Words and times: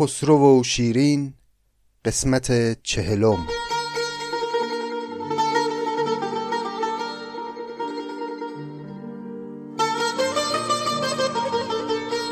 خسرو 0.00 0.60
و 0.60 0.62
شیرین 0.62 1.34
قسمت 2.04 2.82
چهلم. 2.82 3.46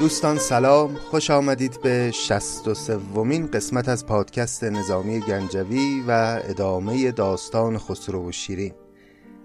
دوستان 0.01 0.39
سلام 0.39 0.95
خوش 0.95 1.31
آمدید 1.31 1.83
به 1.83 2.11
شست 2.11 2.69
و 2.69 2.75
سومین 2.75 3.47
قسمت 3.47 3.89
از 3.89 4.07
پادکست 4.07 4.65
نظامی 4.65 5.21
گنجوی 5.21 6.05
و 6.09 6.41
ادامه 6.45 7.13
داستان 7.13 7.79
خسرو 7.79 8.29
و 8.29 8.33
شیرین. 8.33 8.75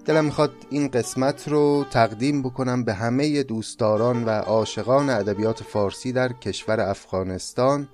دلم 0.06 0.26
می‌خواد 0.26 0.52
این 0.70 0.88
قسمت 0.88 1.48
رو 1.48 1.86
تقدیم 1.92 2.42
بکنم 2.42 2.84
به 2.84 2.94
همه 2.94 3.44
دوستداران 3.44 4.24
و 4.24 4.30
عاشقان 4.30 5.10
ادبیات 5.10 5.64
فارسی 5.64 6.12
در 6.12 6.34
کشور 6.34 6.80
افغانستان 6.80 7.88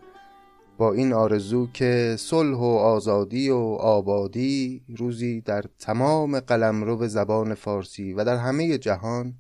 با 0.78 0.94
این 0.94 1.14
آرزو 1.14 1.68
که 1.74 2.16
صلح 2.20 2.58
و 2.58 2.64
آزادی 2.64 3.50
و 3.50 3.58
آبادی 3.80 4.84
روزی 4.98 5.42
در 5.42 5.64
تمام 5.80 6.40
قلمرو 6.40 7.08
زبان 7.08 7.54
فارسی 7.54 8.14
و 8.14 8.24
در 8.24 8.38
همه 8.38 8.78
جهان 8.78 9.34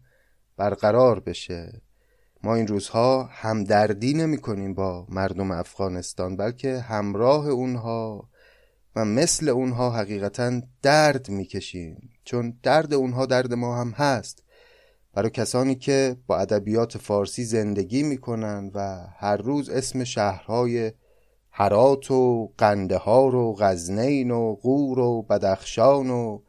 برقرار 0.57 1.19
بشه. 1.19 1.81
ما 2.43 2.55
این 2.55 2.67
روزها 2.67 3.23
همدردی 3.23 4.13
نمی 4.13 4.37
کنیم 4.37 4.73
با 4.73 5.05
مردم 5.09 5.51
افغانستان 5.51 6.37
بلکه 6.37 6.79
همراه 6.79 7.47
اونها 7.47 8.29
و 8.95 9.05
مثل 9.05 9.49
اونها 9.49 9.89
حقیقتا 9.89 10.61
درد 10.81 11.29
می‌کشیم 11.29 12.09
چون 12.23 12.57
درد 12.63 12.93
اونها 12.93 13.25
درد 13.25 13.53
ما 13.53 13.81
هم 13.81 13.89
هست. 13.89 14.43
برای 15.13 15.29
کسانی 15.29 15.75
که 15.75 16.17
با 16.27 16.37
ادبیات 16.37 16.97
فارسی 16.97 17.43
زندگی 17.43 18.03
می‌کنن 18.03 18.71
و 18.73 19.07
هر 19.17 19.37
روز 19.37 19.69
اسم 19.69 20.03
شهرهای 20.03 20.91
هرات 21.59 22.11
و 22.11 22.51
قندهار 22.57 23.35
و 23.35 23.55
غزنین 23.59 24.31
و 24.31 24.55
غور 24.55 24.99
و 24.99 25.21
بدخشان 25.21 26.09
و 26.09 26.39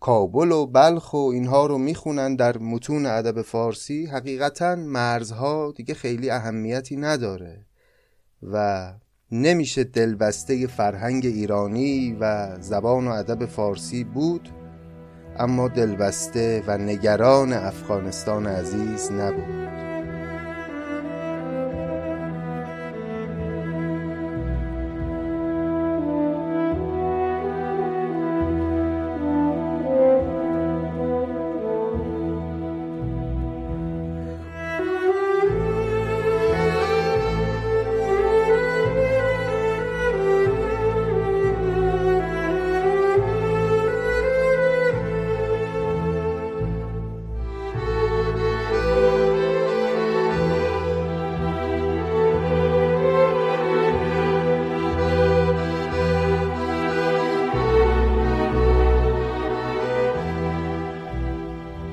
کابل 0.00 0.52
و 0.52 0.66
بلخ 0.66 1.12
و 1.12 1.16
اینها 1.16 1.66
رو 1.66 1.78
می‌خونن 1.78 2.36
در 2.36 2.58
متون 2.58 3.06
ادب 3.06 3.42
فارسی. 3.42 4.06
حقیقتا 4.06 4.74
مرزها 4.74 5.72
دیگه 5.76 5.94
خیلی 5.94 6.30
اهمیتی 6.30 6.96
نداره 6.96 7.64
و 8.42 8.86
نمیشه 9.32 9.84
دلبسته 9.84 10.66
فرهنگ 10.66 11.26
ایرانی 11.26 12.16
و 12.20 12.56
زبان 12.60 13.08
و 13.08 13.10
ادب 13.10 13.46
فارسی 13.46 14.04
بود 14.04 14.48
اما 15.38 15.68
دلبسته 15.68 16.64
و 16.66 16.78
نگران 16.78 17.52
افغانستان 17.52 18.46
عزیز 18.46 19.12
نبود. 19.12 19.79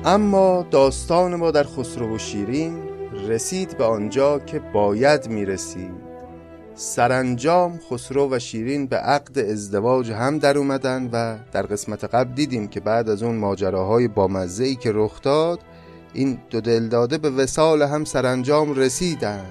اما 0.08 0.66
داستان 0.70 1.34
ما 1.34 1.50
در 1.50 1.64
خسرو 1.64 2.14
و 2.14 2.18
شیرین 2.18 2.82
رسید 3.28 3.78
به 3.78 3.84
آنجا 3.84 4.38
که 4.38 4.58
باید 4.58 5.28
می‌رسید. 5.28 5.90
سرانجام 6.74 7.80
خسرو 7.90 8.28
و 8.30 8.38
شیرین 8.38 8.86
به 8.86 8.96
عقد 8.96 9.38
ازدواج 9.38 10.10
هم 10.10 10.38
در 10.38 10.58
اومدن 10.58 11.08
و 11.12 11.36
در 11.52 11.62
قسمت 11.62 12.04
قبل 12.04 12.34
دیدیم 12.34 12.68
که 12.68 12.80
بعد 12.80 13.08
از 13.08 13.22
اون 13.22 13.36
ماجراهای 13.36 14.08
بامزه 14.08 14.64
ای 14.64 14.74
که 14.74 14.90
رخ 14.94 15.22
داد 15.22 15.60
این 16.12 16.38
دو 16.50 16.60
دلداده 16.60 17.18
به 17.18 17.30
وسال 17.30 17.82
هم 17.82 18.04
سرانجام 18.04 18.74
رسیدن 18.74 19.44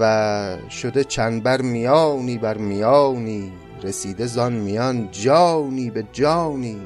و 0.00 0.56
شده 0.70 1.04
چند 1.04 1.42
بر 1.42 1.62
میانی 1.62 2.38
بر 2.38 2.58
میانی 2.58 3.52
رسیده 3.82 4.26
زان 4.26 4.52
میان 4.52 5.08
جانی 5.12 5.90
به 5.90 6.04
جانی. 6.12 6.80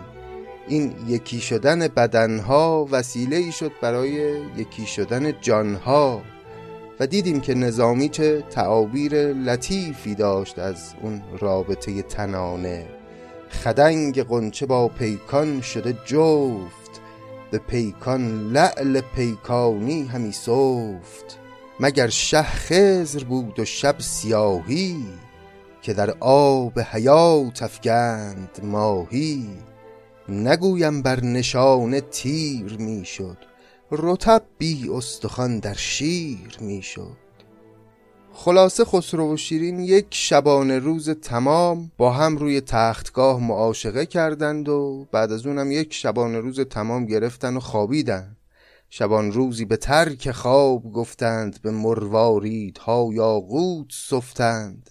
این 0.68 0.94
یکی 1.06 1.40
شدن 1.40 1.88
بدنها 1.88 2.88
وسیله 2.90 3.36
ای 3.36 3.52
شد 3.52 3.72
برای 3.82 4.40
یکی 4.56 4.86
شدن 4.86 5.40
جانها 5.40 6.22
و 7.00 7.06
دیدیم 7.06 7.40
که 7.40 7.54
نظامی 7.54 8.08
چه 8.08 8.44
تعابیر 8.50 9.32
لطیفی 9.32 10.14
داشت 10.14 10.58
از 10.58 10.94
اون 11.02 11.22
رابطه 11.38 12.02
تنانه. 12.02 12.86
خدنگ 13.50 14.22
قنچه 14.22 14.66
با 14.66 14.88
پیکان 14.88 15.60
شده 15.60 15.92
جفت 16.06 17.00
به 17.50 17.58
پیکان 17.58 18.52
لعل 18.52 19.00
پیکانی 19.00 20.04
همی 20.04 20.32
صفت 20.32 21.38
مگر 21.80 22.08
شه 22.08 22.42
خزر 22.42 23.24
بود 23.24 23.58
و 23.58 23.64
شب 23.64 23.96
سیاهی 23.98 25.06
که 25.82 25.94
در 25.94 26.14
آب 26.20 26.80
حیات 26.80 27.62
افگند 27.62 28.60
ماهی. 28.62 29.48
نگویم 30.28 31.02
بر 31.02 31.24
نشانه 31.24 32.00
تیر 32.00 32.76
می‌شد. 32.78 33.36
رتب 33.90 34.42
بی 34.58 34.88
استخوان 34.88 35.58
در 35.58 35.74
شیر 35.74 36.56
می‌شد. 36.60 37.16
خلاصه 38.32 38.84
خسرو 38.84 39.34
و 39.34 39.36
شیرین 39.36 39.80
یک 39.80 40.06
شبانه 40.10 40.78
روز 40.78 41.10
تمام 41.10 41.92
با 41.96 42.12
هم 42.12 42.36
روی 42.36 42.60
تختگاه 42.60 43.40
معاشقه 43.40 44.06
کردند 44.06 44.68
و 44.68 45.06
بعد 45.12 45.32
از 45.32 45.46
اونم 45.46 45.72
یک 45.72 45.94
شبانه 45.94 46.38
روز 46.38 46.60
تمام 46.60 47.06
گرفتن 47.06 47.56
و 47.56 47.60
خوابیدن. 47.60 48.36
شبان 48.90 49.32
روزی 49.32 49.64
به 49.64 49.76
ترک 49.76 50.30
خواب 50.30 50.92
گفتند 50.92 51.62
به 51.62 51.70
مرواریدها 51.70 53.10
یاقوت 53.12 53.86
سفتند. 53.90 54.90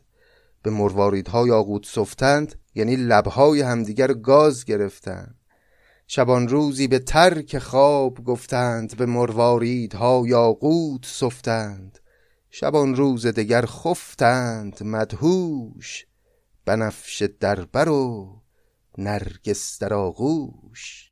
به 0.63 0.69
مرواریدها 0.69 1.47
یاقوت 1.47 1.85
سفتند 1.85 2.55
یعنی 2.77 2.95
لبهای 2.95 3.61
همدیگر 3.61 4.13
گاز 4.13 4.65
گرفتند. 4.65 5.35
شبان 6.07 6.47
روزی 6.47 6.87
به 6.87 6.99
ترک 6.99 7.57
خواب 7.57 8.23
گفتند 8.23 8.97
به 8.97 9.05
مرواریدها 9.05 10.23
یاقوت 10.27 11.05
سفتند. 11.05 11.99
شبان 12.49 12.95
روز 12.95 13.25
دگر 13.25 13.65
خفتند 13.65 14.83
مدهوش 14.83 16.05
بنفش 16.65 17.21
دربر 17.39 17.89
و 17.89 18.41
نرگس 18.97 19.79
در 19.79 19.93
آغوش. 19.93 21.11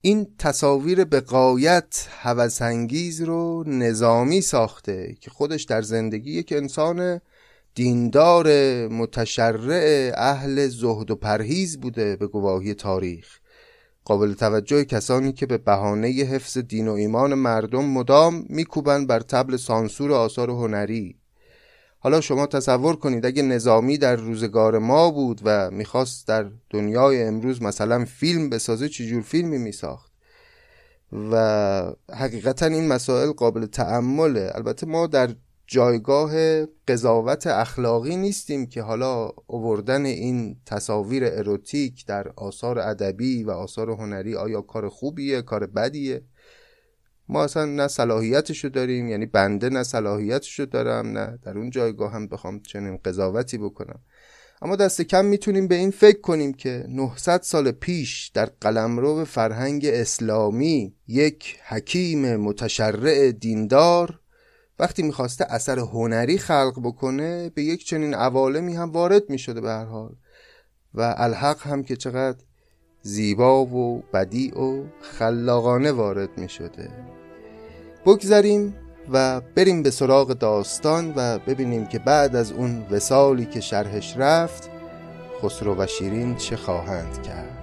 این 0.00 0.34
تصاویر 0.38 1.04
به 1.04 1.20
قایت 1.20 2.08
هوسانگیز 2.10 3.20
رو 3.22 3.64
نظامی 3.66 4.40
ساخته 4.40 5.16
که 5.20 5.30
خودش 5.30 5.62
در 5.62 5.82
زندگی 5.82 6.32
یک 6.32 6.52
انسان 6.56 7.20
دیندار 7.74 8.48
متشرع 8.88 10.12
اهل 10.16 10.68
زهد 10.68 11.10
و 11.10 11.16
پرهیز 11.16 11.80
بوده 11.80 12.16
به 12.16 12.26
گواهی 12.26 12.74
تاریخ. 12.74 13.38
قابل 14.04 14.32
توجه 14.32 14.84
کسانی 14.84 15.32
که 15.32 15.46
به 15.46 15.58
بهانه 15.58 16.08
حفظ 16.08 16.58
دین 16.58 16.88
و 16.88 16.92
ایمان 16.92 17.34
مردم 17.34 17.84
مدام 17.84 18.44
میکوبند 18.48 19.06
بر 19.06 19.20
تبل 19.20 19.56
سانسور 19.56 20.12
آثار 20.12 20.50
هنری. 20.50 21.16
حالا 21.98 22.20
شما 22.20 22.46
تصور 22.46 22.96
کنید 22.96 23.26
اگه 23.26 23.42
نظامی 23.42 23.98
در 23.98 24.16
روزگار 24.16 24.78
ما 24.78 25.10
بود 25.10 25.40
و 25.44 25.70
می‌خواست 25.70 26.28
در 26.28 26.50
دنیای 26.70 27.22
امروز 27.22 27.62
مثلا 27.62 28.04
فیلم 28.04 28.50
بسازه 28.50 28.88
چجور 28.88 29.22
فیلمی 29.22 29.58
میساخت؟ 29.58 30.12
و 31.30 31.92
حقیقتا 32.12 32.66
این 32.66 32.88
مسائل 32.88 33.32
قابل 33.32 33.66
تعمله 33.66 34.50
البته 34.54 34.86
ما 34.86 35.06
در 35.06 35.34
جایگاه 35.66 36.64
قضاوت 36.66 37.46
اخلاقی 37.46 38.16
نیستیم 38.16 38.66
که 38.66 38.82
حالا 38.82 39.30
اووردن 39.46 40.04
این 40.04 40.56
تصاویر 40.66 41.24
اروتیک 41.24 42.06
در 42.06 42.28
آثار 42.36 42.78
ادبی 42.78 43.44
و 43.44 43.50
آثار 43.50 43.90
هنری 43.90 44.36
آیا 44.36 44.60
کار 44.60 44.88
خوبیه 44.88 45.42
کار 45.42 45.66
بدیه؟ 45.66 46.22
ما 47.28 47.44
اصلا 47.44 47.64
نه 47.64 47.88
صلاحیتشو 47.88 48.68
داریم 48.68 49.08
یعنی 49.08 49.26
بنده 49.26 49.68
نه 49.68 49.82
صلاحیتشو 49.82 50.64
دارم 50.64 51.18
نه 51.18 51.38
در 51.42 51.58
اون 51.58 51.70
جایگاه 51.70 52.12
هم 52.12 52.26
بخوام 52.26 52.60
چنین 52.60 52.98
قضاوتی 53.04 53.58
بکنم. 53.58 54.00
اما 54.62 54.76
دست 54.76 55.02
کم 55.02 55.24
می‌تونیم 55.24 55.68
به 55.68 55.74
این 55.74 55.90
فکر 55.90 56.20
کنیم 56.20 56.52
که 56.52 56.84
900 56.88 57.42
سال 57.42 57.70
پیش 57.70 58.30
در 58.34 58.50
قلمرو 58.60 59.24
فرهنگ 59.24 59.86
اسلامی 59.86 60.94
یک 61.08 61.56
حکیم 61.68 62.36
متشرع 62.36 63.32
دیندار 63.32 64.20
وقتی 64.78 65.02
می‌خواسته 65.02 65.46
اثر 65.48 65.78
هنری 65.78 66.38
خلق 66.38 66.80
بکنه 66.84 67.50
به 67.50 67.62
یک 67.62 67.86
چنین 67.86 68.14
عوالمی 68.14 68.74
هم 68.74 68.90
وارد 68.90 69.30
می‌شده 69.30 69.60
به 69.60 69.70
هر 69.70 69.84
حال. 69.84 70.14
و 70.94 71.14
الحق 71.16 71.66
هم 71.66 71.82
که 71.82 71.96
چقدر 71.96 72.38
زیبا 73.02 73.64
و 73.64 74.02
بدیع 74.12 74.60
و 74.60 74.84
خلاقانه 75.00 75.92
وارد 75.92 76.38
می‌شده. 76.38 76.90
بگذریم 78.06 78.74
و 79.12 79.40
بریم 79.40 79.82
به 79.82 79.90
سراغ 79.90 80.32
داستان 80.32 81.12
و 81.16 81.38
ببینیم 81.38 81.86
که 81.86 81.98
بعد 81.98 82.36
از 82.36 82.52
اون 82.52 82.86
وسالی 82.90 83.46
که 83.46 83.60
شرحش 83.60 84.16
رفت 84.16 84.70
خسرو 85.42 85.74
و 85.78 85.86
شیرین 85.86 86.36
چه 86.36 86.56
خواهند 86.56 87.22
کرد. 87.22 87.53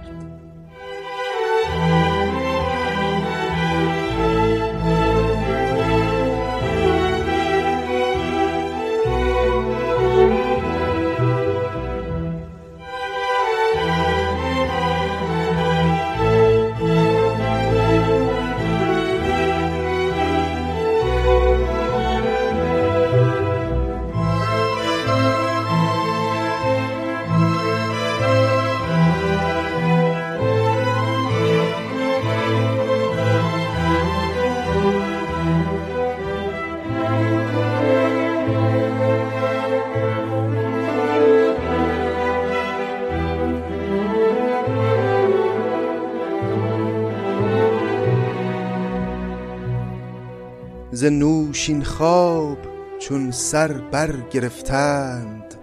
ز 51.02 51.04
نوشین 51.04 51.84
خواب 51.84 52.58
چون 52.98 53.30
سر 53.30 53.72
بر 53.72 54.20
گرفتند 54.30 55.54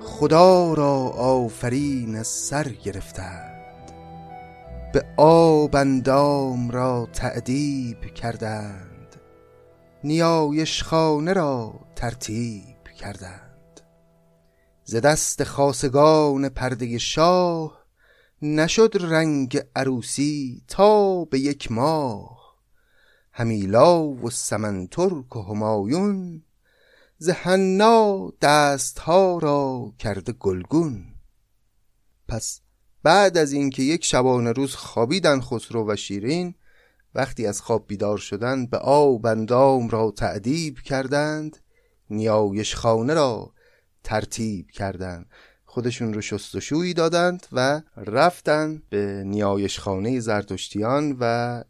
خدا 0.00 0.74
را 0.74 0.94
آفرین 1.08 2.16
از 2.16 2.26
سر 2.26 2.68
گرفتند. 2.68 3.92
به 4.92 5.04
آب 5.16 5.76
اندام 5.76 6.70
را 6.70 7.08
تعدیب 7.12 8.00
کردند 8.00 9.16
نیایش 10.04 10.82
خانه 10.82 11.32
را 11.32 11.80
ترتیب 11.96 12.84
کردند. 13.00 13.80
ز 14.84 14.96
دست 14.96 15.44
خاصگان 15.44 16.48
پرده 16.48 16.98
شاه 16.98 17.86
نشد 18.42 18.92
رنگ 19.00 19.62
عروسی 19.76 20.62
تا 20.68 21.24
به 21.24 21.38
یک 21.38 21.72
ماه. 21.72 22.35
همیلا 23.38 24.02
و 24.02 24.30
سمنترک 24.30 25.36
و 25.36 25.42
همایون 25.42 26.42
ز 27.18 27.28
حنا 27.28 28.32
دستها 28.42 29.38
را 29.38 29.92
کرده 29.98 30.32
گلگون. 30.32 31.04
پس 32.28 32.60
بعد 33.02 33.38
از 33.38 33.52
اینکه 33.52 33.82
یک 33.82 34.04
شبانه 34.04 34.52
روز 34.52 34.74
خوابیدن 34.74 35.40
خسرو 35.40 35.92
و 35.92 35.96
شیرین 35.96 36.54
وقتی 37.14 37.46
از 37.46 37.60
خواب 37.60 37.86
بیدار 37.86 38.18
شدند 38.18 38.70
به 38.70 38.78
آب 38.78 39.26
اندام 39.26 39.88
را 39.88 40.10
تعدیب 40.16 40.78
کردند 40.78 41.56
نیایش 42.10 42.74
خانه 42.74 43.14
را 43.14 43.52
ترتیب 44.04 44.70
کردند. 44.70 45.26
خودشون 45.76 46.14
رو 46.14 46.20
شستشویی 46.20 46.94
دادند 46.94 47.46
و 47.52 47.82
رفتن 47.96 48.82
به 48.90 49.22
نیایش 49.26 49.80
خانه 49.80 50.20
زرتشتیان 50.20 51.16
و 51.20 51.24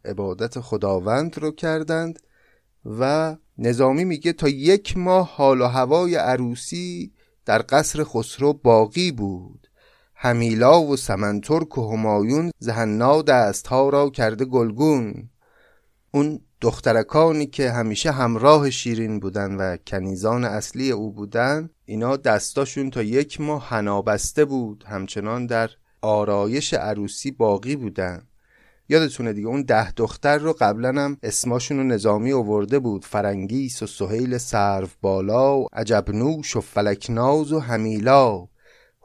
عبادت 0.05 0.59
خداوند 0.59 1.37
رو 1.37 1.51
کردند 1.51 2.19
و 2.85 3.35
نظامی 3.57 4.05
میگه 4.05 4.33
تا 4.33 4.47
یک 4.47 4.97
ماه 4.97 5.35
حال 5.35 5.61
و 5.61 5.65
هوای 5.65 6.15
عروسی 6.15 7.11
در 7.45 7.65
قصر 7.69 8.03
خسرو 8.03 8.53
باقی 8.53 9.11
بود. 9.11 9.67
همیلا 10.15 10.81
و 10.81 10.97
سمنترک 10.97 11.77
و 11.77 11.91
همایون 11.91 12.51
زهنا 12.59 13.21
دستها 13.21 13.89
را 13.89 14.09
کرده 14.09 14.45
گلگون. 14.45 15.29
اون 16.11 16.39
دخترکانی 16.61 17.45
که 17.45 17.71
همیشه 17.71 18.11
همراه 18.11 18.69
شیرین 18.69 19.19
بودن 19.19 19.55
و 19.55 19.77
کنیزان 19.87 20.43
اصلی 20.43 20.91
او 20.91 21.11
بودن 21.11 21.69
اینا 21.85 22.17
دستاشون 22.17 22.89
تا 22.89 23.01
یک 23.01 23.41
ماه 23.41 23.69
هنابسته 23.69 24.45
بود 24.45 24.83
همچنان 24.87 25.45
در 25.45 25.69
آرایش 26.01 26.73
عروسی 26.73 27.31
باقی 27.31 27.75
بودن. 27.75 28.27
یادتونه 28.89 29.33
دیگه 29.33 29.47
اون 29.47 29.61
ده 29.61 29.91
دختر 29.91 30.37
رو 30.37 30.53
قبلا 30.53 31.01
هم 31.01 31.17
اسماشون 31.23 31.77
رو 31.77 31.83
نظامی 31.83 32.31
اوورده 32.31 32.79
بود. 32.79 33.05
فرنگیس 33.05 33.83
و 33.83 33.87
سهیل 33.87 34.37
سرو 34.37 34.87
بالا 35.01 35.57
و 35.57 35.67
عجبنوش 35.73 36.55
و 36.55 36.61
فلکناز 36.61 37.51
و 37.51 37.59
همیلا 37.59 38.47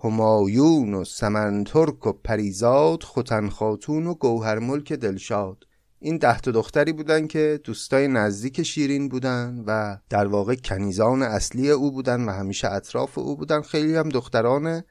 همایون 0.05 0.95
و 0.95 1.05
سمنترک 1.05 2.07
و 2.07 2.13
پریزاد 2.13 3.03
خوتن 3.03 3.49
خاتون 3.49 4.07
و 4.07 4.15
گوهر 4.15 4.59
ملک 4.59 4.93
دلشاد. 4.93 5.65
این 6.05 6.17
ده 6.17 6.41
تا 6.41 6.51
دختری 6.51 6.93
بودن 6.93 7.27
که 7.27 7.61
دوستای 7.65 8.09
نزدیک 8.09 8.63
شیرین 8.63 9.09
بودن 9.09 9.65
و 9.67 9.99
در 10.09 10.27
واقع 10.27 10.55
کنیزان 10.55 11.23
اصلی 11.23 11.71
او 11.71 11.93
بودن 11.93 12.25
و 12.25 12.33
همیشه 12.33 12.69
اطراف 12.69 13.19
او 13.19 13.37
بودن. 13.37 13.63
خیلی 13.63 13.97
هم 13.97 14.09
دختران 14.09 14.83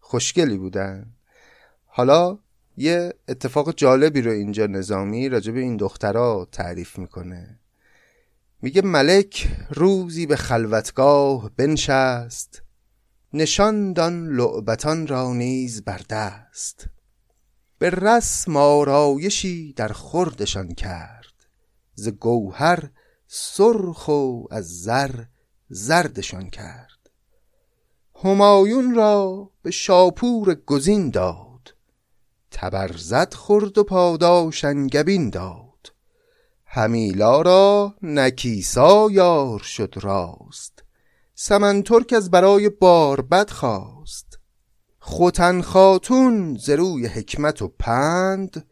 خوشگلی 0.00 0.58
بودن. 0.58 1.06
حالا 1.86 2.38
یه 2.76 3.14
اتفاق 3.28 3.74
جالبی 3.74 4.20
رو 4.20 4.30
اینجا 4.30 4.66
نظامی 4.66 5.28
راجب 5.28 5.56
این 5.56 5.76
دخترها 5.76 6.48
تعریف 6.52 6.98
می‌کنه. 6.98 7.58
میگه 8.62 8.82
ملک 8.82 9.48
روزی 9.70 10.26
به 10.26 10.36
خلوتگاه 10.36 11.50
بنشست 11.56 12.62
نشاندان 13.32 14.28
لعبتان 14.28 15.06
را 15.06 15.32
نیز 15.32 15.84
بر 15.84 16.00
دست. 16.10 16.88
به 17.78 17.90
رسم 17.90 18.56
آرایشی 18.56 19.72
در 19.72 19.88
خوردشان 19.88 20.74
کرد. 20.74 21.46
ز 21.94 22.08
گوهر 22.08 22.90
سرخ 23.26 24.08
و 24.08 24.42
از 24.50 24.82
زر 24.82 25.24
زردشان 25.68 26.50
کرد. 26.50 27.10
همایون 28.24 28.94
را 28.94 29.50
به 29.62 29.70
شاپور 29.70 30.54
گزین 30.54 31.10
داد. 31.10 31.74
تبرزد 32.50 33.34
خورد 33.34 33.78
و 33.78 33.84
پاداش 33.84 34.64
انگبین 34.64 35.30
داد. 35.30 35.92
همیلا 36.64 37.42
را 37.42 37.94
نکیسا 38.02 39.08
یار 39.10 39.58
شد 39.58 39.94
راست. 40.00 40.84
سمنترک 41.34 42.12
از 42.12 42.30
برای 42.30 42.68
باربد 42.68 43.50
خواست. 43.50 43.97
خوتن 45.10 45.60
خاتون 45.60 46.56
ز 46.60 46.70
روی 46.70 47.06
حکمت 47.06 47.62
و 47.62 47.68
پند 47.78 48.66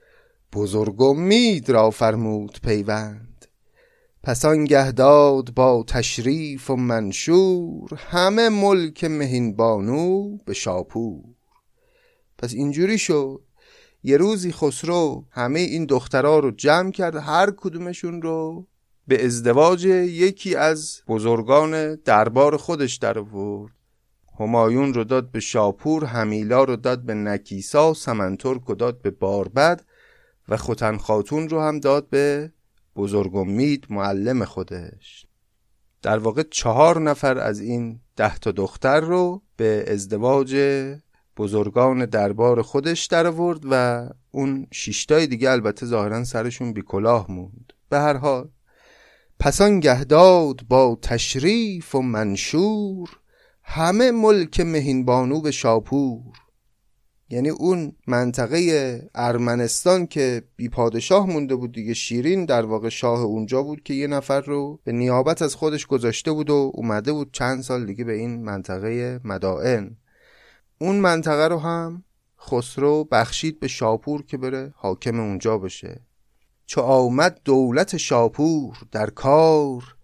بزرگ 0.52 1.02
امید 1.02 1.70
را 1.70 1.90
فرمود 1.90 2.58
پیوند. 2.62 3.46
پس 4.22 4.44
آنگه 4.44 4.92
داد 4.92 5.54
با 5.54 5.84
تشریف 5.88 6.70
و 6.70 6.76
منشور 6.76 7.88
همه 7.96 8.48
ملک 8.48 9.04
مهین 9.04 9.56
بانو 9.56 10.36
به 10.36 10.54
شاپور. 10.54 11.24
پس 12.38 12.52
اینجوری 12.52 12.98
شد 12.98 13.40
یه 14.02 14.16
روزی 14.16 14.52
خسرو 14.52 15.24
همه 15.30 15.60
این 15.60 15.84
دخترها 15.84 16.38
رو 16.38 16.50
جمع 16.50 16.90
کرد 16.90 17.16
هر 17.16 17.50
کدومشون 17.56 18.22
رو 18.22 18.66
به 19.08 19.24
ازدواج 19.24 19.84
یکی 19.84 20.54
از 20.54 21.02
بزرگان 21.08 21.94
دربار 21.94 22.56
خودش 22.56 22.96
در 22.96 23.18
آورد. 23.18 23.75
همایون 24.40 24.94
رو 24.94 25.04
داد 25.04 25.30
به 25.30 25.40
شاپور 25.40 26.04
همیلا 26.04 26.64
رو 26.64 26.76
داد 26.76 27.02
به 27.02 27.14
نکیسا 27.14 27.94
سمنترک 27.94 28.62
رو 28.62 28.74
داد 28.74 29.02
به 29.02 29.10
باربد 29.10 29.84
و 30.48 30.56
خوتن 30.56 30.96
خاتون 30.96 31.48
رو 31.48 31.60
هم 31.60 31.80
داد 31.80 32.08
به 32.08 32.52
بزرگ 32.96 33.36
امید 33.36 33.86
معلم 33.90 34.44
خودش. 34.44 35.26
در 36.02 36.18
واقع 36.18 36.42
چهار 36.42 37.00
نفر 37.00 37.38
از 37.38 37.60
این 37.60 38.00
ده 38.16 38.38
تا 38.38 38.52
دختر 38.52 39.00
رو 39.00 39.42
به 39.56 39.84
ازدواج 39.88 40.56
بزرگان 41.36 42.06
دربار 42.06 42.62
خودش 42.62 43.06
در 43.06 43.26
آورد 43.26 43.60
و 43.70 44.08
اون 44.30 44.66
شیشتای 44.72 45.26
دیگه 45.26 45.50
البته 45.50 45.86
ظاهرا 45.86 46.24
سرشون 46.24 46.72
بی 46.72 46.82
کلاه 46.82 47.26
موند. 47.30 47.72
به 47.88 47.98
هر 47.98 48.16
حال 48.16 48.48
پسان 49.40 49.80
گهداد 49.80 50.60
با 50.68 50.98
تشریف 51.02 51.94
و 51.94 52.02
منشور 52.02 53.08
همه 53.68 54.10
ملک 54.10 54.60
مهین 54.60 55.04
بانو 55.04 55.40
به 55.40 55.50
شاپور. 55.50 56.22
یعنی 57.30 57.48
اون 57.48 57.92
منطقه 58.06 59.00
ارمنستان 59.14 60.06
که 60.06 60.42
بی 60.56 60.68
پادشاه 60.68 61.26
مونده 61.26 61.54
بود 61.54 61.72
دیگه 61.72 61.94
شیرین 61.94 62.44
در 62.44 62.66
واقع 62.66 62.88
شاه 62.88 63.20
اونجا 63.20 63.62
بود 63.62 63.82
که 63.82 63.94
یه 63.94 64.06
نفر 64.06 64.40
رو 64.40 64.80
به 64.84 64.92
نیابت 64.92 65.42
از 65.42 65.54
خودش 65.54 65.86
گذاشته 65.86 66.32
بود 66.32 66.50
و 66.50 66.72
اومده 66.74 67.12
بود 67.12 67.32
چند 67.32 67.62
سال 67.62 67.86
دیگه 67.86 68.04
به 68.04 68.12
این 68.12 68.44
منطقه 68.44 69.20
مدائن. 69.24 69.96
اون 70.78 70.96
منطقه 70.96 71.48
رو 71.48 71.58
هم 71.58 72.04
خسرو 72.40 73.04
بخشید 73.04 73.60
به 73.60 73.68
شاپور 73.68 74.26
که 74.26 74.36
بره 74.36 74.72
حاکم 74.76 75.20
اونجا 75.20 75.58
بشه. 75.58 76.00
چو 76.66 76.80
آمد 76.80 77.40
دولت 77.44 77.96
شاپور 77.96 78.76
در 78.92 79.10
کار 79.10 79.95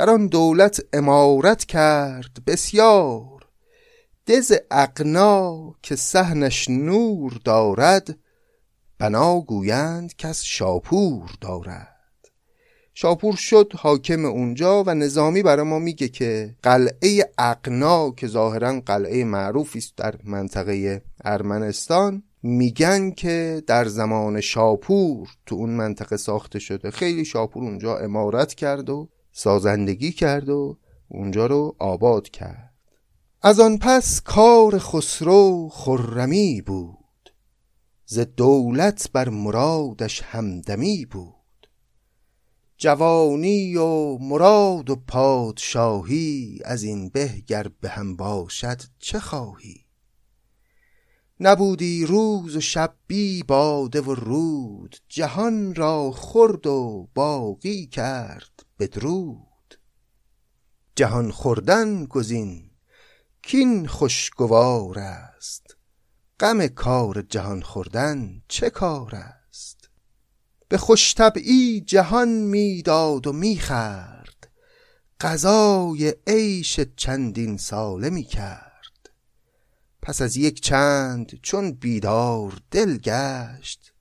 در 0.00 0.10
آن 0.10 0.26
دولت 0.26 0.80
امارت 0.92 1.64
کرد 1.64 2.38
بسیار 2.46 3.46
دز 4.26 4.52
اقنا 4.70 5.74
که 5.82 5.96
سهنش 5.96 6.68
نور 6.68 7.40
دارد 7.44 8.18
بنا 8.98 9.40
گویند 9.40 10.16
کس 10.16 10.42
شاپور 10.42 11.30
دارد. 11.40 12.30
شاپور 12.94 13.36
شد 13.36 13.72
حاکم 13.76 14.24
اونجا 14.24 14.84
و 14.84 14.94
نظامی 14.94 15.42
برای 15.42 15.64
ما 15.64 15.78
میگه 15.78 16.08
که 16.08 16.54
قلعه 16.62 17.32
اقنا 17.38 18.10
که 18.10 18.26
ظاهرا 18.26 18.80
قلعه 18.86 19.24
معروفی 19.24 19.78
است 19.78 19.96
در 19.96 20.14
منطقه 20.24 21.02
ارمنستان 21.24 22.22
میگن 22.42 23.10
که 23.10 23.62
در 23.66 23.84
زمان 23.84 24.40
شاپور 24.40 25.28
تو 25.46 25.54
اون 25.54 25.70
منطقه 25.70 26.16
ساخته 26.16 26.58
شده. 26.58 26.90
خیلی 26.90 27.24
شاپور 27.24 27.62
اونجا 27.62 27.98
امارت 27.98 28.54
کرد 28.54 28.90
و 28.90 29.08
سازندگی 29.32 30.12
کرد 30.12 30.48
و 30.48 30.78
اونجا 31.08 31.46
رو 31.46 31.76
آباد 31.78 32.28
کرد. 32.28 32.74
از 33.42 33.60
آن 33.60 33.78
پس 33.78 34.20
کار 34.20 34.78
خسرو 34.78 35.68
خرمی 35.68 36.60
بود. 36.60 37.34
ز 38.06 38.18
دولت 38.18 39.10
بر 39.12 39.28
مرادش 39.28 40.22
همدمی 40.22 41.04
بود. 41.04 41.34
جوانی 42.76 43.76
و 43.76 44.18
مراد 44.18 44.90
و 44.90 44.96
پادشاهی 44.96 46.58
از 46.64 46.82
این 46.82 47.08
به 47.08 47.42
گر 47.46 47.66
به 47.80 47.88
هم 47.88 48.16
باشد 48.16 48.80
چه 48.98 49.20
خواهی؟ 49.20 49.84
نبودی 51.40 52.06
روز 52.06 52.56
و 52.56 52.60
شب 52.60 52.94
بی 53.06 53.42
باده 53.42 54.00
و 54.00 54.14
رود 54.14 54.96
جهان 55.08 55.74
را 55.74 56.10
خورد 56.10 56.66
و 56.66 57.08
باقی 57.14 57.86
کرد. 57.86 58.62
بدرود. 58.80 59.80
جهان 60.96 61.30
خوردن 61.30 62.04
گزین 62.04 62.70
کین 63.42 63.86
خوشگوار 63.86 64.98
است. 64.98 65.76
غم 66.40 66.66
کار 66.66 67.22
جهان 67.22 67.62
خوردن 67.62 68.42
چه 68.48 68.70
کار 68.70 69.14
است؟ 69.14 69.90
به 70.68 70.78
خوش 70.78 71.14
طبعی 71.14 71.80
جهان 71.80 72.28
می‌داد 72.28 73.26
و 73.26 73.32
می‌خرد. 73.32 74.50
غذای 75.20 76.14
عیش 76.26 76.80
چندین 76.80 77.56
ساله 77.56 78.10
می‌کرد. 78.10 79.10
پس 80.02 80.22
از 80.22 80.36
یک 80.36 80.60
چند 80.60 81.40
چون 81.42 81.72
بیدار 81.72 82.60
دل 82.70 82.96
گشت 82.96 83.92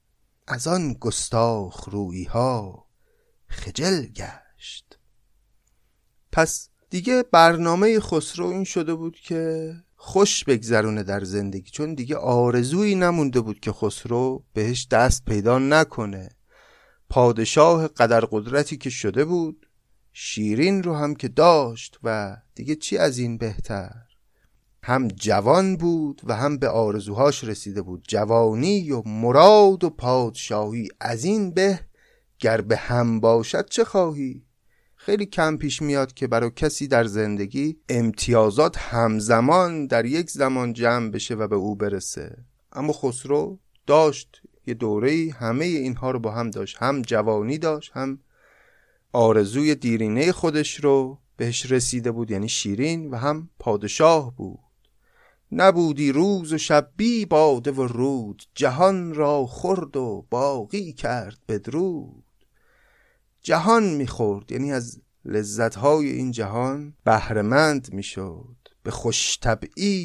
از 0.48 0.68
آن 0.68 0.94
گستاخ 0.94 1.90
رویی 1.90 2.24
ها 2.24 2.86
خجل 3.48 4.06
گشت. 4.06 4.49
پس 6.32 6.70
دیگه 6.90 7.24
برنامه 7.32 8.00
خسرو 8.00 8.48
این 8.48 8.64
شده 8.64 8.94
بود 8.94 9.16
که 9.16 9.74
خوش 9.96 10.44
بگذرونه 10.44 11.04
در 11.04 11.24
زندگی 11.24 11.72
چون 11.72 11.94
دیگه 11.94 12.16
آرزویی 12.16 12.96
نمونده 12.96 13.42
بود 13.42 13.60
که 13.60 13.72
خسرو 13.72 14.44
بهش 14.54 14.88
دست 14.92 15.26
پیدا 15.26 15.60
نکنه. 15.60 16.30
پادشاه 17.10 17.88
قدر 17.88 18.20
قدرتی 18.32 18.78
که 18.78 18.90
شده 18.90 19.26
بود 19.26 19.66
شیرین 20.14 20.84
رو 20.84 20.96
هم 20.96 21.16
که 21.16 21.28
داشت 21.28 22.00
و 22.04 22.38
دیگه 22.56 22.76
چی 22.76 22.98
از 22.98 23.18
این 23.18 23.38
بهتر؟ 23.38 23.92
هم 24.84 25.08
جوان 25.08 25.78
بود 25.78 26.22
و 26.24 26.36
هم 26.36 26.58
به 26.58 26.70
آرزوهاش 26.70 27.44
رسیده 27.44 27.82
بود. 27.82 28.06
جوانی 28.08 28.92
و 28.92 29.02
مراد 29.06 29.84
و 29.84 29.90
پادشاهی 29.90 30.88
از 31.00 31.24
این 31.24 31.52
به 31.52 31.80
گر 32.40 32.62
به 32.62 32.78
هم 32.78 33.20
باشد 33.20 33.70
چه 33.70 33.84
خواهی؟ 33.84 34.49
خیلی 35.10 35.26
کم 35.26 35.58
پیش 35.58 35.82
میاد 35.82 36.14
که 36.14 36.28
برای 36.28 36.52
کسی 36.56 36.88
در 36.88 37.04
زندگی 37.04 37.78
امتیازات 37.90 38.78
همزمان 38.78 39.88
در 39.88 40.06
یک 40.06 40.30
زمان 40.30 40.74
جمع 40.74 41.10
بشه 41.10 41.36
و 41.36 41.48
به 41.48 41.56
او 41.56 41.76
برسه. 41.76 42.38
اما 42.72 42.94
خسرو 42.94 43.60
داشت 43.88 44.42
یه 44.68 44.74
دوره 44.74 45.32
همه 45.40 45.66
اینها 45.66 46.12
رو 46.12 46.20
با 46.20 46.32
هم 46.32 46.50
داشت. 46.50 46.78
هم 46.80 47.02
جوانی 47.02 47.58
داشت 47.58 47.92
هم 47.94 48.20
آرزوی 49.14 49.76
دیرینه 49.76 50.32
خودش 50.32 50.80
رو 50.80 51.20
بهش 51.38 51.72
رسیده 51.72 52.12
بود 52.12 52.32
یعنی 52.32 52.50
شیرین 52.50 53.10
و 53.10 53.16
هم 53.16 53.50
پادشاه 53.60 54.36
بود. 54.36 54.60
نبودی 55.52 56.12
روز 56.12 56.54
و 56.54 56.58
شب 56.58 56.90
بی 56.98 57.26
باده 57.26 57.72
و 57.72 57.84
رود 57.88 58.44
جهان 58.56 59.14
را 59.14 59.46
خورد 59.46 59.98
و 59.98 60.26
باقی 60.30 60.94
کرد 60.94 61.38
بدرود. 61.48 62.29
جهان 63.50 63.84
می‌خورد. 63.84 64.52
یعنی 64.52 64.74
از 64.74 65.02
لذتهای 65.26 66.10
این 66.10 66.32
جهان 66.32 66.94
بهرهمند 67.04 67.94
می‌شد. 67.94 68.56
به 68.84 68.92
خوش 68.92 69.40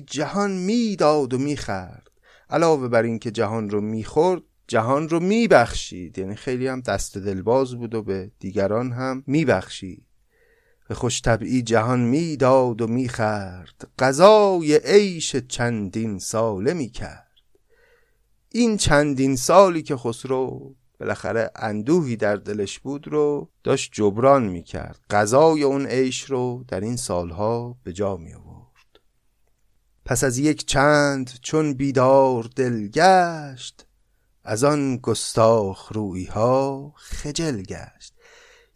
جهان 0.03 0.51
می‌داد 0.51 1.35
و 1.35 1.39
می‌خرد. 1.39 2.11
علاوه 2.51 2.89
بر 2.89 3.03
اینکه 3.03 3.31
جهان 3.31 3.71
رو 3.71 3.81
می‌خورد 3.81 4.43
جهان 4.69 5.09
رو 5.09 5.21
میبخشید. 5.21 6.19
یعنی 6.19 6.35
خیلی 6.35 6.67
هم 6.67 6.81
دست 6.81 7.19
دلباز 7.19 7.75
بود 7.75 7.95
و 7.95 8.03
به 8.03 8.31
دیگران 8.39 8.93
هم 8.93 9.25
میبخشید. 9.27 10.07
به 10.89 10.95
خوش 10.95 11.21
جهان 11.63 12.01
می‌داد 12.01 12.83
و 12.83 12.87
می‌خرد. 12.87 13.89
غذای 13.99 14.77
عیش 14.85 15.37
چندین 15.37 16.19
ساله 16.19 16.75
می‌کرد. 16.75 17.25
این 18.49 18.77
چندین 18.77 19.37
سالی 19.37 19.83
که 19.83 19.97
خسرو 19.97 20.75
بالاخره 21.01 21.51
اندوهی 21.57 22.17
در 22.17 22.37
دلش 22.37 22.79
بود 22.79 23.09
رو 23.09 23.51
داشت 23.65 23.91
جبران 23.93 24.49
می‌کرد. 24.49 25.01
غذای 25.11 25.63
اون 25.63 25.87
عیش 25.87 26.25
رو 26.25 26.65
در 26.69 26.81
این 26.81 26.97
سالها 26.97 27.77
به 27.85 27.93
جا 27.93 28.17
می 28.17 28.35
آورد 28.35 28.65
پس 30.05 30.25
از 30.25 30.39
یک 30.39 30.67
چند 30.67 31.31
چون 31.43 31.75
بیدار 31.75 32.49
دل 32.57 32.89
گشت 32.89 33.87
از 34.45 34.65
آن 34.65 34.97
گستاخ 34.97 35.93
روی 35.93 36.25
ها 36.25 36.93
خجل 36.97 37.63
گشت. 37.63 38.15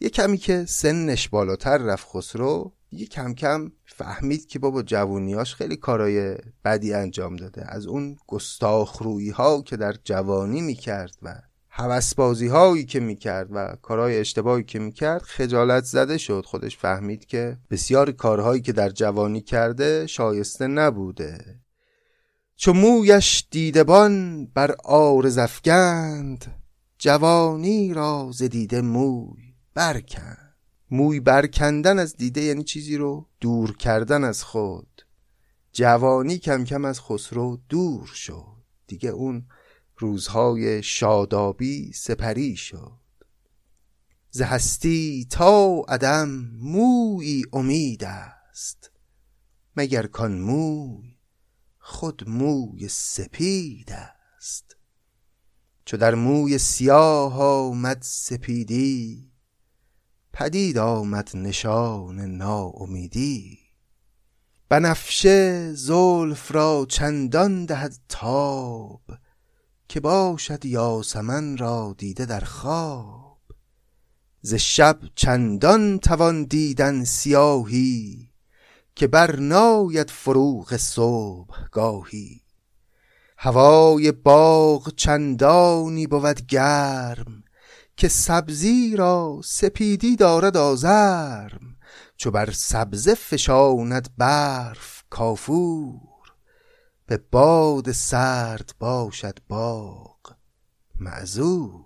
یه 0.00 0.10
کمی 0.10 0.38
که 0.38 0.64
سنش 0.64 1.28
بالاتر 1.28 1.78
رفت 1.78 2.08
خسرو 2.08 2.72
یه 2.92 3.06
کم 3.06 3.34
کم 3.34 3.72
فهمید 3.86 4.46
که 4.46 4.58
بابا 4.58 4.82
جوونیاش 4.82 5.54
خیلی 5.54 5.76
کارای 5.76 6.36
بدی 6.64 6.94
انجام 6.94 7.36
داده. 7.36 7.64
از 7.68 7.86
اون 7.86 8.16
گستاخ 8.26 9.02
روی 9.02 9.30
ها 9.30 9.62
که 9.62 9.76
در 9.76 9.94
جوانی 10.04 10.60
می‌کرد 10.60 11.16
و 11.22 11.42
حوسبازی 11.78 12.46
هایی 12.46 12.84
که 12.84 13.00
می‌کرد 13.00 13.48
و 13.50 13.76
کارهای 13.82 14.18
اشتباهی 14.18 14.64
که 14.64 14.78
می‌کرد 14.78 15.22
خجالت 15.22 15.84
زده 15.84 16.18
شد. 16.18 16.44
خودش 16.46 16.76
فهمید 16.76 17.24
که 17.24 17.58
بسیار 17.70 18.12
کارهایی 18.12 18.62
که 18.62 18.72
در 18.72 18.88
جوانی 18.88 19.40
کرده 19.40 20.06
شایسته 20.06 20.66
نبوده. 20.66 21.60
چو 22.56 22.72
مویش 22.72 23.46
دیدبان 23.50 24.46
بر 24.46 24.74
آرز 24.84 25.38
افگند 25.38 26.54
جوانی 26.98 27.94
را 27.94 28.30
ز 28.32 28.42
دیده 28.42 28.80
موی 28.80 29.54
برکند. 29.74 30.54
موی 30.90 31.20
برکندن 31.20 31.98
از 31.98 32.16
دیده 32.16 32.40
یعنی 32.40 32.64
چیزی 32.64 32.96
رو 32.96 33.26
دور 33.40 33.76
کردن 33.76 34.24
از 34.24 34.44
خود. 34.44 35.02
جوانی 35.72 36.38
کم 36.38 36.64
کم 36.64 36.84
از 36.84 37.00
خسرو 37.00 37.58
دور 37.68 38.06
شد. 38.06 38.58
دیگه 38.86 39.10
اون 39.10 39.46
روزهای 39.98 40.82
شادابی 40.82 41.92
سپری 41.92 42.56
شد. 42.56 42.98
ز 44.30 44.42
هستی 44.42 45.26
تا 45.30 45.84
عدم 45.88 46.28
مویی 46.60 47.42
امید 47.52 48.04
است 48.04 48.90
مگر 49.76 50.06
کان 50.06 50.40
موی 50.40 51.16
خود 51.78 52.28
موی 52.28 52.88
سپید 52.88 53.92
است. 53.92 54.76
چو 55.84 55.96
در 55.96 56.14
موی 56.14 56.58
سیاه 56.58 57.42
آمد 57.42 57.98
سپیدی 58.02 59.32
پدید 60.32 60.78
آمد 60.78 61.30
نشان 61.34 62.20
ناامیدی. 62.20 63.58
بنفشه 64.68 65.72
زلف 65.74 66.52
را 66.52 66.86
چندان 66.88 67.66
دهد 67.66 67.96
تاب 68.08 69.02
که 69.88 70.00
باشد 70.00 70.64
یاسمن 70.64 71.56
را 71.56 71.94
دیده 71.98 72.26
در 72.26 72.40
خواب. 72.40 73.38
ز 74.40 74.54
شب 74.54 74.98
چندان 75.14 75.98
توان 75.98 76.44
دیدن 76.44 77.04
سیاهی 77.04 78.30
که 78.94 79.06
برناید 79.06 80.10
فروغ 80.10 80.76
صبح 80.76 81.68
گاهی 81.72 82.40
هوای 83.38 84.12
باغ 84.12 84.94
چندانی 84.96 86.06
بود 86.06 86.46
گرم 86.46 87.44
که 87.96 88.08
سبزی 88.08 88.96
را 88.96 89.40
سپیدی 89.44 90.16
دارد 90.16 90.56
آزرم 90.56 91.76
چو 92.16 92.30
بر 92.30 92.50
سبزه 92.50 93.14
فشاند 93.14 94.08
برف 94.18 95.02
کافور. 95.10 96.07
به 97.08 97.20
باد 97.30 97.92
سرد 97.92 98.74
باشد 98.78 99.38
باغ 99.48 100.34
معذور. 101.00 101.84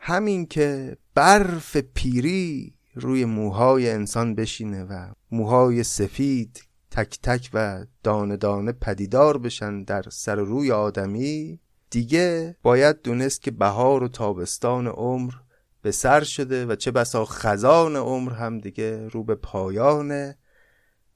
همین 0.00 0.46
که 0.46 0.96
برف 1.14 1.76
پیری 1.76 2.74
روی 2.94 3.24
موهای 3.24 3.90
انسان 3.90 4.34
بشینه 4.34 4.84
و 4.84 5.12
موهای 5.30 5.84
سفید 5.84 6.62
تک 6.90 7.18
تک 7.22 7.50
و 7.54 7.86
دانه 8.02 8.36
دانه 8.36 8.72
پدیدار 8.72 9.38
بشن 9.38 9.82
در 9.82 10.02
سر 10.02 10.36
روی 10.36 10.72
آدمی 10.72 11.60
دیگه 11.90 12.56
باید 12.62 13.02
دونست 13.02 13.42
که 13.42 13.50
بهار 13.50 14.02
و 14.02 14.08
تابستان 14.08 14.86
عمر 14.86 15.34
به 15.82 15.90
سر 15.90 16.24
شده 16.24 16.66
و 16.66 16.74
چه 16.74 16.90
بسا 16.90 17.24
خزان 17.24 17.96
عمر 17.96 18.32
هم 18.32 18.58
دیگه 18.58 19.08
رو 19.08 19.24
به 19.24 19.34
پایانه 19.34 20.38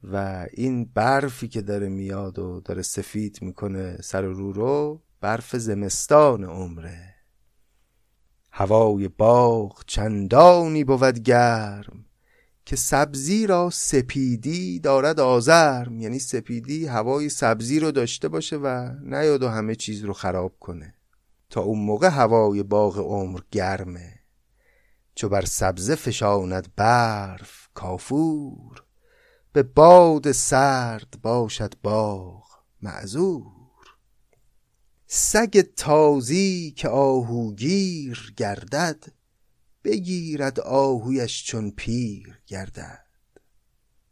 و 0.05 0.47
این 0.53 0.85
برفی 0.85 1.49
که 1.49 1.63
داره 1.63 1.89
میاد 1.89 2.39
و 2.39 2.61
داره 2.61 2.83
سفید 2.83 3.39
می‌کنه 3.43 3.97
سر 4.03 4.23
رو 4.23 4.53
رو 4.53 5.03
برف 5.21 5.57
زمستان 5.57 6.45
عمره. 6.45 7.15
هوای 8.51 9.09
باغ 9.09 9.85
چندانی 9.87 10.85
بود 10.85 11.19
گرم 11.19 12.05
که 12.65 12.77
سبزی 12.77 13.47
را 13.47 13.71
سپیدی 13.71 14.81
دارد 14.81 15.21
آزرم. 15.21 16.01
یعنی 16.01 16.19
سپیدی 16.19 16.87
هوای 16.87 17.29
سبزی 17.29 17.81
رو 17.81 17.91
داشته 17.93 18.29
باشه 18.29 18.57
و 18.57 18.91
نیاد 19.03 19.43
و 19.43 19.49
همه 19.49 19.75
چیز 19.75 20.05
رو 20.05 20.13
خراب 20.13 20.57
کنه. 20.61 20.95
تا 21.51 21.61
اون 21.61 21.79
موقع 21.79 22.09
هوای 22.09 22.63
باغ 22.63 22.99
عمر 22.99 23.41
گرمه. 23.51 24.19
چو 25.15 25.29
بر 25.29 25.45
سبزه 25.45 25.95
فشاند 25.95 26.69
برف 26.77 27.69
کافور. 27.75 28.82
به 29.53 29.63
باد 29.63 30.33
سرد 30.33 31.15
باشد 31.23 31.75
باغ 31.83 32.45
معذور. 32.83 33.47
سگ 35.07 35.61
تازی 35.77 36.75
که 36.77 36.89
آهوگیر 36.89 38.35
گردد 38.37 39.05
بگیرد 39.85 40.61
آهویش 40.61 41.45
چون 41.45 41.71
پیر 41.71 42.39
گردد. 42.47 43.05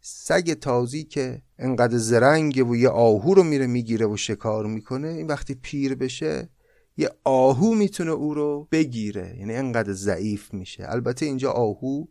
سگ 0.00 0.52
تازی 0.52 1.04
که 1.04 1.42
انقدر 1.58 1.98
زرنگه 1.98 2.64
و 2.64 2.76
یه 2.76 2.88
آهو 2.88 3.34
رو 3.34 3.42
میره 3.42 3.66
می‌گیره 3.66 4.06
و 4.06 4.16
شکار 4.16 4.66
می‌کنه 4.66 5.08
این 5.08 5.26
وقتی 5.26 5.54
پیر 5.54 5.94
بشه 5.94 6.48
یه 6.96 7.10
آهو 7.24 7.74
می‌تونه 7.74 8.10
او 8.10 8.34
رو 8.34 8.68
بگیره. 8.72 9.36
یعنی 9.38 9.54
انقدر 9.54 9.92
ضعیف 9.92 10.54
میشه. 10.54 10.84
البته 10.88 11.26
اینجا 11.26 11.50
آهو 11.50 12.04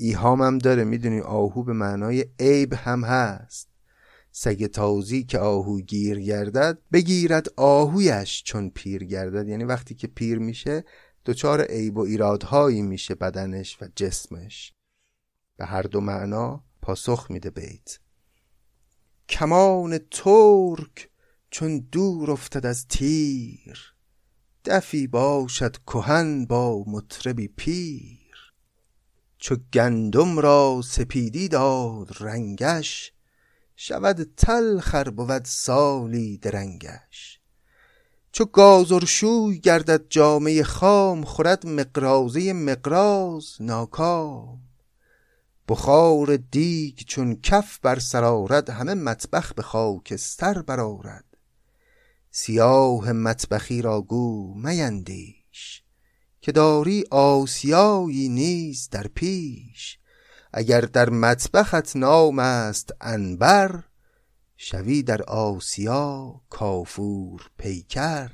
ایهام 0.00 0.42
هم 0.42 0.58
داره 0.58 0.84
می‌دونی؟ 0.84 1.20
آهو 1.20 1.62
به 1.62 1.72
معنای 1.72 2.24
عیب 2.40 2.72
هم 2.72 3.04
هست. 3.04 3.68
سگ 4.30 4.66
تازی 4.66 5.24
که 5.24 5.38
آهو 5.38 5.80
گیر 5.80 6.20
گردد 6.20 6.78
بگیرد 6.92 7.46
آهویش 7.56 8.42
چون 8.42 8.70
پیر 8.70 9.04
گردد. 9.04 9.48
یعنی 9.48 9.64
وقتی 9.64 9.94
که 9.94 10.06
پیر 10.06 10.38
میشه 10.38 10.84
دچار 11.26 11.60
عیب 11.60 11.96
و 11.96 12.00
ایرادهایی 12.00 12.82
میشه 12.82 13.14
بدنش 13.14 13.82
و 13.82 13.88
جسمش. 13.96 14.72
به 15.56 15.64
هر 15.66 15.82
دو 15.82 16.00
معنا 16.00 16.64
پاسخ 16.82 17.30
میده 17.30 17.50
بیت. 17.50 17.98
کمان 19.28 19.98
ترک 20.10 21.10
چون 21.50 21.78
دور 21.92 22.30
افتد 22.30 22.66
از 22.66 22.86
تیر. 22.88 23.94
دفی 24.64 25.06
باشد 25.06 25.76
کهن 25.86 26.46
با 26.46 26.84
مطربی 26.86 27.48
پیر. 27.48 28.17
چو 29.38 29.56
گندم 29.72 30.38
را 30.38 30.80
سپیدی 30.84 31.48
داد 31.48 32.16
رنگش 32.20 33.12
شود 33.76 34.34
تلخر 34.36 35.10
بود 35.10 35.44
سالی 35.44 36.38
درنگش. 36.38 37.40
چو 38.32 38.44
گازرشوی 38.44 39.58
گردد 39.58 40.08
جامه 40.08 40.62
خام 40.62 41.24
خورد 41.24 41.66
مقرازه 41.66 42.52
مقراز 42.52 43.56
ناکام. 43.60 44.58
بخار 45.68 46.36
دیگ 46.36 46.98
چون 47.06 47.40
کف 47.42 47.78
بر 47.78 47.98
سرارد 47.98 48.70
همه 48.70 48.94
مطبخ 48.94 49.54
به 49.54 49.62
خاکستر 49.62 50.62
برارد 50.62 51.24
سیاه 52.30 53.12
مطبخی 53.12 53.82
را 53.82 54.00
گو 54.00 54.54
میندیش. 54.54 55.82
که 56.48 56.52
داری 56.52 57.04
آسیایی 57.10 58.28
نیز 58.28 58.88
در 58.90 59.06
پیش. 59.06 59.98
اگر 60.52 60.80
در 60.80 61.10
مطبخت 61.10 61.96
نام 61.96 62.38
است 62.38 62.90
انبر 63.00 63.82
شوی 64.56 65.02
در 65.02 65.22
آسیا 65.22 66.40
کافور 66.50 67.50
پیکر. 67.58 68.30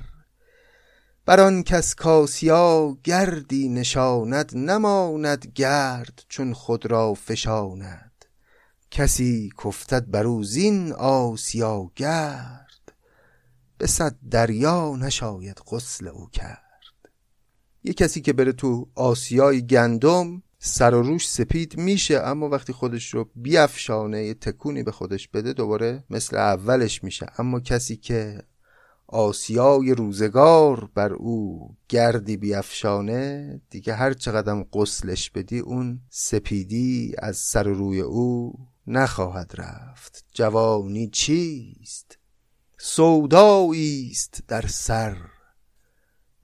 بر 1.25 1.39
آن 1.39 1.63
کس 1.63 1.95
کاسیا 1.95 2.97
گردی 3.03 3.69
نشاند 3.69 4.57
نماند 4.57 5.51
گرد 5.55 6.23
چون 6.27 6.53
خود 6.53 6.85
را 6.85 7.13
فشاند. 7.13 8.25
کسی 8.91 9.49
کفتد 9.63 10.11
بر 10.11 10.27
او 10.27 10.43
زین 10.43 10.93
آسیا 10.93 11.91
گرد 11.95 12.93
به 13.77 13.87
صد 13.87 14.15
دریا 14.31 14.95
نشاید 14.95 15.59
غسل 15.67 16.07
او 16.07 16.29
کرد. 16.29 16.64
یه 17.85 17.93
کسی 17.93 18.21
که 18.21 18.33
بره 18.33 18.51
تو 18.51 18.89
آسیای 18.95 19.65
گندم 19.65 20.43
سر 20.59 20.93
و 20.93 21.01
روش 21.01 21.29
سپید 21.29 21.77
میشه 21.77 22.19
اما 22.19 22.49
وقتی 22.49 22.73
خودش 22.73 23.13
رو 23.13 23.29
بیافشانه 23.35 24.25
یه 24.25 24.33
تکونی 24.33 24.83
به 24.83 24.91
خودش 24.91 25.27
بده 25.27 25.53
دوباره 25.53 26.03
مثل 26.09 26.37
اولش 26.37 27.03
میشه. 27.03 27.25
اما 27.37 27.59
کسی 27.59 27.97
که 27.97 28.43
آسیای 29.07 29.95
روزگار 29.95 30.89
بر 30.95 31.13
او 31.13 31.69
گردی 31.89 32.37
بیافشانه 32.37 33.61
دیگه 33.69 33.93
هر 33.93 34.13
چقدر 34.13 34.65
قسلش 34.73 35.29
بدی 35.29 35.59
اون 35.59 36.01
سپیدی 36.09 37.15
از 37.19 37.37
سر 37.37 37.63
روی 37.63 38.01
او 38.01 38.53
نخواهد 38.87 39.51
رفت. 39.57 40.25
جوانی 40.33 41.07
چیست؟ 41.07 42.17
سودایی 42.77 44.09
است 44.11 44.43
در 44.47 44.67
سر. 44.67 45.17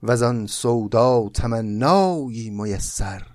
و 0.02 0.24
آن 0.24 0.46
سودا 0.46 1.28
تمنایی 1.34 2.50
میسر. 2.50 3.26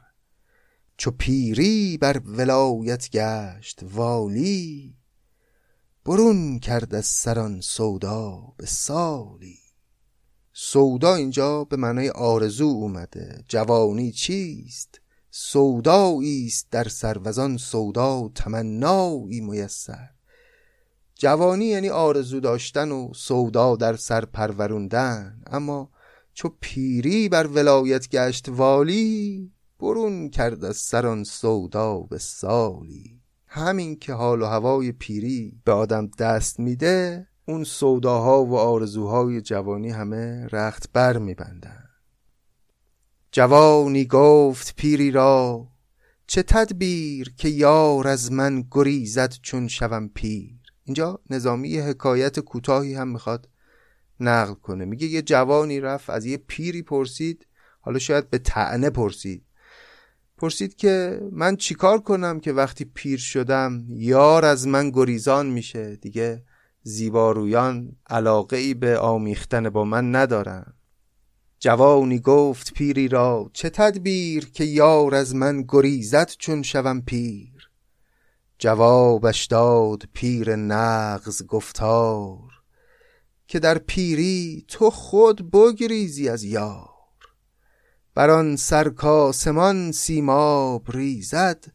چو 0.97 1.11
پیری 1.11 1.97
بر 1.97 2.21
ولایت 2.25 3.09
گشت 3.09 3.79
والی 3.83 4.95
برون 6.05 6.59
کرد 6.59 6.95
از 6.95 7.05
سران 7.05 7.61
سودا 7.61 8.53
به 8.57 8.65
سالی. 8.65 9.59
سودا 10.53 11.15
اینجا 11.15 11.63
به 11.63 11.77
معنای 11.77 12.09
آرزو 12.09 12.65
اومده 12.65 13.43
جوانی 13.47 14.11
چیست؟ 14.11 15.01
سودایی 15.31 16.45
است 16.45 16.67
در 16.71 16.87
سروزان 16.87 17.57
سودا 17.57 18.31
تمنایی 18.35 19.41
میسر. 19.41 20.09
جوانی 21.15 21.65
یعنی 21.65 21.89
آرزو 21.89 22.39
داشتن 22.39 22.91
و 22.91 23.13
سودا 23.13 23.75
در 23.75 23.95
سر 23.95 24.25
پروروندن 24.25 25.41
اما 25.47 25.89
چو 26.37 26.49
پیری 26.59 27.29
بر 27.29 27.47
ولایت 27.47 28.09
گشت 28.09 28.49
والی 28.49 29.51
برون 29.79 30.29
کرد 30.29 30.65
از 30.65 30.77
سران 30.77 31.23
سودا 31.23 31.99
به 31.99 32.17
سالی. 32.17 33.21
همین 33.47 33.99
که 33.99 34.13
حال 34.13 34.41
و 34.41 34.45
هوای 34.45 34.91
پیری 34.91 35.61
به 35.65 35.71
آدم 35.71 36.07
دست 36.07 36.59
میده 36.59 37.27
اون 37.45 37.63
سوداها 37.63 38.45
و 38.45 38.57
آرزوهای 38.57 39.41
جوانی 39.41 39.89
همه 39.89 40.47
رخت 40.51 40.91
بر 40.93 41.17
میبندن. 41.17 41.83
جوانی 43.31 44.05
گفت 44.05 44.75
پیری 44.75 45.11
را 45.11 45.67
چه 46.27 46.43
تدبیر 46.43 47.33
که 47.37 47.49
یار 47.49 48.07
از 48.07 48.31
من 48.31 48.63
گریزد 48.71 49.33
چون 49.41 49.67
شوم 49.67 50.07
پیر. 50.07 50.59
اینجا 50.83 51.19
نظامی 51.29 51.77
حکایت 51.77 52.39
کوتاهی 52.39 52.93
هم 52.93 53.07
می‌خواد. 53.07 53.49
نقل 54.19 54.53
کنه. 54.53 54.85
میگه 54.85 55.07
یه 55.07 55.21
جوانی 55.21 55.79
رفت 55.79 56.09
از 56.09 56.25
یه 56.25 56.37
پیری 56.37 56.81
پرسید 56.81 57.47
حالا 57.81 57.99
شاید 57.99 58.29
به 58.29 58.37
تعنه 58.37 58.89
پرسید. 58.89 59.43
پرسید 60.37 60.75
که 60.75 61.21
من 61.31 61.55
چیکار 61.55 61.99
کنم 61.99 62.39
که 62.39 62.53
وقتی 62.53 62.85
پیر 62.85 63.19
شدم 63.19 63.85
یار 63.89 64.45
از 64.45 64.67
من 64.67 64.89
گریزان 64.89 65.45
میشه؟ 65.45 65.95
دیگه 65.95 66.43
زیبارویان 66.83 67.95
علاقه 68.09 68.57
ای 68.57 68.73
به 68.73 68.99
آمیختن 68.99 69.69
با 69.69 69.83
من 69.83 70.15
ندارن. 70.15 70.73
جوانی 71.59 72.19
گفت 72.19 72.73
پیری 72.73 73.07
را 73.07 73.49
چه 73.53 73.69
تدبیر 73.69 74.49
که 74.49 74.63
یار 74.63 75.15
از 75.15 75.35
من 75.35 75.65
گریزد 75.67 76.31
چون 76.37 76.61
شوم 76.63 77.01
پیر؟ 77.01 77.69
جوابش 78.59 79.45
داد 79.45 80.03
پیر 80.13 80.55
نغز 80.55 81.45
گفتار. 81.45 82.56
که 83.47 83.59
در 83.59 83.77
پیری 83.77 84.65
تو 84.67 84.89
خود 84.89 85.51
بگریزی 85.51 86.29
از 86.29 86.43
یار. 86.43 86.89
بر 88.15 88.29
آن 88.29 88.55
سرکاسمان 88.55 89.91
سیماب 89.91 90.91
ریزد 90.91 91.65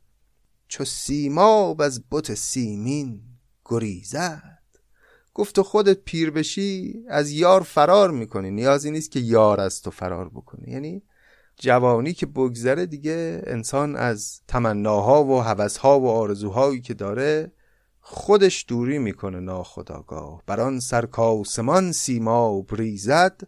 چو 0.69 0.85
سیماب 0.85 1.81
از 1.81 2.03
بت 2.11 2.35
سیمین 2.35 3.21
گریزد. 3.65 4.59
گفت 5.35 5.55
تو 5.55 5.63
خودت 5.63 5.99
پیر 6.05 6.31
بشی 6.31 7.05
از 7.09 7.31
یار 7.31 7.63
فرار 7.63 8.11
می‌کنی 8.11 8.51
نیازی 8.51 8.91
نیست 8.91 9.11
که 9.11 9.21
یار 9.21 9.61
از 9.61 9.83
تو 9.83 9.91
فرار 9.91 10.29
بکنه 10.29 10.69
یعنی 10.71 11.03
جوانی 11.57 12.13
که 12.13 12.27
بگذره 12.27 12.87
دیگه 12.87 13.43
انسان 13.47 13.97
از 13.97 14.41
تمناها 14.49 15.25
و 15.25 15.43
هوسها 15.43 16.01
و 16.01 16.09
آرزوهایی 16.09 16.81
که 16.81 16.95
داره 16.95 17.53
خودش 18.15 18.65
دوری 18.69 18.99
می‌کنه 18.99 19.41
ناخداگاه 19.41 20.43
بر 20.47 20.61
آن 20.61 20.81
سرکاسمان 20.81 21.93
سیماب 21.93 22.75
ریزد 22.75 23.41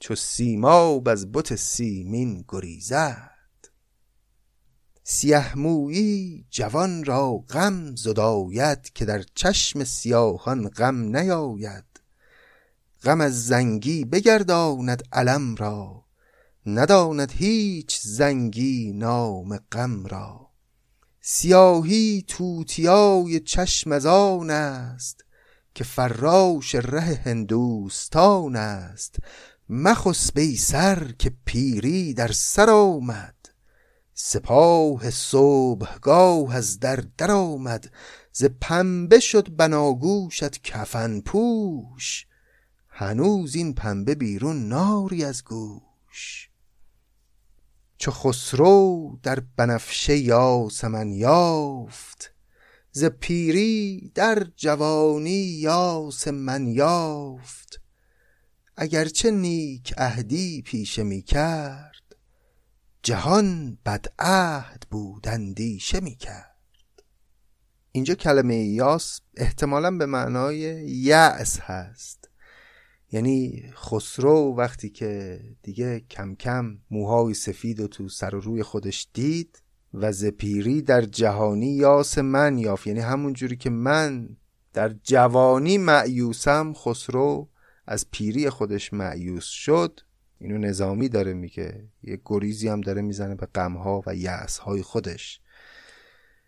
چو 0.00 0.14
سیماب 0.14 1.08
از 1.08 1.32
بت 1.32 1.56
سیمین 1.56 2.44
گریزد. 2.48 3.38
سیه 5.04 5.58
مویی 5.58 6.46
جوان 6.50 7.04
را 7.04 7.32
غم 7.36 7.96
زداید 7.96 8.92
که 8.92 9.04
در 9.04 9.24
چشم 9.34 9.84
سیاهان 9.84 10.68
غم 10.68 11.16
نیاید. 11.16 12.00
غم 13.02 13.20
از 13.20 13.46
زنگی 13.46 14.04
بگرداند 14.04 15.02
علم 15.12 15.54
را 15.54 16.04
نداند 16.66 17.32
هیچ 17.32 18.00
زنگی 18.02 18.92
نام 18.92 19.56
غم 19.72 20.06
را. 20.06 20.47
سیاهی 21.30 22.24
توتیای 22.28 23.40
چشم 23.40 23.92
از 23.92 24.06
آن 24.06 24.50
است 24.50 25.24
که 25.74 25.84
فراش 25.84 26.74
ره 26.74 27.20
هندوستان 27.24 28.56
است. 28.56 29.16
مخس 29.68 30.32
بی 30.32 30.56
سر 30.56 31.12
که 31.18 31.32
پیری 31.44 32.14
در 32.14 32.32
سر 32.32 32.70
آمد. 32.70 33.34
سپاه 34.14 35.10
صبحگاه 35.10 36.56
از 36.56 36.80
در 36.80 37.04
در 37.18 37.30
آمد. 37.30 37.90
ز 38.32 38.44
پنبه 38.60 39.20
شد 39.20 39.56
بناگوشت 39.56 40.62
کفن 40.62 41.20
پوش. 41.20 42.26
هنوز 42.88 43.54
این 43.54 43.74
پنبه 43.74 44.14
بیرون 44.14 44.68
ناری 44.68 45.24
از 45.24 45.44
گوش. 45.44 46.50
چو 47.98 48.10
خسرو 48.10 49.18
در 49.22 49.40
بنفشه 49.56 50.16
یاسمن 50.16 51.12
یافت 51.12 52.34
ز 52.92 53.04
پیری 53.04 54.12
در 54.14 54.46
جوانی 54.56 55.30
یاسمن 55.40 56.66
یافت. 56.66 57.80
اگرچه 58.76 59.30
نیک 59.30 59.94
عهدی 59.96 60.62
پیشه 60.62 61.02
می 61.02 61.22
کرد 61.22 62.16
جهان 63.02 63.78
بدعهد 63.86 64.86
بود 64.90 65.28
اندیشه 65.28 66.00
می 66.00 66.16
کرد. 66.16 67.02
اینجا 67.92 68.14
کلمه 68.14 68.56
یاس 68.56 69.20
احتمالا 69.36 69.90
به 69.90 70.06
معنای 70.06 70.58
یأس 70.88 71.60
هست. 71.60 72.27
یعنی 73.12 73.64
خسرو 73.74 74.54
وقتی 74.56 74.90
که 74.90 75.40
دیگه 75.62 76.00
کم 76.00 76.34
کم 76.34 76.78
موهای 76.90 77.34
سفید 77.34 77.80
و 77.80 77.88
تو 77.88 78.08
سر 78.08 78.34
و 78.34 78.40
روی 78.40 78.62
خودش 78.62 79.08
دید 79.12 79.62
و 79.94 80.12
زپیری 80.12 80.82
در 80.82 81.00
جهانی 81.00 81.70
یاس 81.70 82.18
من 82.18 82.58
یافت. 82.58 82.86
یعنی 82.86 83.00
همون 83.00 83.32
جوری 83.32 83.56
که 83.56 83.70
من 83.70 84.28
در 84.72 84.88
جوانی 85.02 85.78
معیوسم 85.78 86.72
خسرو 86.72 87.48
از 87.86 88.06
پیری 88.10 88.50
خودش 88.50 88.92
معیوس 88.92 89.44
شد. 89.44 90.00
اینو 90.38 90.58
نظامی 90.58 91.08
داره 91.08 91.32
میگه. 91.32 91.84
یه 92.02 92.20
گریزی 92.24 92.68
هم 92.68 92.80
داره 92.80 93.02
می‌زنه 93.02 93.34
به 93.34 93.46
غمها 93.46 94.02
و 94.06 94.14
یأسهای 94.14 94.82
خودش. 94.82 95.40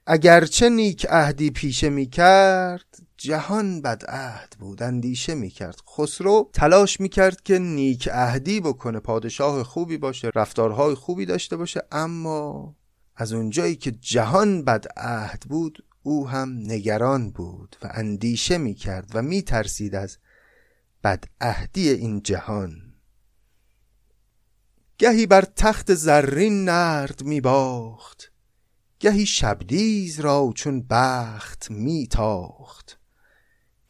اگرچه 0.07 0.69
نیک 0.69 1.07
عهدی 1.11 1.51
پیشه 1.51 1.89
می‌کرد 1.89 2.99
جهان 3.23 3.83
بد 3.83 4.05
عهد 4.09 4.57
بود. 4.59 4.83
اندیشه 4.83 5.35
می‌کرد. 5.35 5.81
خسرو 5.97 6.51
تلاش 6.53 7.01
می‌کرد 7.01 7.41
که 7.43 7.59
نیک 7.59 8.09
عهدی 8.09 8.61
بکنه. 8.61 9.01
پادشاه 9.01 9.63
خوبی 9.63 9.99
باشه 9.99 10.31
رفتارهای 10.35 10.95
خوبی 10.95 11.27
داشته 11.27 11.57
باشه. 11.57 11.83
اما 11.93 12.77
از 13.17 13.33
اونجایی 13.33 13.77
که 13.77 13.91
جهان 13.91 14.65
بد 14.65 14.87
عهد 14.97 15.41
بود 15.49 15.85
او 16.03 16.29
هم 16.29 16.49
نگران 16.49 17.31
بود 17.31 17.77
و 17.83 17.91
اندیشه 17.95 18.59
می‌کرد 18.59 19.11
و 19.15 19.23
میترسید 19.23 19.95
از 19.95 20.19
بد 21.05 21.25
عهدی 21.41 21.89
این 21.89 22.23
جهان. 22.23 22.95
گهی 24.99 25.27
بر 25.27 25.43
تخت 25.57 25.95
زرین 25.95 26.65
نرد 26.65 27.23
می 27.25 27.41
باخت 27.41 28.33
گهی 29.01 29.27
شبدیز 29.27 30.21
را 30.21 30.53
چون 30.55 30.87
بخت 30.91 31.71
می 31.71 32.07
تاخت 32.07 33.00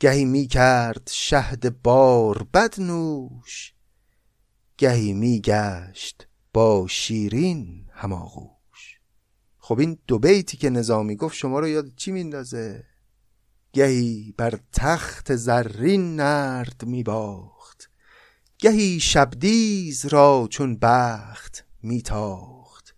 گهی 0.01 0.25
می 0.25 0.47
کرد 0.47 1.11
شهد 1.13 1.83
بار 1.83 2.43
بد 2.43 2.81
نوش 2.81 3.75
گهی 4.79 5.13
می 5.13 5.41
گشت 5.41 6.29
با 6.53 6.87
شیرین 6.89 7.87
هماغوش 7.93 8.99
خب 9.59 9.79
این 9.79 9.99
دو 10.07 10.19
بیتی 10.19 10.57
که 10.57 10.71
نظامی 10.71 11.17
گفت 11.17 11.37
شما 11.37 11.61
رو 11.61 11.69
یاد 11.69 11.95
چی 11.97 12.13
میندازه؟ 12.13 12.85
گهی 13.73 14.35
بر 14.37 14.59
تخت 14.73 15.37
زرین 15.37 16.17
نرد 16.17 16.85
می 16.87 17.03
باخت 17.03 17.91
گهی 18.59 19.01
شبدیز 19.01 20.07
را 20.07 20.49
چون 20.51 20.77
بخت 20.77 21.65
میتاخت 21.83 22.95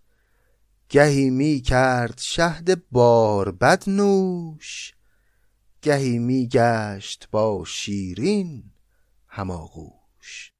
گهی 0.89 1.29
می 1.29 1.61
کرد 1.61 2.19
شهد 2.21 2.89
بد 3.59 3.83
نوش 3.87 4.93
گهی 5.83 6.19
می 6.19 6.47
گشت 6.47 7.27
با 7.31 7.65
شیرین 7.65 8.63
هماغوش 9.27 10.51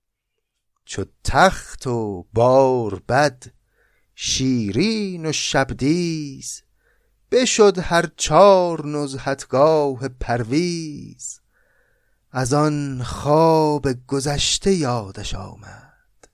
چو 0.85 1.05
تخت 1.23 1.87
و 1.87 2.23
بد 3.07 3.43
شیرین 4.15 5.25
و 5.25 5.31
شبدیز 5.31 6.63
بشد 7.31 7.77
هر 7.79 8.09
چار 8.17 8.87
نزهتگاه 8.87 10.07
پرویز. 10.07 11.39
از 12.31 12.53
آن 12.53 13.03
خواب 13.03 13.87
گذشته 14.07 14.73
یادش 14.73 15.35
آمد 15.35 16.27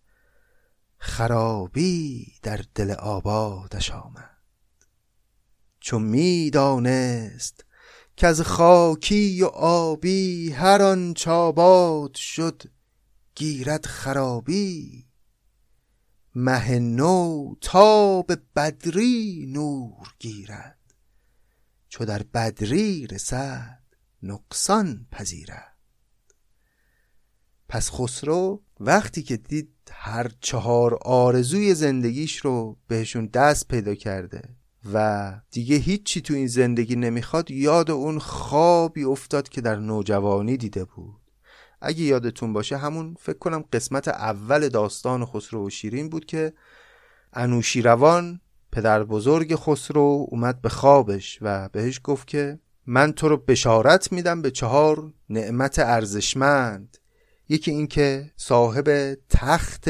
خرابی 0.97 2.33
در 2.41 2.65
دل 2.75 2.91
آبادش 2.91 3.91
آمد. 3.91 4.37
چون 5.79 6.01
می‌دانست 6.01 7.65
که 8.19 8.27
از 8.27 8.41
خاکی 8.41 9.41
و 9.43 9.45
آبی 9.45 10.51
هر 10.51 10.81
آن 10.81 11.13
چاباد 11.13 12.15
شد 12.15 12.63
گیرد 13.35 13.85
خرابی. 13.85 15.05
مه 16.35 16.79
نو 16.79 17.55
تا 17.61 18.21
به 18.21 18.37
بدری 18.55 19.45
نور 19.53 20.13
گیرد 20.19 20.93
چو 21.89 22.05
در 22.05 22.23
بدری 22.23 23.07
رسد 23.07 23.83
نقصان 24.23 25.07
پذیرد. 25.11 25.77
پس 27.69 27.91
خسرو 27.91 28.63
وقتی 28.79 29.23
که 29.23 29.37
دید 29.37 29.73
هر 29.91 30.31
چهار 30.41 30.99
آرزوی 31.01 31.73
زندگیش 31.73 32.37
رو 32.37 32.77
بهشون 32.87 33.25
دست 33.25 33.67
پیدا 33.67 33.95
کرده 33.95 34.58
و 34.93 35.33
دیگه 35.51 35.75
هیچی 35.75 36.21
تو 36.21 36.33
این 36.33 36.47
زندگی 36.47 36.95
نمی‌خواد 36.95 37.51
یاد 37.51 37.91
اون 37.91 38.19
خوابی 38.19 39.03
افتاد 39.03 39.49
که 39.49 39.61
در 39.61 39.75
نوجوانی 39.75 40.57
دیده 40.57 40.85
بود. 40.85 41.21
اگه 41.81 42.01
یادتون 42.01 42.53
باشه 42.53 42.77
همون 42.77 43.15
فکر 43.19 43.37
کنم 43.37 43.63
قسمت 43.73 44.07
اول 44.07 44.69
داستان 44.69 45.25
خسرو 45.25 45.67
و 45.67 45.69
شیرین 45.69 46.09
بود 46.09 46.25
که 46.25 46.53
انوشیروان 47.33 48.41
پدر 48.71 49.03
بزرگ 49.03 49.55
خسرو 49.55 50.27
اومد 50.29 50.61
به 50.61 50.69
خوابش 50.69 51.39
و 51.41 51.69
بهش 51.69 52.01
گفت 52.03 52.27
که 52.27 52.59
من 52.85 53.11
تو 53.11 53.29
رو 53.29 53.37
بشارت 53.37 54.11
میدم 54.11 54.41
به 54.41 54.51
چهار 54.51 55.13
نعمت 55.29 55.79
ارزشمند. 55.79 56.97
یکی 57.49 57.71
اینکه 57.71 58.31
صاحب 58.35 59.17
تخت 59.29 59.89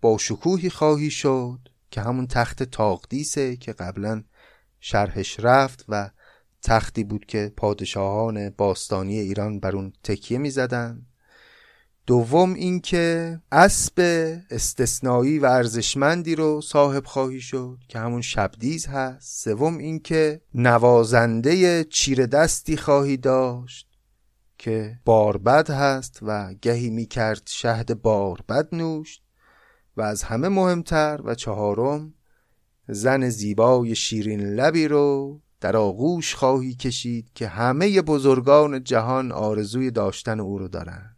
با 0.00 0.18
شکوهی 0.18 0.70
خواهی 0.70 1.10
شد. 1.10 1.68
که 1.96 2.02
همون 2.02 2.26
تخت 2.26 2.62
تاقدیسه 2.62 3.56
که 3.56 3.72
قبلا 3.72 4.24
شرحش 4.80 5.40
رفت 5.40 5.84
و 5.88 6.10
تختی 6.62 7.04
بود 7.04 7.26
که 7.26 7.52
پادشاهان 7.56 8.50
باستانی 8.50 9.18
ایران 9.18 9.60
بر 9.60 9.76
اون 9.76 9.92
تکیه 10.02 10.38
می 10.38 10.50
زدن. 10.50 11.06
دوم 12.06 12.54
اینکه 12.54 13.40
اسب 13.52 14.00
استثنایی 14.50 15.38
و 15.38 15.46
ارزشمندی 15.46 16.34
رو 16.34 16.60
صاحب 16.60 17.04
خواهی 17.04 17.40
شد 17.40 17.78
که 17.88 17.98
همون 17.98 18.22
شبدیز 18.22 18.86
هست 18.86 19.44
سوم 19.44 19.78
اینکه 19.78 20.40
نوازنده 20.54 21.84
چیر 21.84 22.26
دستی 22.26 22.76
خواهی 22.76 23.16
داشت 23.16 23.88
که 24.58 24.98
باربد 25.04 25.70
هست 25.70 26.18
و 26.22 26.54
گهی 26.54 26.90
می 26.90 27.06
کرد 27.06 27.42
شهد 27.46 28.02
باربد 28.02 28.74
نوشت 28.74 29.25
و 29.96 30.02
از 30.02 30.22
همه 30.22 30.48
مهمتر 30.48 31.20
و 31.24 31.34
چهارم 31.34 32.14
زن 32.88 33.28
زیبای 33.28 33.94
شیرین 33.94 34.40
لبی 34.40 34.88
رو 34.88 35.40
در 35.60 35.76
آغوش 35.76 36.34
خواهی 36.34 36.74
کشید 36.74 37.30
که 37.34 37.48
همه 37.48 38.02
بزرگان 38.02 38.84
جهان 38.84 39.32
آرزوی 39.32 39.90
داشتن 39.90 40.40
او 40.40 40.58
رو 40.58 40.68
دارن 40.68 41.16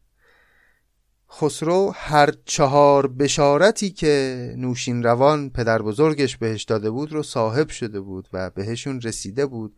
خسرو 1.31 1.93
هر 1.95 2.35
چهار 2.45 3.07
بشارتی 3.07 3.91
که 3.91 4.55
نوشین 4.57 5.03
روان 5.03 5.51
پدر 5.51 5.83
بزرگش 5.83 6.37
بهش 6.37 6.63
داده 6.63 6.91
بود 6.91 7.13
رو 7.13 7.23
صاحب 7.23 7.69
شده 7.69 8.01
بود 8.01 8.29
و 8.33 8.51
بهشون 8.51 9.01
رسیده 9.01 9.47
بود 9.47 9.77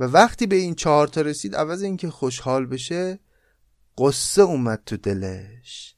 و 0.00 0.04
وقتی 0.04 0.46
به 0.46 0.56
این 0.56 0.74
چهار 0.74 1.08
تا 1.08 1.20
رسید 1.20 1.56
عوض 1.56 1.82
اینکه 1.82 2.10
خوشحال 2.10 2.66
بشه 2.66 3.18
قصه 3.98 4.42
اومد 4.42 4.82
تو 4.86 4.96
دلش. 4.96 5.97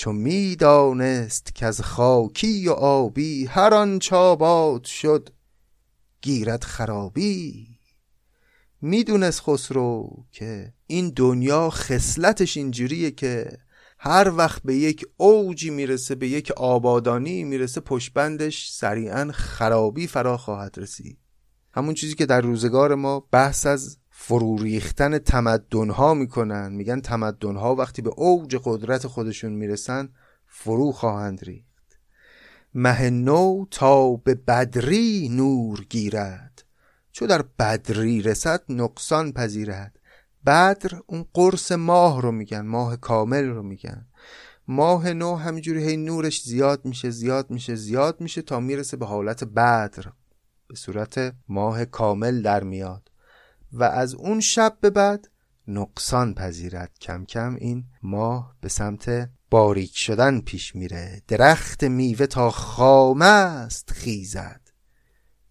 چون 0.00 0.16
می‌دانست 0.16 1.54
که 1.54 1.66
از 1.66 1.80
خاکی 1.80 2.68
و 2.68 2.72
آبی 2.72 3.46
هر 3.46 3.74
آن 3.74 3.98
چاباد 3.98 4.84
شد 4.84 5.28
گیرد 6.22 6.64
خرابی. 6.64 7.68
می‌دونست 8.80 9.40
خسرو 9.40 10.24
که 10.32 10.72
این 10.86 11.12
دنیا 11.16 11.70
خصلتش 11.70 12.56
اینجوریه 12.56 13.10
که 13.10 13.58
هر 13.98 14.32
وقت 14.36 14.62
به 14.62 14.76
یک 14.76 15.06
اوجی 15.16 15.70
می‌رسه 15.70 16.14
به 16.14 16.28
یک 16.28 16.50
آبادانی 16.50 17.44
می‌رسه 17.44 17.80
پشبندش 17.80 18.70
سریعا 18.70 19.30
خرابی 19.32 20.06
فرا 20.06 20.36
خواهد 20.36 20.78
رسید. 20.78 21.18
همون 21.72 21.94
چیزی 21.94 22.14
که 22.14 22.26
در 22.26 22.40
روزگار 22.40 22.94
ما 22.94 23.20
بحث 23.32 23.66
از 23.66 23.98
فرو 24.22 24.56
ریختن 24.56 25.18
تمدنها 25.18 26.14
می‌کنن. 26.14 26.72
میگن 26.72 27.00
تمدنها 27.00 27.74
وقتی 27.74 28.02
به 28.02 28.10
اوج 28.10 28.56
قدرت 28.64 29.06
خودشون 29.06 29.52
می‌رسن 29.52 30.08
فرو 30.46 30.92
خواهند 30.92 31.44
ریخت. 31.44 31.98
مه 32.74 33.10
نو 33.10 33.64
تا 33.70 34.16
به 34.16 34.34
بدری 34.34 35.28
نور 35.28 35.84
گیرد. 35.90 36.64
چو 37.12 37.26
در 37.26 37.44
بدری 37.58 38.22
رسد 38.22 38.62
نقصان 38.68 39.32
پذیرد. 39.32 39.98
بدر 40.46 41.00
اون 41.06 41.26
قرص 41.34 41.72
ماه 41.72 42.22
رو 42.22 42.32
میگن 42.32 42.60
ماه 42.60 42.96
کامل 42.96 43.44
رو 43.44 43.62
میگن. 43.62 44.06
ماه 44.68 45.12
نو 45.12 45.36
همینجوری 45.36 45.84
هی 45.84 45.96
نورش 45.96 46.42
زیاد 46.42 46.84
میشه 46.84 47.10
زیاد 47.10 47.50
میشه 47.50 47.74
زیاد 47.74 48.20
میشه 48.20 48.42
تا 48.42 48.60
می‌رسه 48.60 48.96
به 48.96 49.06
حالت 49.06 49.44
بدر. 49.44 50.04
به 50.68 50.76
صورت 50.76 51.34
ماه 51.48 51.84
کامل 51.84 52.42
در 52.42 52.64
میاد. 52.64 53.10
و 53.72 53.84
از 53.84 54.14
اون 54.14 54.40
شب 54.40 54.78
به 54.80 54.90
بعد 54.90 55.28
نقصان 55.68 56.34
پذیرد. 56.34 56.98
کم 57.00 57.24
کم 57.24 57.54
این 57.54 57.84
ماه 58.02 58.56
به 58.60 58.68
سمت 58.68 59.30
باریک 59.50 59.96
شدن 59.96 60.40
پیش 60.40 60.76
میره. 60.76 61.22
درخت 61.28 61.84
میوه 61.84 62.26
تا 62.26 62.50
خامه 62.50 63.24
است 63.24 63.90
خیزد. 63.90 64.60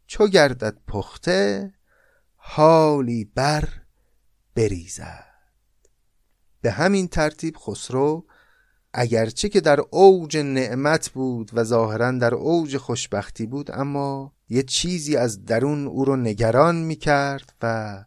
چو 0.07 0.27
گردد 0.27 0.77
پخته 0.87 1.73
حالی 2.35 3.25
بر 3.25 3.69
بریزد. 4.55 5.25
به 6.61 6.71
همین 6.71 7.07
ترتیب 7.07 7.57
خسرو 7.57 8.25
اگرچه 8.93 9.49
که 9.49 9.61
در 9.61 9.79
اوج 9.89 10.37
نعمت 10.37 11.09
بود 11.09 11.51
و 11.53 11.63
ظاهرا 11.63 12.11
در 12.11 12.35
اوج 12.35 12.77
خوشبختی 12.77 13.45
بود 13.45 13.71
اما 13.71 14.33
یه 14.49 14.63
چیزی 14.63 15.17
از 15.17 15.45
درون 15.45 15.87
او 15.87 16.05
رو 16.05 16.15
نگران 16.15 16.75
می 16.75 16.95
کرد 16.95 17.53
و 17.61 17.97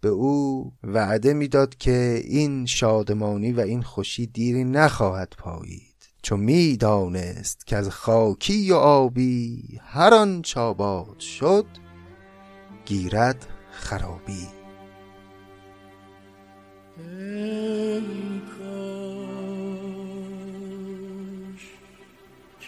به 0.00 0.08
او 0.08 0.72
وعده 0.82 1.34
می‌داد 1.34 1.74
که 1.74 2.22
این 2.24 2.66
شادمانی 2.66 3.52
و 3.52 3.60
این 3.60 3.82
خوشی 3.82 4.26
دیری 4.26 4.64
نخواهد 4.64 5.34
پایید. 5.38 5.92
چون 6.22 6.40
می‌دانست 6.40 7.66
که 7.66 7.76
از 7.76 7.90
خاکی 7.90 8.72
و 8.72 8.74
آبی 8.74 9.62
هر 9.82 10.14
آن 10.14 10.42
چاباد 10.42 11.18
شد 11.18 11.66
گیرد 12.84 13.46
خرابی. 13.70 14.48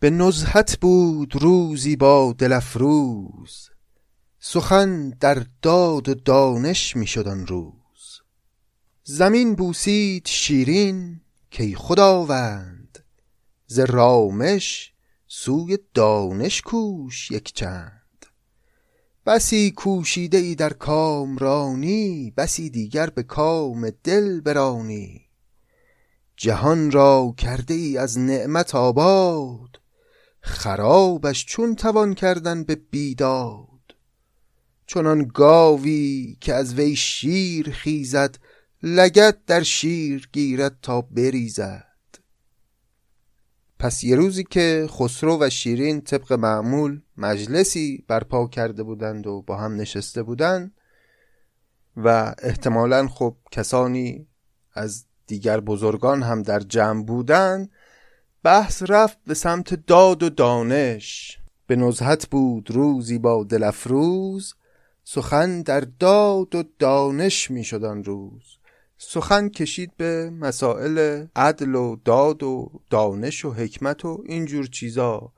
به 0.00 0.10
نزهت 0.10 0.78
بود 0.80 1.42
روزی 1.42 1.96
با 1.96 2.34
دل 2.38 2.52
افروز 2.52 3.70
سخن 4.38 5.10
در 5.10 5.46
داد 5.62 6.08
و 6.08 6.14
دانش 6.14 6.96
می 6.96 7.06
شد 7.06 7.28
آن 7.28 7.46
روز. 7.46 8.20
زمین 9.04 9.54
بوسید 9.54 10.26
شیرین 10.26 11.20
کی 11.50 11.74
خداوند. 11.74 12.98
ز 13.66 13.78
رامش 13.78 14.92
سوی 15.26 15.78
دانش 15.94 16.62
کوش 16.62 17.30
یک 17.30 17.52
چند. 17.52 18.26
بسی 19.26 19.70
کوشیده 19.70 20.38
ای 20.38 20.54
در 20.54 20.72
کامرانی 20.72 22.32
بسی 22.36 22.70
دیگر 22.70 23.10
به 23.10 23.22
کام 23.22 23.90
دل 23.90 24.40
برانی. 24.40 25.20
جهان 26.36 26.90
را 26.90 27.34
کرده 27.36 27.74
ای 27.74 27.98
از 27.98 28.18
نعمت 28.18 28.74
آباد 28.74 29.79
خرابش 30.40 31.46
چون 31.46 31.74
توان 31.74 32.14
کردن 32.14 32.64
به 32.64 32.74
بیداد. 32.74 33.68
چنان 34.86 35.30
گاوی 35.34 36.36
که 36.40 36.54
از 36.54 36.74
وی 36.74 36.96
شیر 36.96 37.70
خیزد 37.70 38.38
لگت 38.82 39.44
در 39.46 39.62
شیر 39.62 40.28
گیرد 40.32 40.78
تا 40.82 41.00
بریزد. 41.00 41.86
پس 43.78 44.04
یه 44.04 44.16
روزی 44.16 44.44
که 44.44 44.86
خسرو 44.90 45.38
و 45.40 45.50
شیرین 45.50 46.00
طبق 46.00 46.32
معمول 46.32 47.00
مجلسی 47.16 48.04
برپا 48.08 48.46
کرده 48.46 48.82
بودند 48.82 49.26
و 49.26 49.42
با 49.42 49.56
هم 49.56 49.76
نشسته 49.76 50.22
بودند 50.22 50.72
و 51.96 52.34
احتمالا 52.42 53.08
خب 53.08 53.36
کسانی 53.50 54.26
از 54.72 55.04
دیگر 55.26 55.60
بزرگان 55.60 56.22
هم 56.22 56.42
در 56.42 56.60
جمع 56.60 57.04
بودند 57.04 57.70
بحث 58.42 58.82
رفت 58.88 59.18
به 59.26 59.34
سمت 59.34 59.86
داد 59.86 60.22
و 60.22 60.30
دانش. 60.30 61.38
به 61.66 61.76
نزهت 61.76 62.28
بود 62.28 62.70
روزی 62.70 63.18
با 63.18 63.44
دلفروز 63.44 64.54
سخن 65.04 65.62
در 65.62 65.80
داد 65.80 66.54
و 66.54 66.64
دانش 66.78 67.50
می 67.50 67.64
شدن 67.64 68.04
روز. 68.04 68.42
سخن 68.98 69.48
کشید 69.48 69.96
به 69.96 70.30
مسائل 70.30 71.26
عدل 71.36 71.74
و 71.74 71.96
داد 72.04 72.42
و 72.42 72.80
دانش 72.90 73.44
و 73.44 73.52
حکمت 73.52 74.04
و 74.04 74.22
اینجور 74.26 74.66
چیزا. 74.66 75.32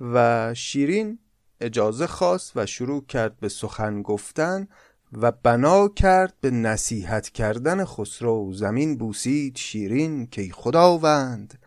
و 0.00 0.54
شیرین 0.54 1.18
اجازه 1.60 2.06
خواست 2.06 2.52
و 2.56 2.66
شروع 2.66 3.06
کرد 3.06 3.40
به 3.40 3.48
سخن 3.48 4.02
گفتن 4.02 4.68
و 5.12 5.32
بنا 5.32 5.88
کرد 5.88 6.34
به 6.40 6.50
نصیحت 6.50 7.28
کردن 7.28 7.84
خسرو. 7.84 8.52
زمین 8.52 8.98
بوسید 8.98 9.56
شیرین 9.56 10.26
که 10.26 10.48
خداوند! 10.52 11.59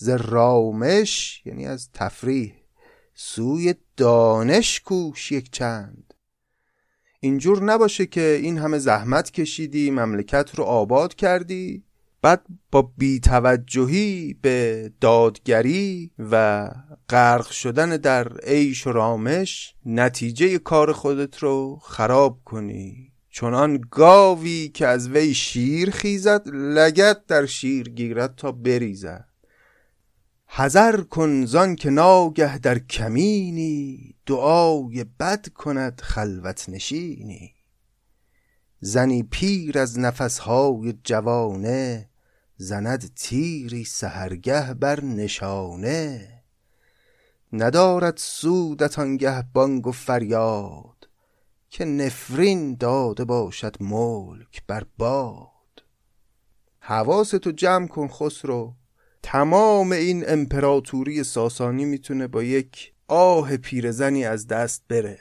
ز 0.00 0.08
رامش 0.08 1.42
یعنی 1.44 1.66
از 1.66 1.88
تفریح 1.94 2.54
سوی 3.14 3.74
دانش 3.96 4.80
کوش 4.80 5.32
یک 5.32 5.52
چند. 5.52 6.14
اینجور 7.20 7.62
نباشه 7.62 8.06
که 8.06 8.38
این 8.42 8.58
همه 8.58 8.78
زحمت 8.78 9.30
کشیدی 9.30 9.90
مملکت 9.90 10.54
رو 10.54 10.64
آباد 10.64 11.14
کردی. 11.14 11.84
بعد 12.22 12.42
با 12.70 12.82
بیتوجهی 12.82 14.36
به 14.42 14.90
دادگری 15.00 16.10
و 16.18 16.70
غرق 17.08 17.50
شدن 17.50 17.96
در 17.96 18.36
عیش 18.36 18.86
و 18.86 18.92
رامش 18.92 19.74
نتیجه 19.86 20.58
کار 20.58 20.92
خودت 20.92 21.38
رو 21.38 21.78
خراب 21.82 22.40
کنی. 22.44 23.12
چنان 23.30 23.80
گاوی 23.90 24.68
که 24.68 24.86
از 24.86 25.08
وی 25.08 25.34
شیر 25.34 25.90
خیزد 25.90 26.48
لگت 26.48 27.26
در 27.26 27.46
شیر 27.46 27.88
گیرد 27.88 28.34
تا 28.34 28.52
بریزد. 28.52 29.27
حذر 30.50 31.00
کن 31.00 31.44
زان 31.44 31.76
که 31.76 31.90
ناگه 31.90 32.58
در 32.58 32.78
کمینی 32.78 34.14
دعای 34.26 35.04
بد 35.04 35.48
کند 35.48 36.00
خلوت 36.00 36.68
نشینی. 36.68 37.54
زنی 38.80 39.22
پیر 39.22 39.78
از 39.78 39.98
نفسهای 39.98 40.94
جوانه 41.04 42.08
زند 42.56 43.14
تیری 43.14 43.84
سهرگه 43.84 44.74
بر 44.74 45.04
نشانه. 45.04 46.28
ندارد 47.52 48.16
سودت 48.16 48.98
آنگه 48.98 49.42
بانگ 49.42 49.86
و 49.86 49.92
فریاد 49.92 51.08
که 51.70 51.84
نفرین 51.84 52.74
داده 52.74 53.24
باشد 53.24 53.82
ملک 53.82 54.62
بر 54.66 54.84
باد. 54.98 55.48
حواستو 56.78 57.52
جمع 57.52 57.86
کن 57.86 58.08
خسرو 58.08 58.74
تمام 59.30 59.92
این 59.92 60.24
امپراتوری 60.28 61.24
ساسانی 61.24 61.84
می‌تونه 61.84 62.26
با 62.26 62.42
یک 62.42 62.92
آه 63.08 63.56
پیرزنی 63.56 64.24
از 64.24 64.46
دست 64.46 64.82
بره. 64.88 65.18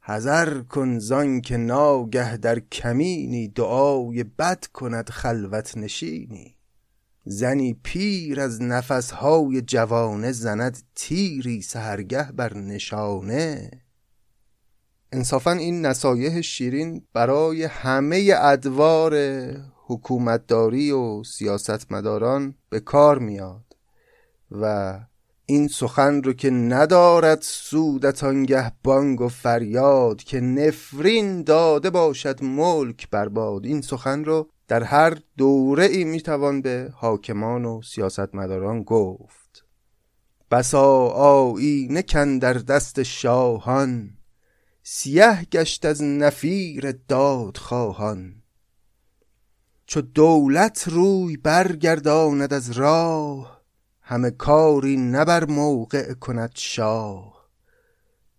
حذر 0.00 0.60
کن 0.60 0.98
زان 0.98 1.40
که 1.40 1.56
ناگه 1.56 2.36
در 2.36 2.58
کمینی 2.58 3.48
دعای 3.48 4.24
بد 4.24 4.64
کند 4.64 5.10
خلوت 5.10 5.76
نشینی. 5.76 6.56
زنی 7.24 7.80
پیر 7.82 8.40
از 8.40 8.62
نفسهای 8.62 9.60
جوانه 9.60 10.32
زند 10.32 10.82
تیری 10.94 11.62
سهرگه 11.62 12.32
بر 12.32 12.56
نشانه. 12.56 13.70
انصافا 15.12 15.52
این 15.52 15.86
نصایح 15.86 16.40
شیرین 16.40 17.02
برای 17.12 17.64
همه 17.64 18.34
ادوار 18.38 19.14
حکومتداری 19.88 20.90
و 20.90 21.24
سیاستمداران 21.24 22.54
به 22.70 22.80
کار 22.80 23.18
میاد 23.18 23.76
و 24.50 24.94
این 25.46 25.68
سخن 25.68 26.22
رو 26.22 26.32
که 26.32 26.50
ندارد 26.50 27.42
سودت 27.42 28.24
آنگه 28.24 28.72
بانگ 28.84 29.20
و 29.20 29.28
فریاد 29.28 30.22
که 30.22 30.40
نفرین 30.40 31.42
داده 31.42 31.90
باشد 31.90 32.44
ملک 32.44 33.10
برباد 33.10 33.66
این 33.66 33.80
سخن 33.80 34.24
رو 34.24 34.48
در 34.68 34.82
هر 34.82 35.18
دوره 35.36 35.84
ای 35.84 36.04
می‌توان 36.04 36.62
به 36.62 36.92
حاکمان 36.94 37.64
و 37.64 37.82
سیاستمداران 37.82 38.82
گفت. 38.82 39.64
بسا 40.50 41.06
آیینه 41.08 42.02
کن 42.02 42.38
در 42.38 42.52
دست 42.52 43.02
شاهان 43.02 44.10
سیه 44.82 45.44
گشت 45.52 45.84
از 45.84 46.02
نفیر 46.02 46.92
داد 47.08 47.56
خواهان 47.56 48.37
چو 49.90 50.00
دولت 50.00 50.88
روی 50.88 51.36
برگرداند 51.36 52.52
از 52.52 52.70
راه 52.70 53.62
همه 54.00 54.30
کاری 54.30 54.96
نبر 54.96 55.44
موقع 55.44 56.14
کند 56.14 56.50
شاه. 56.54 57.48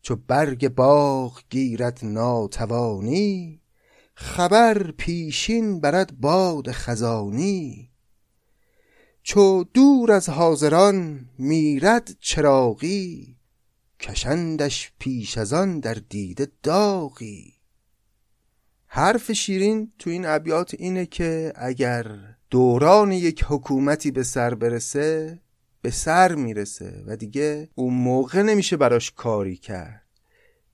چو 0.01 0.15
برگ 0.15 0.67
باغ 0.67 1.41
گیرد 1.49 1.99
ناتوانی 2.03 3.61
خبر 4.13 4.91
پیشین 4.91 5.79
برد 5.79 6.19
باد 6.19 6.71
خزانی. 6.71 7.91
چو 9.23 9.63
دور 9.73 10.11
از 10.11 10.29
حاضران 10.29 11.29
میرد 11.37 12.09
چراغی 12.19 13.37
کشندش 13.99 14.91
پیش 14.99 15.37
از 15.37 15.53
آن 15.53 15.79
در 15.79 15.97
دیده 16.09 16.47
داغی. 16.63 17.58
حرف 18.91 19.31
شیرین 19.31 19.91
تو 19.99 20.09
این 20.09 20.25
ابیات 20.25 20.75
اینه 20.79 21.05
که 21.05 21.53
اگر 21.55 22.15
دوران 22.49 23.11
یک 23.11 23.45
حکومتی 23.47 24.11
به 24.11 24.23
سر 24.23 24.53
برسه 24.55 25.39
به 25.81 25.89
سر 25.89 26.35
می‌رسه 26.35 27.03
و 27.07 27.15
دیگه 27.15 27.69
اون 27.75 27.93
موقع 27.93 28.41
نمیشه 28.41 28.77
براش 28.77 29.11
کاری 29.11 29.55
کرد. 29.55 30.05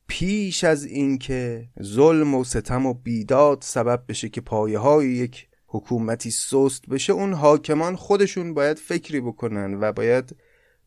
پیش 0.07 0.63
از 0.63 0.85
اینکه 0.85 1.69
ظلم 1.83 2.35
و 2.35 2.43
ستم 2.43 2.85
و 2.85 2.93
بیداد 2.93 3.57
سبب 3.61 4.03
بشه 4.09 4.29
که 4.29 4.41
پایه 4.41 4.79
های 4.79 5.09
یک 5.09 5.47
حکومتی 5.67 6.31
سست 6.31 6.89
بشه 6.89 7.13
اون 7.13 7.33
حاکمان 7.33 7.95
خودشون 7.95 8.53
باید 8.53 8.79
فکری 8.79 9.21
بکنن 9.21 9.73
و 9.81 9.91
باید 9.91 10.35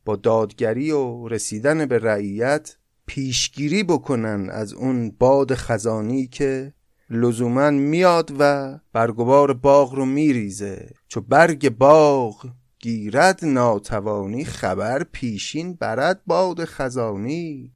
با 0.04 0.16
دادگری 0.16 0.90
و 0.90 1.28
رسیدن 1.28 1.86
به 1.86 1.98
رعیت 1.98 2.76
پیشگیری 3.06 3.82
بکنن 3.82 4.50
از 4.50 4.72
اون 4.72 5.10
باد 5.10 5.54
خزانی 5.54 6.26
که 6.26 6.72
لزوما 7.10 7.70
میاد 7.70 8.32
و 8.38 8.74
برگبار 8.92 9.52
باغ 9.52 9.94
رو 9.94 10.04
میریزه. 10.04 10.90
چو 11.08 11.20
برگ 11.20 11.68
باغ 11.68 12.50
گیرد 12.78 13.44
ناتوانی 13.44 14.44
خبر 14.44 15.04
پیشین 15.12 15.74
برد 15.74 16.20
باد 16.26 16.64
خزانی. 16.64 17.72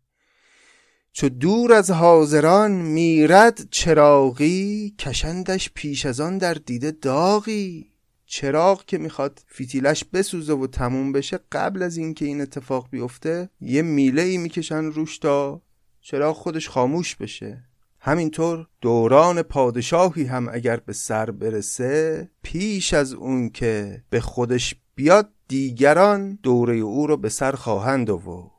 چو 1.13 1.29
دور 1.29 1.73
از 1.73 1.91
حاضران 1.91 2.71
میرد 2.71 3.69
چراغی 3.71 4.95
کشندش 4.99 5.71
پیش 5.75 6.07
از 6.07 6.21
آن 6.21 6.39
در 6.39 6.55
دیده 6.55 6.91
داغی. 6.91 7.93
چراغ 8.27 8.85
که 8.85 8.99
می‌خواد 8.99 9.43
فیتیلش 9.47 10.05
بسوزه 10.05 10.53
و 10.53 10.67
تموم 10.67 11.13
بشه 11.13 11.39
قبل 11.53 11.83
از 11.83 11.97
اینکه 11.97 12.25
این 12.25 12.41
اتفاق 12.41 12.89
بیفته 12.91 13.49
یه 13.61 13.83
میله 13.83 14.23
ای 14.23 14.39
می‌کشن 14.39 14.85
روش 14.85 15.19
تا 15.19 15.63
چراغ 16.01 16.37
خودش 16.37 16.69
خاموش 16.69 17.17
بشه. 17.17 17.65
همینطور 18.05 18.67
دوران 18.81 19.43
پادشاهی 19.43 20.25
هم 20.25 20.49
اگر 20.53 20.77
به 20.77 20.93
سر 20.93 21.31
برسه 21.31 22.29
پیش 22.43 22.95
از 22.95 23.13
اون 23.13 23.49
که 23.49 24.03
به 24.11 24.21
خودش 24.21 24.75
بیاد 24.95 25.29
دیگران 25.49 26.39
دوره 26.43 26.77
او 26.77 27.07
رو 27.07 27.17
به 27.17 27.29
سر 27.29 27.53
خواهند 27.53 28.11
آورد. 28.11 28.51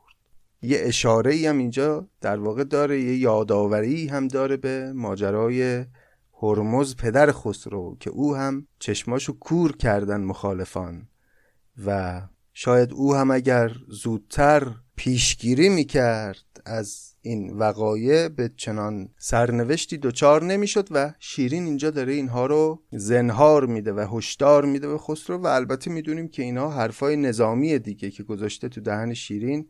یه 0.62 0.80
اشاره 0.82 1.50
هم 1.50 1.58
اینجا 1.58 2.08
در 2.22 2.40
واقع 2.40 2.64
داره 2.64 3.02
یه 3.02 3.18
یادآوری 3.18 4.08
هم 4.08 4.28
داره 4.28 4.58
به 4.58 4.94
ماجرای 4.96 5.86
هرمز 6.42 6.96
پدر 6.96 7.32
خسرو 7.32 7.98
که 8.00 8.10
او 8.10 8.36
هم 8.36 8.68
چشماشو 8.80 9.40
کور 9.40 9.78
کردن 9.78 10.22
مخالفان 10.22 11.08
و 11.86 12.22
شاید 12.54 12.94
او 12.94 13.16
هم 13.16 13.32
اگر 13.32 13.72
زودتر 13.88 14.68
پیشگیری 14.96 15.70
می‌کرد 15.70 16.62
از 16.66 17.13
این 17.26 17.54
وقایع 17.54 18.28
به 18.28 18.52
چنان 18.58 19.10
سرنوشتی 19.18 19.98
دچار 19.98 20.44
نمی‌شد 20.44 20.88
و 20.92 21.14
شیرین 21.20 21.66
اینجا 21.66 21.90
داره 21.90 22.14
اینها 22.14 22.46
رو 22.46 22.82
زنهار 22.92 23.66
میده 23.66 23.94
و 23.94 24.08
هشدار 24.18 24.66
میده 24.66 24.88
به 24.88 24.98
خسرو 24.98 25.38
و 25.38 25.48
البته 25.48 25.92
می‌دونیم 25.92 26.28
که 26.28 26.44
اینها 26.44 26.70
حرفای 26.70 27.16
نظامی 27.16 27.80
دیگه 27.80 28.12
که 28.12 28.24
گذاشته 28.24 28.70
تو 28.70 28.82
دهن 28.82 29.14
شیرین 29.14 29.70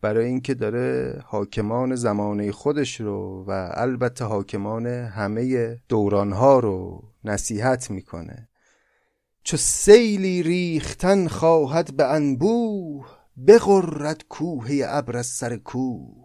برای 0.00 0.26
اینکه 0.26 0.54
داره 0.54 1.18
حاکمان 1.26 1.94
زمانه 1.94 2.52
خودش 2.52 3.00
رو 3.00 3.44
و 3.48 3.70
البته 3.74 4.24
حاکمان 4.24 4.86
همه 4.86 5.76
دورانها 5.88 6.58
رو 6.58 7.02
نصیحت 7.24 7.90
می‌کنه. 7.90 8.48
چو 9.42 9.56
سیلی 9.56 10.42
ریختن 10.42 11.28
خواهد 11.28 11.96
به 11.96 12.12
انبوه 12.12 13.06
بغرد 13.46 14.24
کوه 14.28 14.68
ابر 14.84 15.16
از 15.16 15.26
سر 15.26 15.56
کوه. 15.56 16.23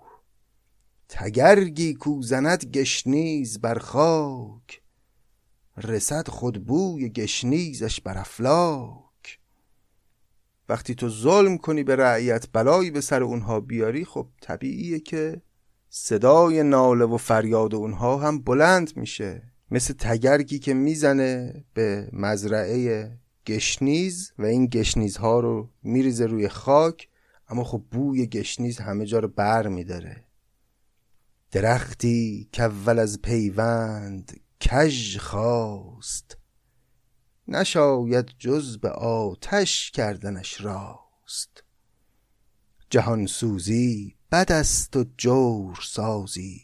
تگرگی 1.10 1.94
کو 1.94 2.22
زند 2.22 2.66
گشنیز 2.66 3.62
بر 3.62 3.78
خاک 3.78 4.82
رسد 5.78 6.28
خود 6.28 6.66
بوی 6.66 7.10
گشنیزش 7.10 8.02
بر 8.02 8.18
افلاک. 8.18 9.40
وقتی 10.70 10.96
تو 10.96 11.10
ظلم 11.10 11.58
کنی 11.58 11.84
به 11.84 11.96
رعیت 11.96 12.46
بلایی 12.54 12.92
به 12.92 13.02
سر 13.02 13.24
اونها 13.24 13.60
بیاری 13.60 14.06
خب 14.06 14.28
طبیعیه 14.42 15.00
که 15.00 15.42
صدای 15.90 16.64
ناله 16.64 17.06
و 17.06 17.18
فریاد 17.18 17.76
اونها 17.76 18.18
هم 18.18 18.42
بلند 18.42 18.98
میشه. 18.98 19.42
مثل 19.72 19.94
تگرگی 19.94 20.60
که 20.60 20.74
می‌زنه 20.74 21.64
به 21.74 22.10
مزرعه 22.14 23.12
گشنیز 23.46 24.34
و 24.40 24.46
این 24.46 24.66
گشنیزها 24.66 25.40
رو 25.40 25.70
میریزه 25.84 26.26
روی 26.26 26.48
خاک 26.48 27.10
اما 27.50 27.64
خب 27.64 27.84
بوی 27.92 28.28
گشنیز 28.28 28.78
همه 28.78 29.06
جا 29.06 29.20
رو 29.20 29.28
بر 29.28 29.68
میداره. 29.68 30.29
درختی 31.52 32.50
که 32.52 32.64
اول 32.64 33.00
از 33.00 33.22
پیوند 33.22 34.40
کژ 34.60 35.18
خواست 35.18 36.38
نشاید 37.48 38.26
جز 38.40 38.78
به 38.78 38.90
آتش 38.90 39.92
کردنش 39.92 40.62
راست. 40.62 41.64
جهان 42.90 43.26
سوزی 43.26 44.16
بد 44.32 44.52
است 44.52 44.96
و 44.96 45.06
جور 45.18 45.80
سازی. 45.84 46.62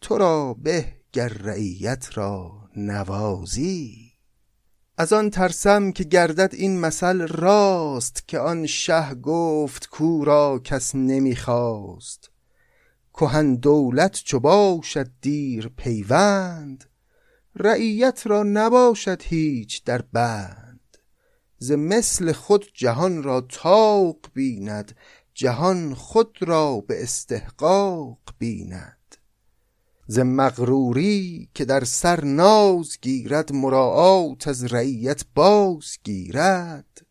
تو 0.00 0.18
را 0.18 0.54
به 0.54 0.96
گر 1.12 1.28
رعیت 1.28 2.18
را 2.18 2.68
نوازی. 2.76 4.12
از 4.98 5.12
آن 5.12 5.30
ترسم 5.30 5.92
که 5.92 6.04
گردد 6.04 6.54
این 6.54 6.80
مثل 6.80 7.26
راست 7.26 8.28
که 8.28 8.38
آن 8.38 8.66
شه 8.66 9.14
گفت 9.14 9.86
کو 9.86 10.24
را 10.24 10.60
کس 10.64 10.94
نمی‌خواست. 10.94 12.33
کهن 13.14 13.54
دولت 13.54 14.12
چو 14.12 14.40
باشد 14.40 15.10
دیر 15.20 15.68
پیوند 15.76 16.84
رعیت 17.56 18.22
را 18.26 18.42
نباشد 18.42 19.22
هیچ 19.22 19.84
در 19.84 20.02
بند. 20.02 20.98
ز 21.58 21.72
مثل 21.72 22.32
خود 22.32 22.70
جهان 22.74 23.22
را 23.22 23.40
طاق 23.40 24.16
بیند 24.34 24.96
جهان 25.34 25.94
خود 25.94 26.38
را 26.40 26.80
به 26.80 27.02
استحقاق 27.02 28.18
بیند. 28.38 29.16
ز 30.06 30.18
مغروری 30.18 31.48
که 31.54 31.64
در 31.64 31.84
سر 31.84 32.24
ناز 32.24 32.98
گیرد 33.02 33.52
مراعات 33.52 34.48
از 34.48 34.64
رعیت 34.64 35.24
باز 35.34 35.98
گیرد. 36.04 37.06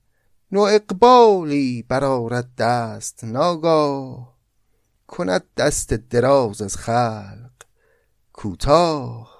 نو 0.51 0.59
اقبالی 0.59 1.83
برارد 1.87 2.55
دست 2.55 3.23
ناگاه 3.23 4.32
کند 5.13 5.43
دست 5.57 5.93
دراز 5.93 6.61
از 6.61 6.77
خلق. 6.77 7.51
کوتاه 8.33 9.33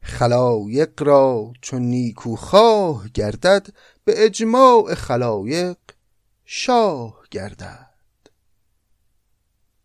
خلایق 0.00 1.02
را 1.02 1.52
چون 1.60 1.82
نیکوخواه 1.82 3.08
گردد 3.08 3.66
به 4.04 4.24
اجماع 4.24 4.94
خلایق 4.94 5.76
شاه 6.44 7.22
گردد. 7.30 7.96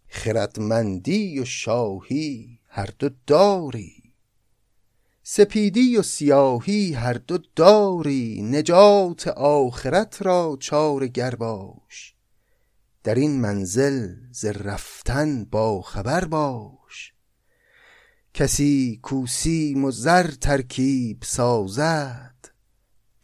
خردمندی 0.08 1.39
و 1.39 1.45
شاهی 1.45 2.60
هر 2.68 2.89
دو 2.99 3.10
داری 3.28 4.14
سپیدی 5.24 5.97
و 5.97 6.01
سیاهی 6.01 6.93
هر 6.93 7.14
دو 7.14 7.38
داری. 7.55 8.41
نجات 8.41 9.28
آخرت 9.28 10.22
را 10.22 10.58
چار 10.60 11.08
گر 11.08 11.36
باش 11.36 12.16
در 13.08 13.16
این 13.16 13.41
منزل 13.41 14.16
ز 14.32 14.45
رفتن 14.45 15.45
با 15.45 15.82
خبر 15.82 16.26
باش. 16.26 17.14
کسی 18.34 18.99
کو 19.01 19.28
سیم 19.28 19.86
و 19.86 19.91
زر 19.91 20.32
ترکیب 20.32 21.24
سازد 21.24 22.36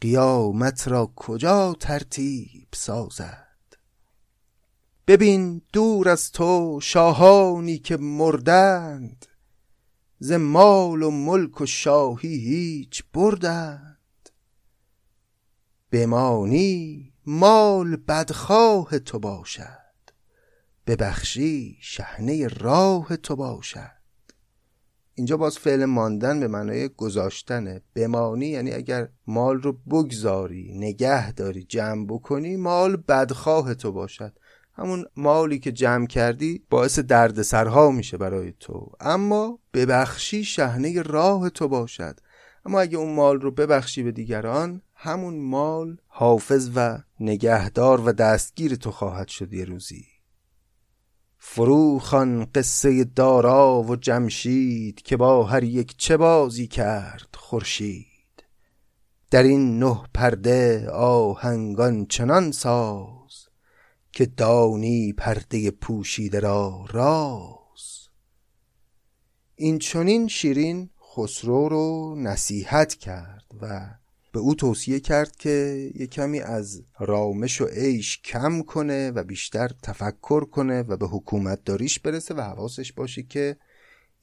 قیامت 0.00 0.88
را 0.88 1.12
کجا 1.16 1.76
ترتیب 1.80 2.68
سازد؟ 2.74 3.76
ببین 5.06 5.62
دور 5.72 6.08
از 6.08 6.32
تو 6.32 6.80
شاهانی 6.82 7.78
که 7.78 7.96
مردند 7.96 9.26
ز 10.18 10.32
مال 10.32 11.02
و 11.02 11.10
ملک 11.10 11.60
و 11.60 11.66
شاهی 11.66 12.36
هیچ 12.36 13.04
بردند. 13.12 14.30
بمانی 15.90 17.13
مال 17.26 17.96
بدخواه 17.96 18.98
تو 18.98 19.18
باشد. 19.18 19.84
ببخشی 20.86 21.78
شهنه 21.80 22.48
راه 22.48 23.16
تو 23.16 23.36
باشد. 23.36 23.90
اینجا 25.14 25.36
باز 25.36 25.58
فعل 25.58 25.84
ماندن 25.84 26.40
به 26.40 26.48
معنای 26.48 26.88
گذاشتنه. 26.88 27.80
بمانی 27.94 28.46
یعنی 28.46 28.72
اگر 28.72 29.08
مال 29.26 29.62
رو 29.62 29.72
بگذاری 29.72 30.72
نگه 30.74 31.32
داری 31.32 31.62
جمع 31.62 32.06
بکنی 32.06 32.56
مال 32.56 32.96
بدخواه 32.96 33.74
تو 33.74 33.92
باشد. 33.92 34.38
همون 34.72 35.04
مالی 35.16 35.58
که 35.58 35.72
جمع 35.72 36.06
کردی 36.06 36.64
باعث 36.70 36.98
دردسرها 36.98 37.90
میشه 37.90 38.16
برای 38.16 38.52
تو. 38.60 38.92
اما 39.00 39.58
ببخشی 39.74 40.44
شهنه 40.44 41.02
راه 41.02 41.50
تو 41.50 41.68
باشد. 41.68 42.20
اما 42.66 42.80
اگه 42.80 42.98
اون 42.98 43.14
مال 43.14 43.40
رو 43.40 43.50
ببخشی 43.50 44.02
به 44.02 44.12
دیگران 44.12 44.82
همون 45.04 45.40
مال 45.40 45.96
حافظ 46.06 46.70
و 46.74 46.98
نگهدار 47.20 48.00
و 48.00 48.12
دستگیر 48.12 48.74
تو 48.74 48.90
خواهد 48.90 49.28
شد 49.28 49.52
یه 49.52 49.64
روزی. 49.64 50.06
فروخان 51.38 52.44
قصه 52.44 53.04
دارا 53.04 53.82
و 53.82 53.96
جمشید 53.96 55.02
که 55.02 55.16
با 55.16 55.44
هر 55.44 55.64
یک 55.64 55.96
چه 55.96 56.16
بازی 56.16 56.66
کرد 56.66 57.28
خورشید. 57.34 58.44
در 59.30 59.42
این 59.42 59.78
نه 59.78 60.02
پرده 60.14 60.90
آهنگان 60.90 62.06
چنان 62.06 62.52
ساز 62.52 63.48
که 64.12 64.26
دانی 64.26 65.12
پرده 65.12 65.70
پوشیده 65.70 66.40
را 66.40 66.84
راز. 66.88 68.08
این 69.54 69.78
چنین 69.78 70.28
شیرین 70.28 70.90
خسرو 71.14 71.68
رو 71.68 72.14
نصیحت 72.18 72.94
کرد 72.94 73.44
و 73.60 73.94
به 74.34 74.40
او 74.40 74.54
توصیه 74.54 75.00
کرد 75.00 75.36
که 75.36 75.90
یه 75.94 76.06
کمی 76.06 76.40
از 76.40 76.82
رامش 76.98 77.60
و 77.60 77.64
عیش 77.64 78.22
کم 78.22 78.62
کنه 78.62 79.10
و 79.10 79.24
بیشتر 79.24 79.70
تفکر 79.82 80.44
کنه 80.44 80.82
و 80.82 80.96
به 80.96 81.06
حکومت 81.06 81.64
داریش 81.64 81.98
برسه 81.98 82.34
و 82.34 82.40
حواسش 82.40 82.92
باشه 82.92 83.22
که 83.22 83.56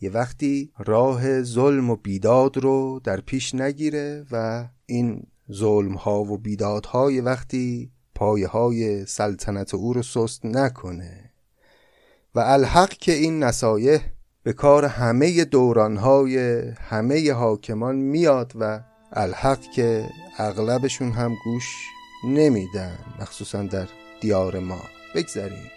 یه 0.02 0.10
وقتی 0.10 0.72
راه 0.78 1.44
ظلم 1.44 1.90
و 1.90 1.96
بیداد 1.96 2.58
رو 2.58 3.02
در 3.04 3.22
پیش 3.22 3.56
نگیره 3.56 4.26
و 4.32 4.68
این 4.86 5.28
ظلم 5.52 5.94
ها 5.94 6.24
و 6.24 6.38
بیداد 6.38 6.86
ها 6.86 7.12
یه 7.12 7.22
وقتی 7.22 7.92
پایه 8.16 8.48
های 8.48 9.06
سلطنت 9.06 9.74
او 9.74 9.94
رو 9.94 10.04
سست 10.04 10.46
نکنه. 10.46 11.32
و 12.36 12.40
الحق 12.40 12.90
که 12.90 13.12
این 13.12 13.44
نصایح 13.44 14.02
به 14.44 14.54
کار 14.54 14.86
همه 14.86 15.46
دورانهای 15.46 16.60
همه 16.70 17.34
حاکمان 17.34 17.96
میاد 17.96 18.54
و 18.56 18.91
الحق 19.14 19.62
که 19.62 20.10
اغلبشون 20.38 21.12
هم 21.12 21.38
گوش 21.44 21.66
نمیدن 22.24 22.98
مخصوصا 23.20 23.64
در 23.64 23.88
دیار 24.22 24.60
ما. 24.60 24.82
بگذاریم. 25.16 25.72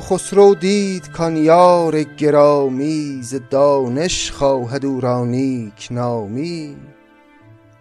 چو 0.00 0.06
خسرو 0.06 0.54
دید 0.54 1.10
کان 1.10 1.36
یار 1.36 2.02
گرامی 2.02 3.20
ز 3.22 3.34
دانش 3.50 4.30
خواهد 4.30 4.84
او 4.84 5.00
را 5.00 5.24
نیک 5.24 5.88
نامی. 5.90 6.76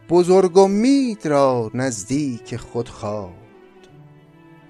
بزرگ 0.09 0.57
امید 0.57 1.27
را 1.27 1.71
نزدیک 1.73 2.55
خود 2.55 2.89
خواند 2.89 3.87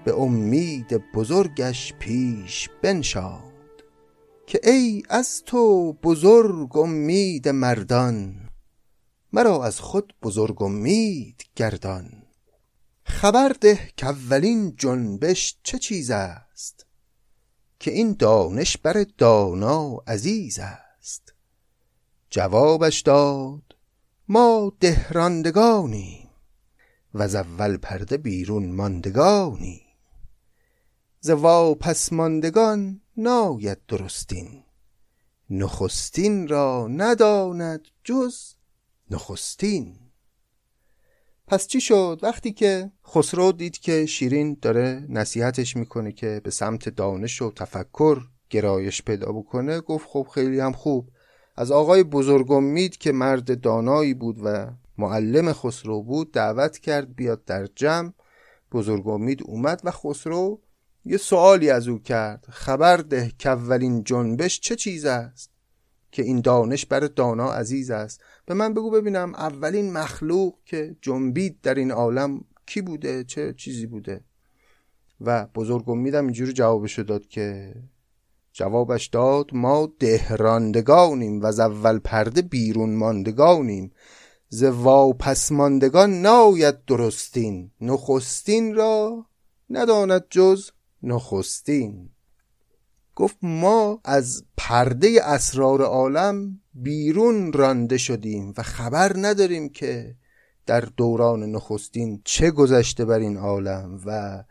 به 0.04 0.14
امید 0.14 1.02
بزرگش 1.14 1.92
پیش 1.98 2.68
بنشاند 2.82 3.82
که 4.46 4.60
ای 4.64 5.02
از 5.08 5.42
تو 5.46 5.92
بزرگ 5.92 6.76
امید 6.76 7.48
مردان 7.48 8.34
مرا 9.32 9.64
از 9.64 9.80
خود 9.80 10.14
بزرگ 10.22 10.62
امید 10.62 11.42
گردان. 11.56 12.10
خبر 13.04 13.48
ده 13.60 13.78
کاولین 14.00 14.76
جنبش 14.76 15.56
چه 15.62 15.78
چیز 15.78 16.10
است؟ 16.10 16.79
که 17.80 17.90
این 17.90 18.12
دانش 18.12 18.76
بر 18.76 19.06
دانا 19.18 20.02
عزیز 20.06 20.58
است. 20.58 21.34
جوابش 22.30 23.00
داد 23.00 23.76
ما 24.28 24.72
دهراندگانیم 24.80 26.30
وز 27.14 27.34
اول 27.34 27.76
پرده 27.76 28.16
بیرون 28.16 28.72
ماندگانیم. 28.72 29.86
ز 31.20 31.30
واپس 31.30 32.12
ماندگان 32.12 33.00
ناید 33.16 33.78
درستین 33.88 34.62
نخستین 35.50 36.48
را 36.48 36.88
نداند 36.88 37.88
جز 38.04 38.54
نخستین. 39.10 39.99
پس 41.50 41.66
چی 41.66 41.80
شد؟ 41.80 42.18
وقتی 42.22 42.52
که 42.52 42.90
خسرو 43.06 43.52
دید 43.52 43.78
که 43.78 44.06
شیرین 44.06 44.56
داره 44.62 45.06
نصیحتش 45.08 45.76
می‌کنه 45.76 46.12
که 46.12 46.40
به 46.44 46.50
سمت 46.50 46.88
دانش 46.88 47.42
و 47.42 47.50
تفکر 47.50 48.20
گرایش 48.50 49.02
پیدا 49.02 49.32
بکنه 49.32 49.80
گفت 49.80 50.08
خب 50.08 50.26
خیلی 50.34 50.60
هم 50.60 50.72
خوب. 50.72 51.10
از 51.56 51.72
آقای 51.72 52.02
بزرگ 52.02 52.50
امید 52.50 52.96
که 52.96 53.12
مرد 53.12 53.60
دانایی 53.60 54.14
بود 54.14 54.36
و 54.44 54.70
معلم 54.98 55.52
خسرو 55.52 56.02
بود 56.02 56.32
دعوت 56.32 56.78
کرد 56.78 57.14
بیاد 57.16 57.44
در 57.44 57.66
جمع. 57.66 58.12
بزرگ 58.72 59.08
امید 59.08 59.42
اومد 59.44 59.80
و 59.84 59.90
خسرو 59.90 60.60
یه 61.04 61.16
سوالی 61.16 61.70
از 61.70 61.88
او 61.88 61.98
کرد. 61.98 62.46
خبر 62.50 62.96
ده 62.96 63.32
که 63.38 63.48
اولین 63.48 64.04
جنبش 64.04 64.60
چه 64.60 64.76
چیز 64.76 65.04
است؟ 65.04 65.49
که 66.12 66.22
این 66.22 66.40
دانش 66.40 66.86
بر 66.86 67.00
دانا 67.00 67.52
عزیز 67.52 67.90
است. 67.90 68.20
به 68.46 68.54
من 68.54 68.74
بگو 68.74 68.90
ببینم 68.90 69.34
اولین 69.34 69.92
مخلوق 69.92 70.54
که 70.64 70.96
جنبید 71.02 71.60
در 71.62 71.74
این 71.74 71.90
عالم 71.90 72.44
کی 72.66 72.80
بوده؟ 72.80 73.24
چه 73.24 73.54
چیزی 73.56 73.86
بوده؟ 73.86 74.20
و 75.20 75.46
بزرگ 75.46 75.88
امیدم 75.88 76.24
اینجوری 76.24 76.52
جوابشو 76.52 77.02
داد 77.02 77.26
که 77.26 77.74
جوابش 78.52 79.06
داد 79.06 79.50
ما 79.52 79.92
دهراندگانیم 79.98 81.40
و 81.40 81.46
از 81.46 81.60
اول 81.60 81.98
پرده 81.98 82.42
بیرون 82.42 82.94
ماندگانیم. 82.94 83.92
ز 84.48 84.62
واپس 84.62 85.52
ماندگان 85.52 86.22
ناید 86.22 86.84
درستین 86.84 87.70
نخستین 87.80 88.74
را 88.74 89.26
نداند 89.70 90.24
جز 90.30 90.70
نخستین. 91.02 92.10
گفت 93.20 93.36
ما 93.42 94.00
از 94.04 94.44
پرده 94.56 95.20
اسرار 95.22 95.82
عالم 95.82 96.60
بیرون 96.74 97.52
رانده 97.52 97.98
شدیم 97.98 98.54
و 98.56 98.62
خبر 98.62 99.12
نداریم 99.16 99.68
که 99.68 100.14
در 100.66 100.80
دوران 100.80 101.42
نخستین 101.42 102.22
چه 102.24 102.50
گذشته 102.50 103.04
بر 103.04 103.18
این 103.18 103.36
عالم 103.36 104.00
و 104.06 104.42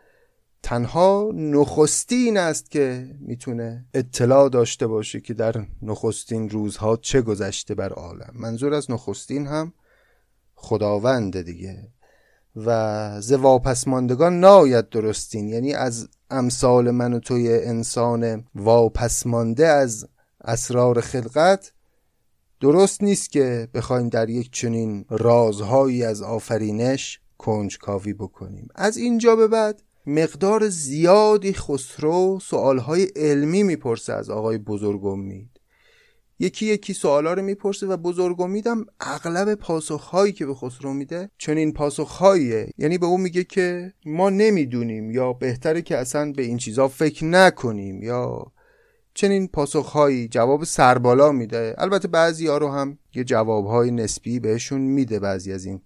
تنها 0.64 1.32
نخستین 1.36 2.38
است 2.38 2.72
که 2.72 3.16
می‌تونه 3.20 3.86
اطلاع 3.94 4.50
داشته 4.50 4.88
باشه 4.88 5.22
که 5.22 5.34
در 5.34 5.66
نخستین 5.82 6.50
روزها 6.50 6.98
چه 6.98 7.22
گذشته 7.22 7.76
بر 7.76 7.94
عالم. 7.94 8.32
منظور 8.34 8.74
از 8.74 8.92
نخستین 8.92 9.48
هم 9.48 9.74
خداوند 10.56 11.42
دیگه 11.42 11.88
و 12.56 13.22
ز 13.22 13.32
واپسماندگان 13.32 14.40
ناید 14.40 14.90
درستین. 14.90 15.48
یعنی 15.48 15.74
از 15.74 16.10
امثال 16.30 16.92
من 16.92 17.14
و 17.14 17.20
توی 17.20 17.54
انسان 17.54 18.46
واپسمانده 18.56 19.68
از 19.68 20.08
اسرار 20.44 21.02
خلقت 21.02 21.72
درست 22.62 23.04
نیست 23.04 23.32
که 23.32 23.68
بخوایم 23.74 24.10
در 24.10 24.30
یک 24.30 24.52
چنین 24.52 25.06
رازهایی 25.10 26.04
از 26.04 26.22
آفرینش 26.22 27.20
کنجکاوی 27.38 28.14
بکنیم. 28.14 28.68
از 28.76 28.98
اینجا 28.98 29.36
به 29.36 29.48
بعد 29.48 29.84
مقدار 30.06 30.70
زیادی 30.70 31.54
خسرو 31.54 32.40
سوالهای 32.42 33.04
علمی 33.04 33.64
می‌پرسه 33.64 34.14
از 34.14 34.30
آقای 34.30 34.58
بزرگ 34.58 35.06
امید. 35.06 35.59
یکی 36.40 36.66
یکی 36.66 36.94
سوالا 36.94 37.34
رو 37.34 37.42
می‌پرسه 37.42 37.88
و 37.88 37.98
بزرگ 37.98 38.42
امیدم 38.42 38.86
اغلب 39.00 39.56
پاسخهایی 39.56 40.34
که 40.34 40.46
به 40.46 40.54
خسرو 40.54 40.94
میده 40.94 41.30
چنین 41.38 41.74
پاسخهاییه. 41.74 42.70
یعنی 42.78 42.98
به 42.98 43.06
اون 43.06 43.22
میگه 43.22 43.44
که 43.44 43.94
ما 44.06 44.30
نمی‌دونیم 44.30 45.12
یا 45.12 45.34
بهتره 45.34 45.82
که 45.82 45.98
اصلا 45.98 46.32
به 46.32 46.44
این 46.44 46.58
چیزا 46.58 46.88
فکر 46.88 47.26
نکنیم 47.26 48.04
یا 48.04 48.52
چنین 49.14 49.48
پاسخهایی 49.48 50.28
جواب 50.28 50.64
سربالا 50.64 51.32
میده. 51.32 51.76
البته 51.78 52.08
بعضی 52.08 52.48
ها 52.48 52.58
رو 52.58 52.72
هم 52.72 52.98
یه 53.16 53.24
جوابهای 53.24 53.92
نسبی 53.92 54.40
بهشون 54.40 54.82
میده 54.82 55.20
بعضی 55.20 55.54
از 55.54 55.66
این 55.66 55.82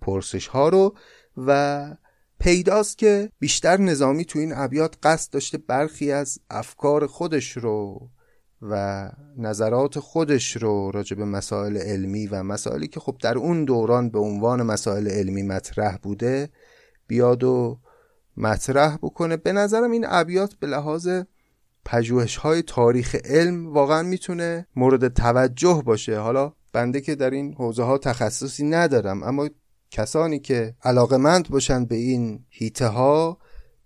پرسش 0.00 0.46
ها 0.46 0.68
رو 0.68 0.94
و 1.36 1.96
پیداست 2.38 2.98
که 2.98 3.30
بیشتر 3.38 3.76
نظامی 3.76 4.24
تو 4.24 4.38
این 4.38 4.52
ابیات 4.56 4.96
قصد 5.02 5.32
داشته 5.32 5.58
برخی 5.58 6.12
از 6.12 6.38
افکار 6.50 7.06
خودش 7.06 7.56
رو 7.56 8.08
و 8.62 9.10
نظرات 9.36 9.98
خودش 9.98 10.56
رو 10.56 10.90
راجع 10.90 11.16
به 11.16 11.24
مسائل 11.24 11.76
علمی 11.76 12.26
و 12.26 12.42
مسائلی 12.42 12.88
که 12.88 13.00
خب 13.00 13.16
در 13.20 13.38
اون 13.38 13.64
دوران 13.64 14.10
به 14.10 14.18
عنوان 14.18 14.62
مسائل 14.62 15.08
علمی 15.08 15.42
مطرح 15.42 15.96
بوده 15.96 16.48
بیاد 17.06 17.44
و 17.44 17.78
مطرح 18.36 18.96
بکنه. 18.96 19.36
به 19.36 19.52
نظرم 19.52 19.90
این 19.90 20.06
ابیات 20.08 20.54
به 20.54 20.66
لحاظ 20.66 21.08
پژوهش 21.84 22.36
های 22.36 22.62
تاریخ 22.62 23.16
علم 23.24 23.72
واقعا 23.72 24.02
می‌تونه 24.02 24.66
مورد 24.76 25.08
توجه 25.08 25.82
باشه. 25.86 26.18
حالا 26.18 26.52
بنده 26.72 27.00
که 27.00 27.14
در 27.14 27.30
این 27.30 27.54
حوزه 27.54 27.82
ها 27.82 27.98
تخصصی 27.98 28.64
ندارم 28.64 29.22
اما 29.22 29.48
کسانی 29.90 30.38
که 30.38 30.74
علاقمند 30.82 31.48
باشن 31.48 31.84
به 31.84 31.94
این 31.94 32.44
هیته 32.48 32.86
ها 32.86 33.38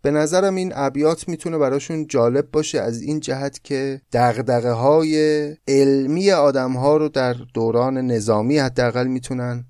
به 0.02 0.10
نظرم 0.10 0.54
این 0.54 0.72
ابیات 0.74 1.28
می‌تونه 1.28 1.58
براشون 1.58 2.06
جالب 2.06 2.50
باشه 2.50 2.80
از 2.80 3.02
این 3.02 3.20
جهت 3.20 3.64
که 3.64 4.00
دغدغه 4.12 4.72
های 4.72 5.16
علمی 5.68 6.30
آدم 6.30 6.72
ها 6.72 6.96
رو 6.96 7.08
در 7.08 7.32
دوران 7.54 7.98
نظامی 7.98 8.58
حداقل 8.58 9.06
می‌تونن 9.06 9.64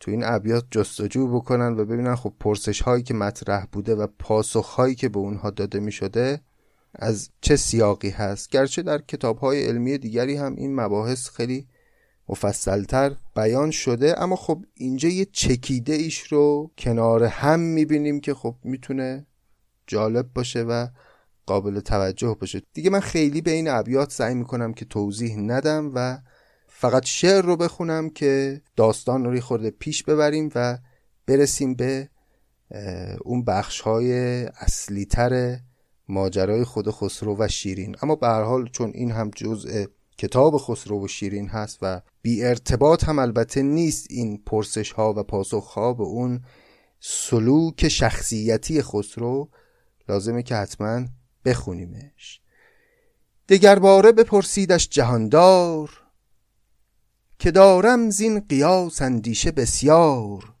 تو 0.00 0.10
این 0.10 0.24
ابیات 0.24 0.64
جستجو 0.70 1.28
بکنن 1.28 1.72
و 1.72 1.84
ببینن 1.84 2.14
خب 2.14 2.32
پرسش 2.40 2.80
هایی 2.80 3.02
که 3.02 3.14
مطرح 3.14 3.66
بوده 3.72 3.94
و 3.94 4.06
پاسخ 4.18 4.66
هایی 4.66 4.94
که 4.94 5.08
به 5.08 5.18
اونها 5.18 5.50
داده 5.50 5.80
می‌شده 5.80 6.40
از 6.94 7.30
چه 7.40 7.56
سیاقی 7.56 8.10
هست. 8.10 8.50
گرچه 8.50 8.82
در 8.82 8.98
کتاب 8.98 9.38
های 9.38 9.66
علمی 9.66 9.98
دیگری 9.98 10.36
هم 10.36 10.54
این 10.56 10.74
مباحث 10.74 11.28
خیلی 11.28 11.66
مفصلتر 12.28 13.16
بیان 13.36 13.70
شده 13.70 14.22
اما 14.22 14.36
خب 14.36 14.64
اینجا 14.74 15.08
یه 15.08 15.24
چکیده 15.32 15.92
ایش 15.92 16.18
رو 16.18 16.70
کنار 16.78 17.24
هم 17.24 17.60
می‌بینیم 17.60 18.20
که 18.20 18.34
خب 18.34 18.54
می‌تونه 18.64 19.26
جالب 19.88 20.26
باشه 20.34 20.62
و 20.62 20.86
قابل 21.46 21.80
توجه 21.80 22.36
باشه. 22.40 22.62
دیگه 22.72 22.90
من 22.90 23.00
خیلی 23.00 23.40
به 23.40 23.50
این 23.50 23.68
ابیات 23.68 24.12
سعی 24.12 24.34
می‌کنم 24.34 24.72
که 24.72 24.84
توضیح 24.84 25.36
ندم 25.36 25.92
و 25.94 26.18
فقط 26.66 27.04
شعر 27.04 27.42
رو 27.42 27.56
بخونم 27.56 28.10
که 28.10 28.60
داستان 28.76 29.24
رو 29.24 29.40
خورده 29.40 29.70
پیش 29.70 30.02
ببریم 30.02 30.50
و 30.54 30.78
برسیم 31.26 31.74
به 31.74 32.08
اون 33.24 33.44
بخش 33.44 33.80
های 33.80 34.12
اصلی 34.44 35.04
تر 35.04 35.58
ماجرای 36.08 36.64
خود 36.64 36.90
خسرو 36.90 37.36
و 37.38 37.48
شیرین. 37.48 37.96
اما 38.02 38.16
به 38.16 38.26
هر 38.26 38.42
حال 38.42 38.68
چون 38.68 38.90
این 38.94 39.10
هم 39.10 39.30
جزء 39.36 39.84
کتاب 40.18 40.58
خسرو 40.58 41.04
و 41.04 41.08
شیرین 41.08 41.48
هست 41.48 41.78
و 41.82 42.00
بی 42.22 42.44
ارتباط 42.44 43.04
هم 43.04 43.18
البته 43.18 43.62
نیست 43.62 44.06
این 44.10 44.42
پرسش 44.46 44.92
ها 44.92 45.14
و 45.16 45.22
پاسخ 45.22 45.64
ها 45.64 45.92
به 45.92 46.04
اون 46.04 46.40
سلوک 47.00 47.88
شخصیتی 47.88 48.82
خسرو 48.82 49.50
لازمه 50.08 50.42
که 50.42 50.56
حتما 50.56 51.06
بخونیمش. 51.44 52.40
دگر 53.48 53.78
باره 53.78 54.12
بپرسیدش 54.12 54.88
جهاندار 54.88 56.02
که 57.38 57.50
دارم 57.50 58.10
زین 58.10 58.40
قیاس 58.40 59.02
اندیشه 59.02 59.50
بسیار. 59.50 60.54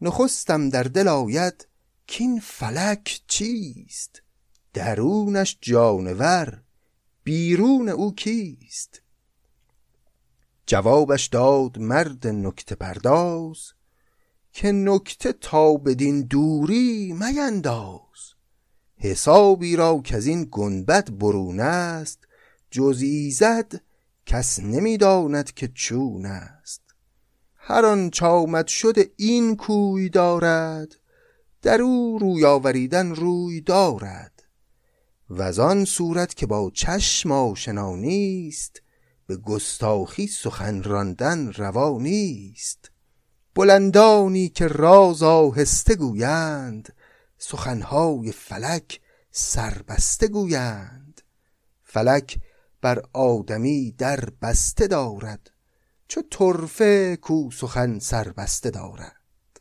نخستم 0.00 0.68
در 0.68 0.82
دل 0.82 1.08
آید 1.08 1.68
کین 2.06 2.40
فلک 2.40 3.20
چیست؟ 3.26 4.22
درونش 4.74 5.58
جانور 5.60 6.62
بیرون 7.24 7.88
او 7.88 8.14
کیست؟ 8.14 9.02
جوابش 10.66 11.26
داد 11.26 11.78
مرد 11.78 12.26
نکته 12.26 12.74
پرداز 12.74 13.72
که 14.52 14.72
نکته 14.72 15.32
تا 15.32 15.74
بدین 15.74 16.22
دوری 16.22 17.12
مینداز. 17.12 18.07
حسابی 18.98 19.76
را 19.76 20.00
که 20.04 20.16
از 20.16 20.26
این 20.26 20.48
گنبت 20.50 21.10
برون 21.10 21.60
است 21.60 22.18
جز 22.70 23.00
ایزد 23.02 23.72
کس 24.26 24.58
نمی‌داند 24.60 25.52
که 25.52 25.68
چون 25.68 26.26
است. 26.26 26.82
هر 27.54 27.84
آن 27.84 28.10
آمد 28.22 28.66
شده 28.66 29.10
این 29.16 29.56
کوی 29.56 30.08
دارد 30.08 30.94
در 31.62 31.82
او 31.82 32.18
روی 32.18 32.44
آوریدن 32.44 33.14
روی 33.14 33.60
دارد. 33.60 34.42
و 35.30 35.60
آن 35.60 35.84
صورت 35.84 36.34
که 36.34 36.46
با 36.46 36.70
چشم 36.74 37.32
آشنا 37.32 37.96
نیست 37.96 38.82
به 39.26 39.36
گستاخی 39.36 40.26
سخن 40.26 40.82
راندن 40.82 41.52
روا 41.52 41.98
نیست. 42.00 42.90
بلندانی 43.54 44.48
که 44.48 44.66
راز 44.66 45.22
آهسته 45.22 45.94
گویند 45.94 46.94
سخنهای 47.38 48.32
فلک 48.32 49.00
سربسته 49.30 50.28
گویند. 50.28 51.20
فلک 51.82 52.38
بر 52.80 53.02
آدمی 53.12 53.92
در 53.92 54.20
بسته 54.42 54.86
دارد 54.86 55.50
چو 56.08 56.22
طرفه 56.30 57.16
کو 57.16 57.50
سخن 57.50 57.98
سربسته 57.98 58.70
دارد. 58.70 59.60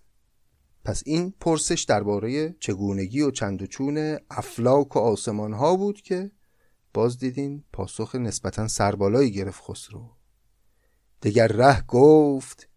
پس 0.84 1.04
این 1.06 1.34
پرسش 1.40 1.84
درباره 1.84 2.56
چگونگی 2.60 3.22
و 3.22 3.32
چند 3.32 3.62
و 3.62 3.68
چون 3.68 4.18
افلاک 4.30 4.96
و 4.96 5.00
آسمان 5.00 5.54
ها 5.54 5.76
بود 5.76 6.02
که 6.02 6.32
باز 6.94 7.18
دیدین 7.18 7.64
پاسخ 7.74 8.16
نسبتا 8.16 8.68
سربالایی 8.68 9.32
گرفت 9.32 9.64
خسرو. 9.64 10.10
دگر 11.22 11.48
ره 11.48 11.82
گفت 11.82 12.70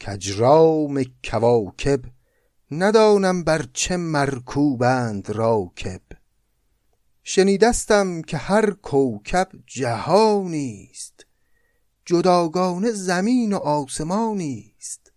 کجرام 0.00 1.04
کواکب 1.24 2.00
ندانم 2.70 3.44
بر 3.44 3.66
چه 3.72 3.96
مرکوبند 3.96 5.30
راکب. 5.30 6.02
شنیدستم 7.22 8.22
که 8.22 8.36
هر 8.36 8.70
کوکب 8.70 9.48
جهانیست 9.66 11.26
جداگانه 12.04 12.90
زمین 12.90 13.52
و 13.52 13.56
آسمانیست. 13.56 15.12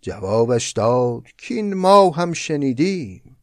جوابش 0.00 0.72
داد 0.72 1.22
کین 1.38 1.74
ما 1.74 2.10
هم 2.10 2.32
شنیدیم 2.32 3.36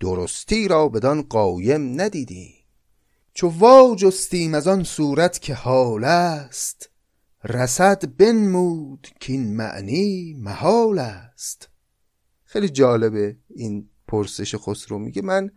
درستی 0.00 0.68
را 0.68 0.88
بدان 0.88 1.22
قایم 1.22 2.00
ندیدیم. 2.00 2.64
چو 3.34 3.48
واجستیم 3.48 4.54
از 4.54 4.68
آن 4.68 4.84
صورت 4.84 5.38
که 5.38 5.54
حال 5.54 6.04
است 6.04 6.90
رسد 7.44 8.16
بنمود 8.16 9.08
کین 9.20 9.56
معنی 9.56 10.34
محال 10.34 10.98
است. 10.98 11.68
خیلی 12.56 12.68
جالبه 12.68 13.36
این 13.54 13.88
پرسش 14.08 14.54
خسرو. 14.54 14.98
میگه 14.98 15.22
من 15.22 15.50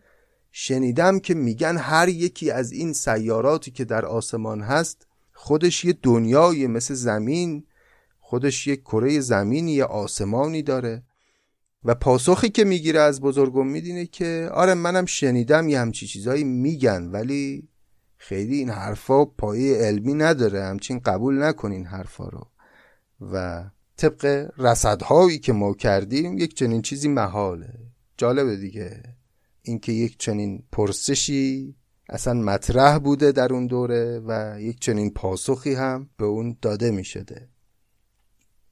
شنیدم 0.51 1.19
که 1.19 1.33
میگن 1.33 1.77
هر 1.77 2.09
یکی 2.09 2.51
از 2.51 2.71
این 2.71 2.93
سیاراتی 2.93 3.71
که 3.71 3.85
در 3.85 4.05
آسمان 4.05 4.61
هست 4.61 5.07
خودش 5.33 5.85
یه 5.85 5.93
دنیای 6.03 6.67
مثل 6.67 6.93
زمین. 6.93 7.63
خودش 8.19 8.67
یه 8.67 8.75
کره 8.75 9.19
زمینی 9.19 9.71
یه 9.71 9.83
آسمانی 9.83 10.61
داره. 10.61 11.03
و 11.83 11.95
پاسخی 11.95 12.49
که 12.49 12.63
می‌گیره 12.63 12.99
از 12.99 13.21
بزرگم 13.21 13.67
میدینه 13.67 14.05
که 14.05 14.49
آره 14.53 14.73
منم 14.73 15.05
شنیدم 15.05 15.69
یه 15.69 15.79
همچی 15.79 16.07
چیزایی 16.07 16.43
میگن 16.43 17.03
ولی 17.11 17.69
خیلی 18.17 18.57
این 18.57 18.69
حرفا 18.69 19.25
پایه 19.25 19.77
علمی 19.77 20.13
نداره. 20.13 20.63
همچین 20.63 20.99
قبول 20.99 21.43
نکنین 21.43 21.85
حرفا 21.85 22.29
رو. 22.29 22.47
و 23.21 23.63
طبق 23.99 24.51
رصدهایی 24.57 25.39
که 25.39 25.53
ما 25.53 25.73
کردیم 25.73 26.37
یک 26.37 26.53
چنین 26.55 26.81
چیزی 26.81 27.07
محاله. 27.07 27.73
جالبه 28.17 28.55
دیگه. 28.55 29.03
اینکه 29.61 29.91
یک 29.91 30.17
چنین 30.17 30.63
پرسشی 30.71 31.75
اصلا 32.09 32.33
مطرح 32.33 32.97
بوده 32.97 33.31
در 33.31 33.53
اون 33.53 33.67
دوره 33.67 34.21
و 34.27 34.61
یک 34.61 34.79
چنین 34.79 35.09
پاسخی 35.09 35.73
هم 35.73 36.09
به 36.17 36.25
اون 36.25 36.57
داده 36.61 36.91
می 36.91 37.03
شده. 37.03 37.49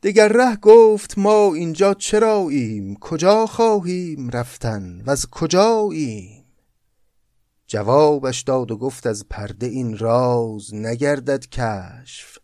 دیگر 0.02 0.28
ره 0.28 0.56
گفت 0.56 1.18
ما 1.18 1.54
اینجا 1.54 1.94
چراییم 1.94 2.96
کجا 2.96 3.46
خواهیم 3.46 4.30
رفتن 4.30 5.02
و 5.06 5.10
از 5.10 5.30
کجاییم 5.30 6.46
جوابش 7.68 8.42
داد 8.42 8.72
و 8.72 8.78
گفت 8.78 9.08
از 9.08 9.26
پرده 9.30 9.66
این 9.66 9.98
راز 9.98 10.74
نگردد 10.74 11.46
کشف. 11.46 12.38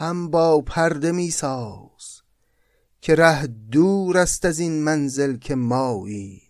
هم 0.00 0.30
با 0.30 0.60
پرده 0.60 1.12
می 1.12 1.30
ساز. 1.30 1.99
که 3.00 3.14
ره 3.14 3.46
دور 3.46 4.18
است 4.18 4.44
از 4.44 4.58
این 4.58 4.82
منزل 4.82 5.36
که 5.36 5.54
ماییم 5.54 6.42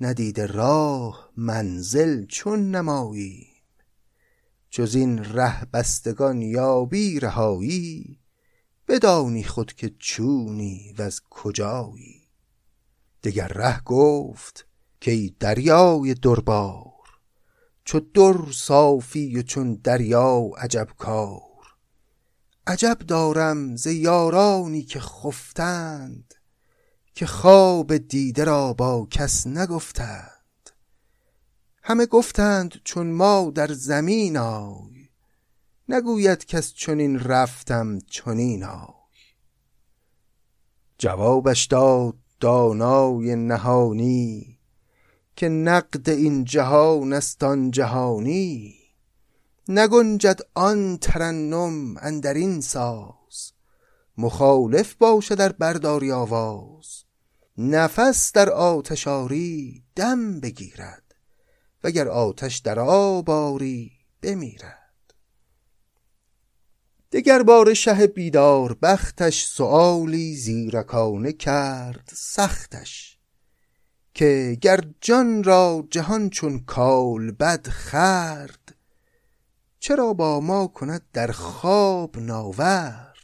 ندیده 0.00 0.46
راه 0.46 1.32
منزل 1.36 2.26
چون 2.26 2.70
نماییم 2.70 3.46
جز 4.70 4.94
این 4.94 5.24
ره 5.24 5.64
بستگان 5.64 6.42
یابی 6.42 7.20
رهایی. 7.20 8.20
بدانی 8.88 9.44
خود 9.44 9.72
که 9.72 9.94
چونی 9.98 10.94
و 10.98 11.02
از 11.02 11.20
کجایی. 11.30 12.28
دگر 13.22 13.48
ره 13.48 13.80
گفت 13.80 14.66
که 15.00 15.10
ای 15.10 15.34
دریای 15.40 16.14
دربار 16.14 16.84
چو 17.84 18.00
در 18.00 18.52
صافی 18.52 19.38
و 19.38 19.42
چون 19.42 19.74
دریا 19.74 20.50
عجب 20.58 20.88
کار 20.98 21.49
عجب 22.70 22.98
دارم 22.98 23.76
ز 23.76 23.86
یارانی 23.86 24.82
که 24.82 25.00
خفتند 25.00 26.34
که 27.14 27.26
خواب 27.26 27.96
دیده 27.96 28.44
را 28.44 28.72
با 28.72 29.06
کس 29.10 29.46
نگفتند. 29.46 30.70
همه 31.82 32.06
گفتند 32.06 32.74
چون 32.84 33.10
ما 33.10 33.52
در 33.54 33.72
زمین 33.72 34.36
آی 34.36 35.08
نگوید 35.88 36.44
کس 36.44 36.72
چنین 36.72 37.18
رفتم 37.18 37.98
چنین 37.98 38.64
آی. 38.64 39.16
جوابش 40.98 41.64
داد 41.64 42.16
دانای 42.40 43.36
نهانی 43.36 44.58
که 45.36 45.48
نقد 45.48 46.10
این 46.10 46.44
جهان 46.44 47.12
است 47.12 47.42
آن 47.42 47.70
جهانی. 47.70 48.79
نگنجد 49.72 50.40
آن 50.54 50.98
ترنم 50.98 51.96
اندر 51.96 52.34
این 52.34 52.60
ساز. 52.60 53.52
مخالف 54.18 54.94
باشه 54.94 55.34
در 55.34 55.52
برداری 55.52 56.12
آواز. 56.12 57.04
نفس 57.58 58.32
در 58.32 58.50
آتشاری 58.50 59.82
دم 59.96 60.40
بگیرد 60.40 61.14
وگر 61.84 62.08
آتش 62.08 62.58
در 62.58 62.78
آباری 62.78 63.92
بمیرد. 64.22 65.14
دگر 67.12 67.42
بار 67.42 67.74
شه 67.74 68.06
بیدار 68.06 68.76
بختش 68.82 69.44
سؤالی 69.44 70.36
زیرکانه 70.36 71.32
کرد 71.32 72.10
سختش 72.14 73.18
که 74.14 74.58
گر 74.60 74.80
جان 75.00 75.44
را 75.44 75.86
جهان 75.90 76.30
چون 76.30 76.58
کال 76.58 77.30
بد 77.30 77.68
خرد 77.68 78.76
چرا 79.80 80.12
با 80.12 80.40
ما 80.40 80.66
کند 80.66 81.02
در 81.12 81.32
خواب 81.32 82.18
ناورد؟ 82.18 83.16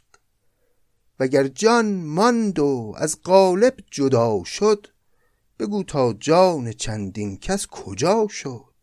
وگر 1.19 1.47
جان 1.47 2.03
ماند 2.03 2.59
و 2.59 2.93
از 2.97 3.21
قالب 3.21 3.77
جدا 3.91 4.43
شد 4.43 4.87
بگو 5.59 5.83
تا 5.83 6.13
جان 6.13 6.71
چندین 6.71 7.37
کس 7.37 7.67
کجا 7.67 8.27
شد؟ 8.29 8.73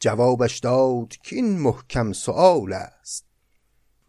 جوابش 0.00 0.58
داد 0.58 1.16
که 1.22 1.36
این 1.36 1.58
محکم 1.58 2.12
سؤال 2.12 2.72
است 2.72 3.24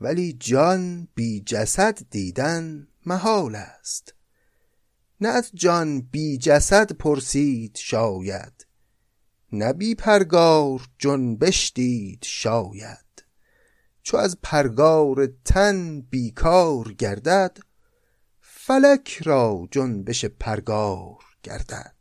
ولی 0.02 0.34
جان 0.34 1.08
بی 1.16 1.42
جسد 1.42 2.00
دیدن 2.10 2.88
محال 3.06 3.56
است. 3.56 4.14
نه 5.22 5.30
از 5.30 5.52
جان 5.54 6.02
بی 6.02 6.38
جسد 6.38 6.92
پرسید 6.92 7.78
شاید 7.78 8.67
نه 9.58 9.74
بی 9.74 9.96
پرگار 9.96 10.88
جنبش 11.00 11.72
دید 11.76 12.24
شاید. 12.24 13.24
چو 14.04 14.18
از 14.18 14.38
پرگار 14.44 15.28
تن 15.46 16.02
بیکار 16.02 16.94
گردد 16.94 17.58
فلک 18.42 19.22
را 19.24 19.68
جنبش 19.72 20.26
پرگار 20.26 21.18
گردد. 21.44 21.96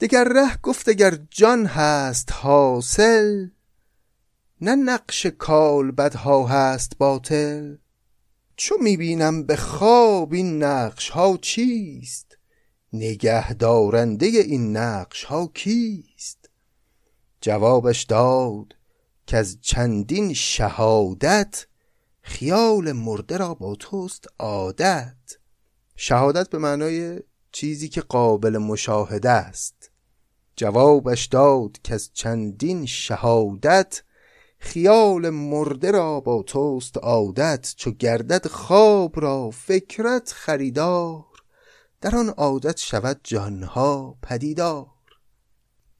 دگر 0.00 0.24
ره 0.24 0.56
گفت 0.56 0.88
اگر 0.88 1.18
جان 1.30 1.66
هست 1.66 2.32
حاصل 2.32 3.48
نه 4.60 4.74
نقش 4.74 5.26
کالبدها 5.26 6.46
هست 6.46 6.98
باطل. 6.98 7.76
چو 8.56 8.74
می‌بینم 8.80 9.46
به 9.46 9.56
خواب 9.56 10.32
این 10.32 10.62
نقش 10.62 11.10
ها 11.10 11.36
چیست؟ 11.42 12.31
نگه 12.92 13.54
دارنده 13.54 14.26
این 14.26 14.76
نقش 14.76 15.24
ها 15.24 15.46
کیست؟ 15.54 16.50
جوابش 17.40 18.02
داد 18.02 18.74
که 19.26 19.36
از 19.36 19.58
چندین 19.60 20.34
شهادت 20.34 21.66
خیال 22.22 22.92
مرده 22.92 23.36
را 23.36 23.54
با 23.54 23.74
توست 23.74 24.24
عادت. 24.38 25.16
شهادت 25.96 26.50
به 26.50 26.58
معنای 26.58 27.20
چیزی 27.52 27.88
که 27.88 28.00
قابل 28.00 28.58
مشاهده 28.58 29.30
است. 29.30 29.90
جوابش 30.56 31.26
داد 31.26 31.78
که 31.84 31.94
از 31.94 32.10
چندین 32.12 32.86
شهادت 32.86 34.02
خیال 34.58 35.30
مرده 35.30 35.90
را 35.90 36.20
با 36.20 36.42
توست 36.42 36.98
عادت 36.98 37.74
چو 37.76 37.90
گردد 37.90 38.46
خواب 38.46 39.20
را 39.20 39.50
فکرت 39.50 40.32
خریدار. 40.32 41.31
در 42.02 42.16
آن 42.16 42.28
عادت 42.28 42.78
شود 42.78 43.20
جانها 43.24 44.18
پدیدار 44.22 44.86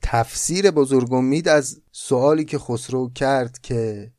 تفسیر 0.03 0.71
بزرگ 0.71 1.13
امید 1.13 1.49
از 1.49 1.81
سوالی 1.93 2.45
که 2.45 2.59
خسرو 2.59 3.11
کرد 3.11 3.59
که 3.59 4.13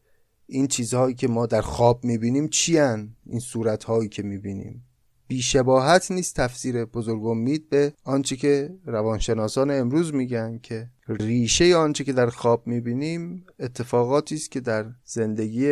این 0.46 0.68
چیزهایی 0.68 1.16
که 1.16 1.28
ما 1.28 1.46
در 1.46 1.62
خواب 1.62 2.04
می‌بینیم 2.04 2.48
چی؟ 2.48 2.80
این 2.80 3.40
صورتهایی 3.40 4.10
که 4.10 4.24
می‌بینیم 4.24 4.86
بیشباهت 5.28 6.12
نیست 6.12 6.36
تفسیر 6.36 6.86
بزرگ 6.86 7.26
امید 7.26 7.70
به 7.70 7.94
آنچه 8.04 8.36
که 8.36 8.76
روانشناسان 8.86 9.72
امروز 9.72 10.14
میگن 10.14 10.60
که 10.64 10.90
ریشه 11.08 11.76
آنچه 11.76 12.04
که 12.04 12.14
در 12.14 12.30
خواب 12.30 12.68
می‌بینیم 12.68 13.46
اتفاقاتی 13.60 14.36
است 14.36 14.52
که 14.52 14.60
در 14.60 14.86
زندگی 15.06 15.66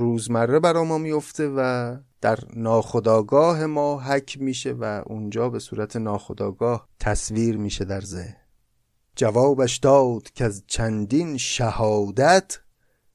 روزمره 0.00 0.60
برا 0.60 0.84
ما 0.84 0.98
میفته 0.98 1.48
و 1.56 1.96
در 2.20 2.38
ناخداگاه 2.56 3.66
ما 3.66 4.00
حک 4.00 4.40
میشه 4.40 4.72
و 4.72 5.02
اونجا 5.06 5.48
به 5.48 5.58
صورت 5.58 5.96
ناخداگاه 5.96 6.88
تصویر 7.00 7.56
میشه 7.56 7.84
در 7.84 8.00
ذهن. 8.00 8.36
جوابش 9.16 9.76
داد 9.76 10.30
که 10.34 10.44
از 10.44 10.64
چندین 10.66 11.36
شهادت 11.36 12.58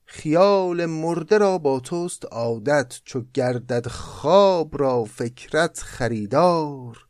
خیال 0.05 0.85
مرده 0.85 1.37
را 1.37 1.57
با 1.57 1.79
توست 1.79 2.25
عادت 2.25 2.99
چو 3.03 3.23
گردد 3.33 3.87
خواب 3.87 4.77
را 4.77 5.03
فکرت 5.03 5.79
خریدار. 5.79 7.07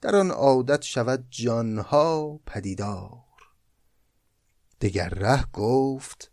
در 0.00 0.16
آن 0.16 0.30
عادت 0.30 0.82
شود 0.82 1.26
جانها 1.30 2.40
پدیدار. 2.46 3.24
دگر 4.80 5.08
ره 5.08 5.44
گفت 5.52 6.32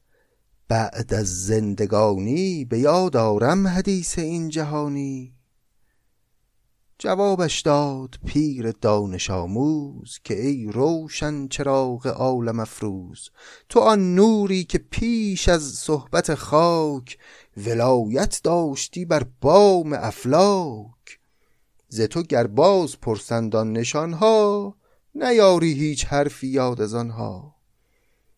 بعد 0.68 1.14
از 1.14 1.46
زندگانی 1.46 2.66
به 2.66 2.80
یاد 2.80 3.18
آرم 3.18 3.68
حدیث 3.68 4.20
این 4.20 4.50
جهانی. 4.50 5.36
جوابش 7.00 7.62
داد 7.62 8.16
پیر 8.26 8.72
دانش 8.72 9.30
آموز 9.30 10.20
که 10.24 10.42
ای 10.42 10.72
روشن 10.72 11.48
چراغ 11.48 12.08
عالم 12.08 12.60
افروز 12.60 13.30
تو 13.70 13.80
آن 13.80 14.16
نوری 14.16 14.64
که 14.64 14.78
پیش 14.78 15.50
از 15.50 15.64
صحبت 15.64 16.36
خاک 16.36 17.18
ولایت 17.58 18.40
داشتی 18.44 19.06
بر 19.06 19.26
بام 19.42 19.94
افلاک. 19.94 21.20
ز 21.88 22.02
تو 22.02 22.24
گر 22.24 22.48
باز 22.48 23.00
پرسند 23.00 23.56
آن 23.56 23.72
نشانها 23.72 24.76
نیاری 25.16 25.74
هیچ 25.74 26.06
حرفی 26.06 26.48
یاد 26.48 26.82
از 26.82 26.94
آنها. 26.94 27.55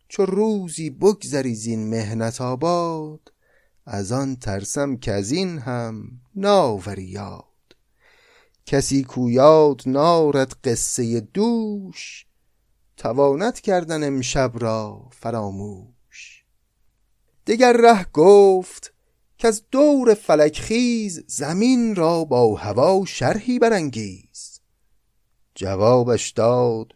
چو 0.09 0.25
روزی 0.25 0.89
بگذری 0.89 1.55
زین 1.55 1.89
مهنت 1.89 2.41
آباد 2.41 3.33
از 3.85 4.11
آن 4.11 4.35
ترسم 4.35 4.97
که 4.97 5.11
از 5.11 5.31
این 5.31 5.59
هم 5.59 6.21
ناوری 6.35 7.03
یاد. 7.03 7.43
کسی 8.65 9.03
کو 9.03 9.29
یاد 9.29 9.81
نارد 9.85 10.53
قصه 10.63 11.19
دوش 11.19 12.25
تواند 12.97 13.59
کردن 13.59 14.03
امشب 14.03 14.51
را 14.55 15.09
فراموش. 15.11 16.43
دگر 17.47 17.73
ره 17.73 18.05
گفت 18.13 18.93
که 19.37 19.47
از 19.47 19.63
دور 19.71 20.13
فلک 20.13 20.59
خیز 20.59 21.23
زمین 21.27 21.95
را 21.95 22.23
با 22.23 22.55
هوا 22.55 23.05
شرحی 23.05 23.59
برانگیز. 23.59 24.61
جوابش 25.55 26.29
داد 26.29 26.95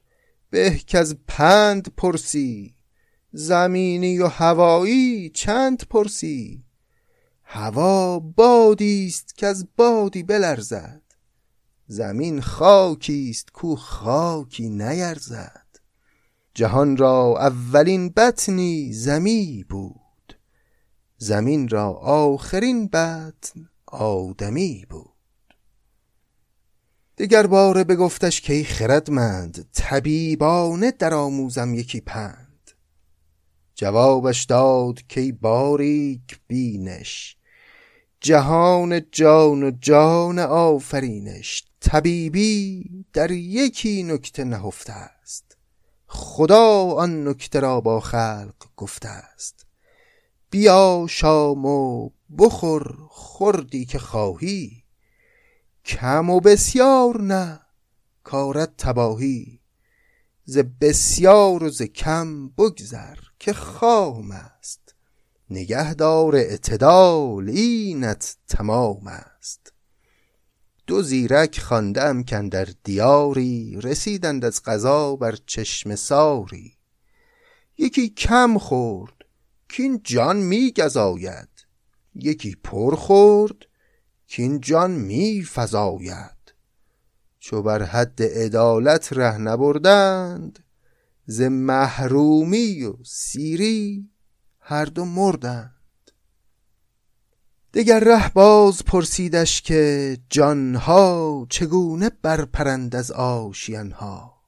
به 0.50 0.80
که 0.88 0.98
از 0.98 1.18
پند 1.28 1.94
پرسی 1.98 2.76
زمینی 3.34 4.20
و 4.20 4.28
هوایی 4.28 5.30
چند 5.30 5.88
پرسی؟ 5.90 6.64
هوا 7.44 8.20
بادی 8.20 9.08
است 9.08 9.38
که 9.38 9.48
از 9.48 9.68
بادی 9.78 10.24
بلرزد. 10.24 11.02
زمین 11.88 12.42
خاکی 12.42 13.30
است 13.30 13.52
کو 13.52 13.76
خاکی 13.76 14.70
نیرزد. 14.70 15.66
جهان 16.54 16.98
را 16.98 17.36
اولین 17.40 18.10
بطنی 18.10 18.94
زمی 18.94 19.66
بود. 19.70 20.38
زمین 21.18 21.68
را 21.68 21.90
آخرین 21.94 22.88
بطن 22.88 23.70
آدمی 23.86 24.86
بود. 24.90 25.12
دیگر 27.16 27.48
باره 27.48 27.84
بگفتش 27.84 28.42
که 28.42 28.64
خردمند 28.64 29.70
طبیبانه 29.74 30.92
در 30.92 31.14
آموزم 31.14 31.74
یکی 31.74 32.02
پند. 32.02 32.51
جوابش 33.82 34.44
داد 34.44 35.00
که 35.08 35.38
باریک 35.42 36.40
بینش. 36.48 37.38
جهان 38.20 39.02
جان 39.12 39.64
و 39.64 39.72
جان 39.72 40.40
آفرینش. 40.40 41.64
طبیبی 41.80 42.90
در 43.14 43.32
یکی 43.32 44.04
نکته 44.04 44.44
نهفته 44.44 44.94
است. 44.94 45.58
خدا 46.08 46.92
آن 46.92 47.28
نکته 47.28 47.60
را 47.60 47.82
با 47.82 48.00
خلق 48.00 48.56
گفته 48.78 49.10
است. 49.10 49.66
بیا 50.50 51.06
شام 51.10 51.66
و 51.66 52.10
بخور 52.38 52.96
خوردی 53.10 53.86
که 53.86 54.00
خواهی. 54.00 54.84
کم 55.86 56.30
و 56.30 56.40
بسیار 56.40 57.22
نه 57.22 57.60
کارت 58.24 58.78
تباهی. 58.78 59.60
ز 60.46 60.58
بسیار 60.58 61.64
و 61.64 61.70
ز 61.70 61.82
کم 61.82 62.50
بگذر. 62.50 63.31
که 63.42 63.54
خام 63.54 64.32
است. 64.32 64.96
نگهدار 65.50 66.36
اعتدال 66.36 67.50
اینت 67.50 68.36
تمام 68.48 69.08
است. 69.08 69.74
دو 70.88 71.02
زیرک 71.02 71.60
خواندم 71.60 72.24
در 72.50 72.68
دیاری 72.84 73.80
رسیدند 73.84 74.46
از 74.46 74.62
قضا 74.64 75.16
بر 75.16 75.36
چشم 75.46 75.96
ساری. 75.96 76.74
یکی 77.78 78.10
کم 78.10 78.58
خورد 78.58 79.14
کین 79.70 80.02
جان 80.04 80.38
می 80.38 80.74
گزاید. 80.78 81.50
یکی 82.16 82.56
پر 82.64 82.96
خورد 82.96 83.66
کین 84.28 84.60
جان 84.60 84.92
می 84.92 85.46
فزاید. 85.56 86.54
چو 87.40 87.62
بر 87.62 87.84
حد 87.84 88.24
عدالت 88.24 89.14
ره 89.14 89.38
نبردند 89.38 90.60
ز 91.26 91.42
محرومی 91.42 92.84
و 92.84 92.94
سیری 93.04 94.10
هر 94.60 94.86
دو 94.86 95.06
مردند. 95.06 95.72
دگر 97.74 98.00
ره 98.00 98.34
باز 98.34 98.84
پرسیدش 98.86 99.62
که 99.62 100.18
جانها 100.30 101.48
چگونه 101.50 102.12
برپرند 102.22 102.96
از 102.96 103.12
آشیانها. 103.12 104.42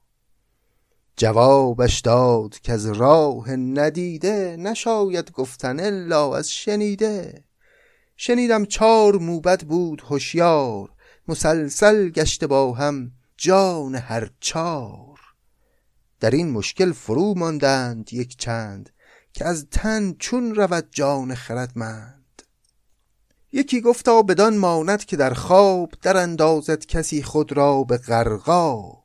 جوابش 1.16 2.00
داد 2.00 2.58
که 2.58 2.72
از 2.72 2.86
راه 2.86 3.50
ندیده 3.50 4.56
نشاید 4.58 5.30
گفتن 5.30 5.80
الا 5.80 6.36
از 6.36 6.50
شنیده. 6.50 7.44
شنیدم 8.16 8.64
چار 8.64 9.18
موبد 9.18 9.62
بود 9.62 10.00
هوشیار 10.00 10.90
مسلسل 11.28 12.08
گشته 12.08 12.46
با 12.46 12.72
هم 12.72 13.12
جان 13.36 13.94
هر 13.94 14.30
چار. 14.40 15.13
در 16.20 16.30
این 16.30 16.50
مشکل 16.50 16.92
فرو 16.92 17.34
ماندند 17.34 18.12
یک 18.12 18.36
چند 18.36 18.90
که 19.32 19.44
از 19.44 19.66
تن 19.70 20.14
چون 20.18 20.54
رود 20.54 20.88
جان 20.90 21.34
خردمند. 21.34 22.42
یکی 23.52 23.80
گفتا 23.80 24.22
بدان 24.22 24.56
ماند 24.56 25.04
که 25.04 25.16
در 25.16 25.34
خواب 25.34 25.90
در 26.02 26.16
اندازد 26.16 26.86
کسی 26.86 27.22
خود 27.22 27.52
را 27.52 27.84
به 27.84 27.96
غرقاب. 27.96 29.04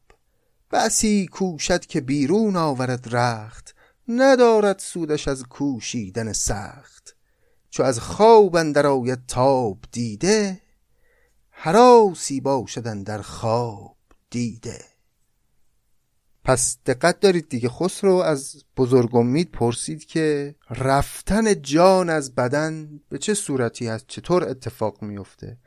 بسی 0.71 1.27
کوشد 1.31 1.85
که 1.85 2.01
بیرون 2.01 2.55
آورد 2.55 3.15
رخت 3.15 3.75
ندارد 4.07 4.79
سودش 4.79 5.27
از 5.27 5.43
کوشیدن 5.43 6.33
سخت. 6.33 7.15
چو 7.69 7.83
از 7.83 7.99
خواب 7.99 8.55
اندر 8.55 8.87
آید 8.87 9.25
تاب 9.27 9.77
دیده 9.91 10.61
حراسی 11.49 12.41
باشدن 12.41 13.03
در 13.03 13.21
خواب 13.21 13.97
دیده. 14.29 14.98
پس 16.49 16.77
دقت 16.85 17.19
دارید 17.19 17.49
دیگه 17.49 17.69
خسرو 17.69 18.13
از 18.13 18.63
بزرگ 18.77 19.15
امید 19.15 19.51
پرسید 19.51 20.05
که 20.05 20.55
رفتن 20.69 21.61
جان 21.61 22.09
از 22.09 22.35
بدن 22.35 22.99
به 23.09 23.17
چه 23.17 23.33
صورتی 23.33 23.87
هست؟ 23.87 24.05
چطور 24.07 24.43
اتفاق 24.43 25.01
میفته 25.01 25.57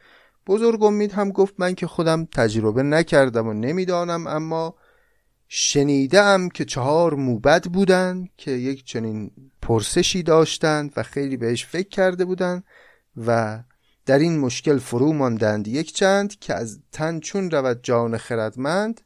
بزرگ 0.46 0.82
امید 0.82 1.12
هم 1.12 1.30
گفت 1.30 1.54
من 1.58 1.74
که 1.74 1.86
خودم 1.86 2.24
تجربه 2.24 2.82
نکردم 2.82 3.46
و 3.46 3.52
نمی‌دانم 3.52 4.26
اما 4.26 4.74
شنیدم 5.48 6.48
که 6.48 6.64
چهار 6.64 7.14
موبد 7.14 7.64
بودن 7.64 8.24
که 8.36 8.50
یک 8.50 8.84
چنین 8.84 9.30
پرسشی 9.62 10.22
داشتند 10.22 10.92
و 10.96 11.02
خیلی 11.02 11.36
بهش 11.36 11.66
فکر 11.66 11.88
کرده 11.88 12.24
بودند 12.24 12.64
و 13.26 13.62
در 14.06 14.18
این 14.18 14.38
مشکل 14.38 14.78
فرو 14.78 15.12
ماندند. 15.12 15.68
یک 15.68 15.94
چند 15.94 16.38
که 16.38 16.54
از 16.54 16.80
تن 16.92 17.20
چون 17.20 17.50
رود 17.50 17.80
جان 17.82 18.16
خردمند 18.16 19.00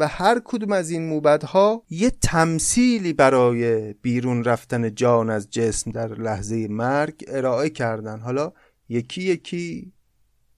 و 0.00 0.06
هر 0.08 0.40
کدوم 0.44 0.72
از 0.72 0.90
این 0.90 1.08
موبدها 1.08 1.82
یه 1.90 2.10
تمثیلی 2.10 3.12
برای 3.12 3.92
بیرون 3.92 4.44
رفتن 4.44 4.94
جان 4.94 5.30
از 5.30 5.50
جسم 5.50 5.90
در 5.90 6.08
لحظه 6.08 6.68
مرگ 6.70 7.24
ارائه 7.28 7.70
کردن. 7.70 8.20
حالا 8.20 8.52
یکی 8.88 9.22
یکی 9.22 9.92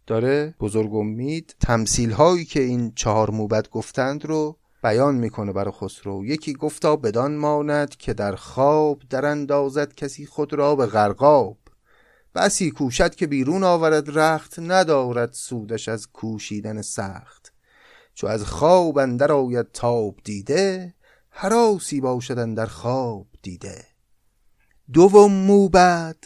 داره 0.06 0.54
بزرگ 0.60 0.94
امید 0.94 1.56
تمثیل 1.60 2.10
هایی 2.10 2.44
که 2.44 2.60
این 2.60 2.92
چهار 2.94 3.30
موبد 3.30 3.68
گفتند 3.68 4.24
رو 4.24 4.58
بیان 4.82 5.14
می‌کنه 5.14 5.52
برای 5.52 5.72
خسرو. 5.72 6.26
یکی 6.26 6.52
گفتا 6.52 6.96
بدان 6.96 7.36
ماند 7.36 7.96
که 7.96 8.14
در 8.14 8.34
خواب 8.36 9.02
در 9.10 9.26
اندازد 9.26 9.94
کسی 9.94 10.26
خود 10.26 10.52
را 10.52 10.76
به 10.76 10.86
غرقاب. 10.86 11.58
بسی 12.34 12.70
کوشد 12.70 13.14
که 13.14 13.26
بیرون 13.26 13.64
آورد 13.64 14.18
رخت 14.18 14.58
ندارد 14.58 15.32
سودش 15.32 15.88
از 15.88 16.06
کوشیدن 16.06 16.82
سخت. 16.82 17.41
چو 18.14 18.26
از 18.26 18.44
خواب 18.44 18.98
اندر 18.98 19.32
آید 19.32 19.72
تاب 19.72 20.20
دیده 20.24 20.94
حراسی 21.30 22.00
باشد 22.00 22.54
در 22.54 22.66
خواب 22.66 23.26
دیده. 23.42 23.84
دوم 24.92 25.32
موبد 25.32 26.16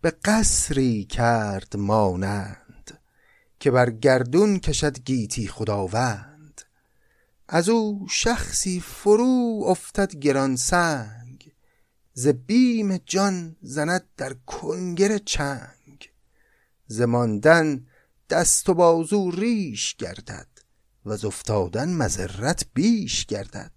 به 0.00 0.10
قصری 0.10 1.04
کرد 1.04 1.76
مانند 1.76 3.00
که 3.60 3.70
بر 3.70 3.90
گردون 3.90 4.58
کشد 4.58 4.98
گیتی 5.04 5.48
خداوند. 5.48 6.62
از 7.48 7.68
او 7.68 8.06
شخصی 8.10 8.80
فرو 8.80 9.64
افتد 9.66 10.16
گران 10.16 10.56
سنگ 10.56 11.52
ز 12.12 12.28
بیم 12.28 12.96
جان 12.96 13.56
زند 13.62 14.04
در 14.16 14.34
کنگر 14.46 15.18
چنگ. 15.18 16.10
ز 16.86 17.00
ماندن 17.00 17.86
دست 18.30 18.68
و 18.68 18.74
بازو 18.74 19.30
ریش 19.30 19.94
گردد 19.94 20.57
و 21.04 21.12
از 21.12 21.24
افتادن 21.24 21.88
مذرت 21.88 22.64
بیش 22.74 23.26
گردد. 23.26 23.72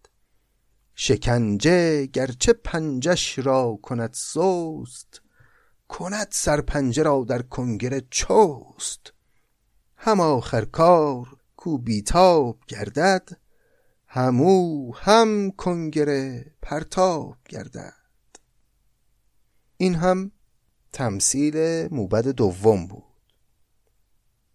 شکنجه 0.95 2.05
گرچه 2.05 2.53
پنجش 2.53 3.39
را 3.39 3.79
کند 3.81 4.13
سست 4.13 5.21
کند 5.87 6.27
سرپنجه 6.31 7.03
را 7.03 7.25
در 7.27 7.41
کنگر 7.41 8.01
چست. 8.11 9.13
هم 9.95 10.19
آخر 10.19 10.65
کار 10.65 11.37
کو 11.55 11.77
بیتاب 11.77 12.59
گردد 12.67 13.29
همو 14.07 14.93
هم 14.95 15.51
کنگر 15.51 16.41
پرتاب 16.61 17.37
گردد. 17.49 17.93
این 19.77 19.95
هم 19.95 20.31
تمثیل 20.93 21.87
موبد 21.93 22.27
دوم 22.27 22.87
بود. 22.87 23.10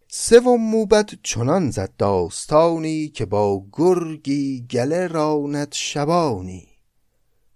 سوم 0.08 0.60
موبد 0.60 1.10
چنان 1.22 1.70
زد 1.70 1.92
داستانی 1.98 3.08
که 3.08 3.26
با 3.26 3.66
گرگی 3.72 4.66
گله 4.70 5.06
راند 5.06 5.72
شبانی. 5.72 6.68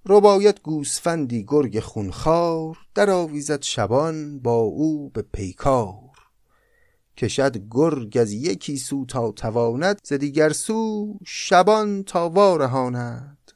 رباید 0.07 0.61
گوسفندی 0.61 1.45
گرگ 1.49 1.81
خونخوار 1.81 2.79
در 2.95 3.11
آویزد 3.11 3.63
شبان 3.63 4.39
با 4.39 4.57
او 4.57 5.11
به 5.11 5.23
پیکار. 5.23 6.11
کشد 7.17 7.57
گرگ 7.71 8.19
از 8.19 8.33
یکی 8.33 8.77
سو 8.77 9.05
تا 9.05 9.33
تواند 9.33 10.01
ز 10.05 10.13
دیگر 10.13 10.53
سو 10.53 11.15
شبان 11.27 12.03
تا 12.03 12.29
وارهاند. 12.29 13.53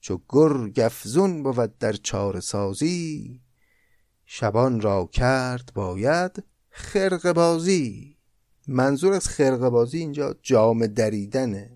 چو 0.00 0.20
گرگ 0.28 0.80
افزون 0.80 1.42
بود 1.42 1.78
در 1.78 1.92
چاره 1.92 2.40
سازی 2.40 3.40
شبان 4.26 4.80
را 4.80 5.08
کرد 5.12 5.70
باید 5.74 6.44
خرقه 6.78 7.32
بازی 7.32 8.16
منظور 8.68 9.12
از 9.12 9.28
خرقه 9.28 9.70
بازی 9.70 9.98
اینجا 9.98 10.36
جام 10.42 10.86
دریدنه. 10.86 11.70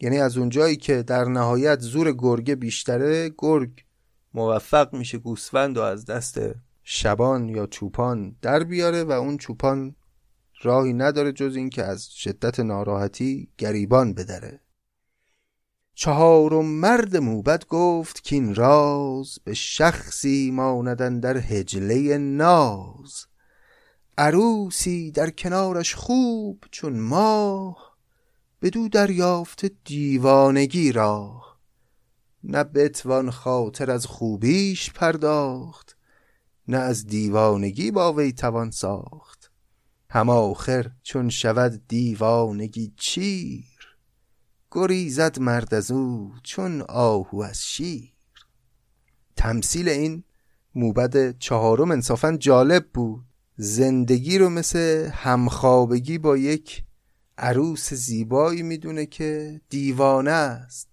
یعنی 0.00 0.18
از 0.18 0.36
اونجایی 0.36 0.76
که 0.76 1.02
در 1.02 1.24
نهایت 1.24 1.80
زور 1.80 2.12
گرگه 2.12 2.54
بیشتره 2.54 3.30
گرگ 3.38 3.84
موفق 4.34 4.94
میشه 4.94 5.18
گوسفند 5.18 5.78
و 5.78 5.80
از 5.80 6.04
دست 6.04 6.40
شبان 6.82 7.48
یا 7.48 7.66
چوپان 7.66 8.36
در 8.42 8.64
بیاره 8.64 9.04
و 9.04 9.12
اون 9.12 9.36
چوپان 9.36 9.94
راهی 10.62 10.92
نداره 10.92 11.32
جز 11.32 11.56
این 11.56 11.70
که 11.70 11.84
از 11.84 12.06
شدت 12.10 12.60
ناراحتی 12.60 13.48
گریبان 13.58 14.14
بدره. 14.14 14.60
چهارم 15.94 16.66
مرد 16.66 17.16
موبت 17.16 17.66
گفت 17.66 18.24
که 18.24 18.36
این 18.36 18.54
راز 18.54 19.38
به 19.44 19.54
شخصی 19.54 20.50
ماندن 20.50 21.20
در 21.20 21.36
هجله 21.36 22.18
ناز. 22.18 23.26
عروسی 24.18 25.10
در 25.10 25.30
کنارش 25.30 25.94
خوب 25.94 26.64
چون 26.70 27.00
ماه 27.00 27.96
بدو 28.62 28.88
دریافت 28.88 29.64
دیوانگی 29.84 30.92
را 30.92 31.42
نه 32.44 32.64
بتوان 32.64 33.30
خاطر 33.30 33.90
از 33.90 34.06
خوبیش 34.06 34.92
پرداخت 34.92 35.96
نه 36.68 36.76
از 36.76 37.06
دیوانگی 37.06 37.90
با 37.90 38.12
وی 38.12 38.32
توان 38.32 38.70
ساخت. 38.70 39.50
هم 40.10 40.30
آخر 40.30 40.90
چون 41.02 41.28
شود 41.28 41.82
دیوانگی 41.88 42.92
چیر 42.96 43.64
گریزد 44.70 45.38
مرد 45.38 45.74
از 45.74 45.90
او 45.90 46.32
چون 46.42 46.82
آهو 46.82 47.40
از 47.40 47.62
شیر. 47.62 48.12
تمثیل 49.36 49.88
این 49.88 50.24
موبد 50.74 51.38
چهارم 51.38 51.90
انصافا 51.90 52.36
جالب 52.36 52.86
بود. 52.94 53.24
زندگی 53.56 54.38
رو 54.38 54.48
مثل 54.48 55.08
همخوابگی 55.12 56.18
با 56.18 56.36
یک 56.36 56.84
عروس 57.38 57.94
زیبایی 57.94 58.62
می‌دونه 58.62 59.06
که 59.06 59.60
دیوانه 59.68 60.30
است. 60.30 60.88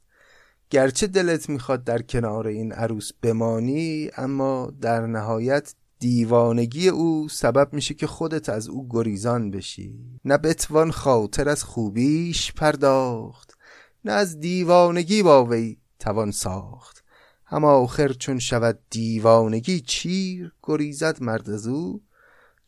گرچه 0.69 1.07
دلت 1.07 1.49
می‌خواد 1.49 1.83
در 1.83 2.01
کنار 2.01 2.47
این 2.47 2.71
عروس 2.71 3.11
بمانی 3.21 4.09
اما 4.17 4.73
در 4.81 5.07
نهایت 5.07 5.73
دیوانگی 5.99 6.89
او 6.89 7.29
سبب 7.29 7.73
میشه 7.73 7.93
که 7.93 8.07
خودت 8.07 8.49
از 8.49 8.67
او 8.67 8.87
گریزان 8.89 9.51
بشی. 9.51 10.19
نه 10.25 10.37
بتوان 10.37 10.91
خاطر 10.91 11.49
از 11.49 11.63
خوبیش 11.63 12.53
پرداخت 12.53 13.57
نه 14.05 14.11
از 14.11 14.39
دیوانگی 14.39 15.23
با 15.23 15.45
وی 15.45 15.77
توان 15.99 16.31
ساخت. 16.31 17.03
هم 17.45 17.65
آخر 17.65 18.13
چون 18.13 18.39
شود 18.39 18.79
دیوانگی 18.89 19.79
چیر 19.79 20.51
گریزد 20.63 21.23
مرد 21.23 21.49
از 21.49 21.67
او 21.67 22.01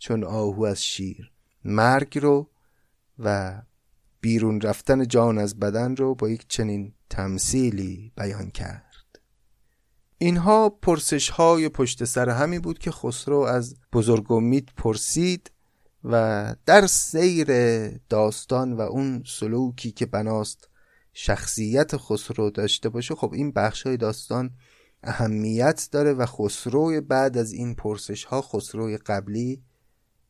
چون 0.04 0.24
آهو 0.24 0.64
از 0.64 0.84
شیر 0.84 1.32
مرگ 1.66 2.20
رو 2.20 2.50
و 3.20 3.62
بیرون 4.22 4.62
رفتن 4.62 5.08
جان 5.08 5.38
از 5.38 5.60
بدن 5.60 5.96
رو 5.96 6.16
با 6.16 6.30
یک 6.30 6.46
چنین 6.48 6.94
تمثیلی 7.10 8.12
بیان 8.18 8.50
کرد. 8.50 9.20
اینها 10.18 10.70
پرسش 10.70 11.30
های 11.30 11.70
پشت 11.70 12.04
سر 12.04 12.30
همی 12.30 12.60
بود 12.60 12.80
که 12.80 12.92
خسرو 12.92 13.38
از 13.38 13.76
بزرگ 13.94 14.32
امید 14.32 14.70
پرسید 14.78 15.52
و 16.04 16.56
در 16.66 16.88
سیر 16.88 17.48
داستان 17.98 18.74
و 18.74 18.82
اون 18.82 19.24
سلوکی 19.28 19.92
که 19.92 20.06
بناست 20.06 20.70
شخصیت 21.14 21.98
خسرو 21.98 22.50
داشته 22.50 22.90
باشه 22.90 23.16
خب 23.16 23.34
این 23.34 23.52
بخش 23.52 23.84
های 23.84 23.98
داستان 23.98 24.52
اهمیت 25.04 25.90
داره 25.92 26.14
و 26.14 26.26
خسرو 26.26 27.02
بعد 27.02 27.38
از 27.38 27.52
این 27.52 27.76
پرسش 27.76 28.24
ها 28.24 28.42
خسرو 28.42 28.98
قبلی 29.06 29.64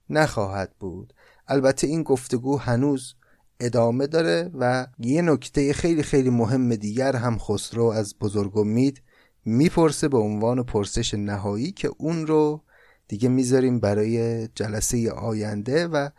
نخواهد 0.10 0.76
بود. 0.80 1.14
البته 1.48 1.88
این 1.88 2.04
گفتگو 2.04 2.58
هنوز 2.58 3.16
ادامه 3.60 4.08
داره 4.08 4.52
و 4.60 4.88
یه 5.00 5.22
نکته 5.22 5.74
خیلی 5.74 6.04
خیلی 6.04 6.30
مهم 6.30 6.76
دیگر 6.76 7.16
هم 7.16 7.38
خسرو 7.38 7.86
از 7.86 8.16
بزرگ 8.20 8.58
امید 8.58 9.02
می‌پرسه 9.46 10.08
به 10.08 10.18
عنوان 10.18 10.64
پرسش 10.64 11.14
نهایی 11.14 11.72
که 11.72 11.92
اون 11.98 12.28
رو 12.28 12.64
دیگه 13.08 13.30
می‌ذاریم 13.30 13.80
برای 13.80 14.48
جلسه 14.48 15.12
آینده 15.12 15.88
و 15.88 16.10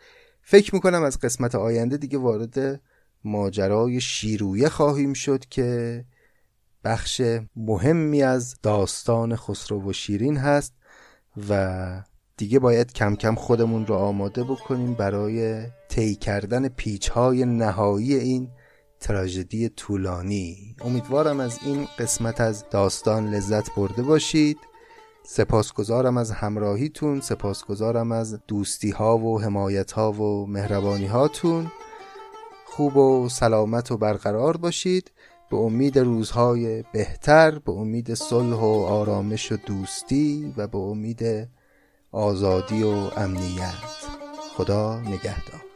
فکر 0.43 0.75
می‌کنم 0.75 1.03
از 1.03 1.19
قسمت 1.19 1.55
آینده 1.55 1.97
دیگه 1.97 2.19
وارد 2.19 2.81
ماجرای 3.25 4.01
شیرویه 4.01 4.69
خواهیم 4.69 5.13
شد 5.13 5.45
که 5.45 6.05
بخش 6.85 7.23
مهمی 7.57 8.23
از 8.23 8.55
داستان 8.63 9.37
خسرو 9.37 9.91
و 9.91 9.93
شیرین 9.93 10.37
هست 10.37 10.75
و 11.49 12.03
دیگه 12.37 12.59
باید 12.59 12.93
کم 12.93 13.17
کم 13.17 13.35
خودمون 13.35 13.87
رو 13.87 13.95
آماده 13.95 14.45
بکنیم 14.45 14.95
برای 14.95 15.67
طی 15.89 16.15
کردن 16.15 16.69
پیچ 16.69 17.09
های 17.09 17.45
نهایی 17.45 18.15
این 18.15 18.51
تراژدی 19.01 19.69
طولانی. 19.69 20.77
امیدوارم 20.81 21.41
از 21.41 21.59
این 21.65 21.87
قسمت 21.99 22.41
از 22.41 22.65
داستان 22.71 23.31
لذت 23.31 23.75
برده 23.75 24.03
باشید. 24.03 24.59
سپاسگزارم 25.27 26.17
از 26.17 26.31
همراهیتون 26.31 27.21
سپاسگزارم 27.21 28.13
از 28.13 28.41
دوستی 28.49 28.91
ها 28.91 29.19
و 29.19 29.41
حمایت 29.41 29.93
ها 29.93 30.13
و 30.13 30.47
مهربانی 30.47 31.07
هاتون 31.07 31.71
خوب 32.65 32.97
و 32.97 33.29
سلامت 33.29 33.91
و 33.91 33.97
برقرار 33.97 34.57
باشید. 34.57 35.13
به 35.51 35.57
امید 35.57 35.99
روزهای 35.99 36.85
بهتر 36.93 37.59
به 37.59 37.73
امید 37.73 38.15
صلح 38.15 38.57
و 38.57 38.85
آرامش 38.89 39.53
و 39.53 39.57
دوستی 39.57 40.55
و 40.57 40.67
به 40.67 40.79
امید 40.79 41.49
آزادی 42.15 42.83
و 42.83 43.11
امنیت. 43.17 43.75
خدا 44.57 45.01
نگهدار. 45.01 45.74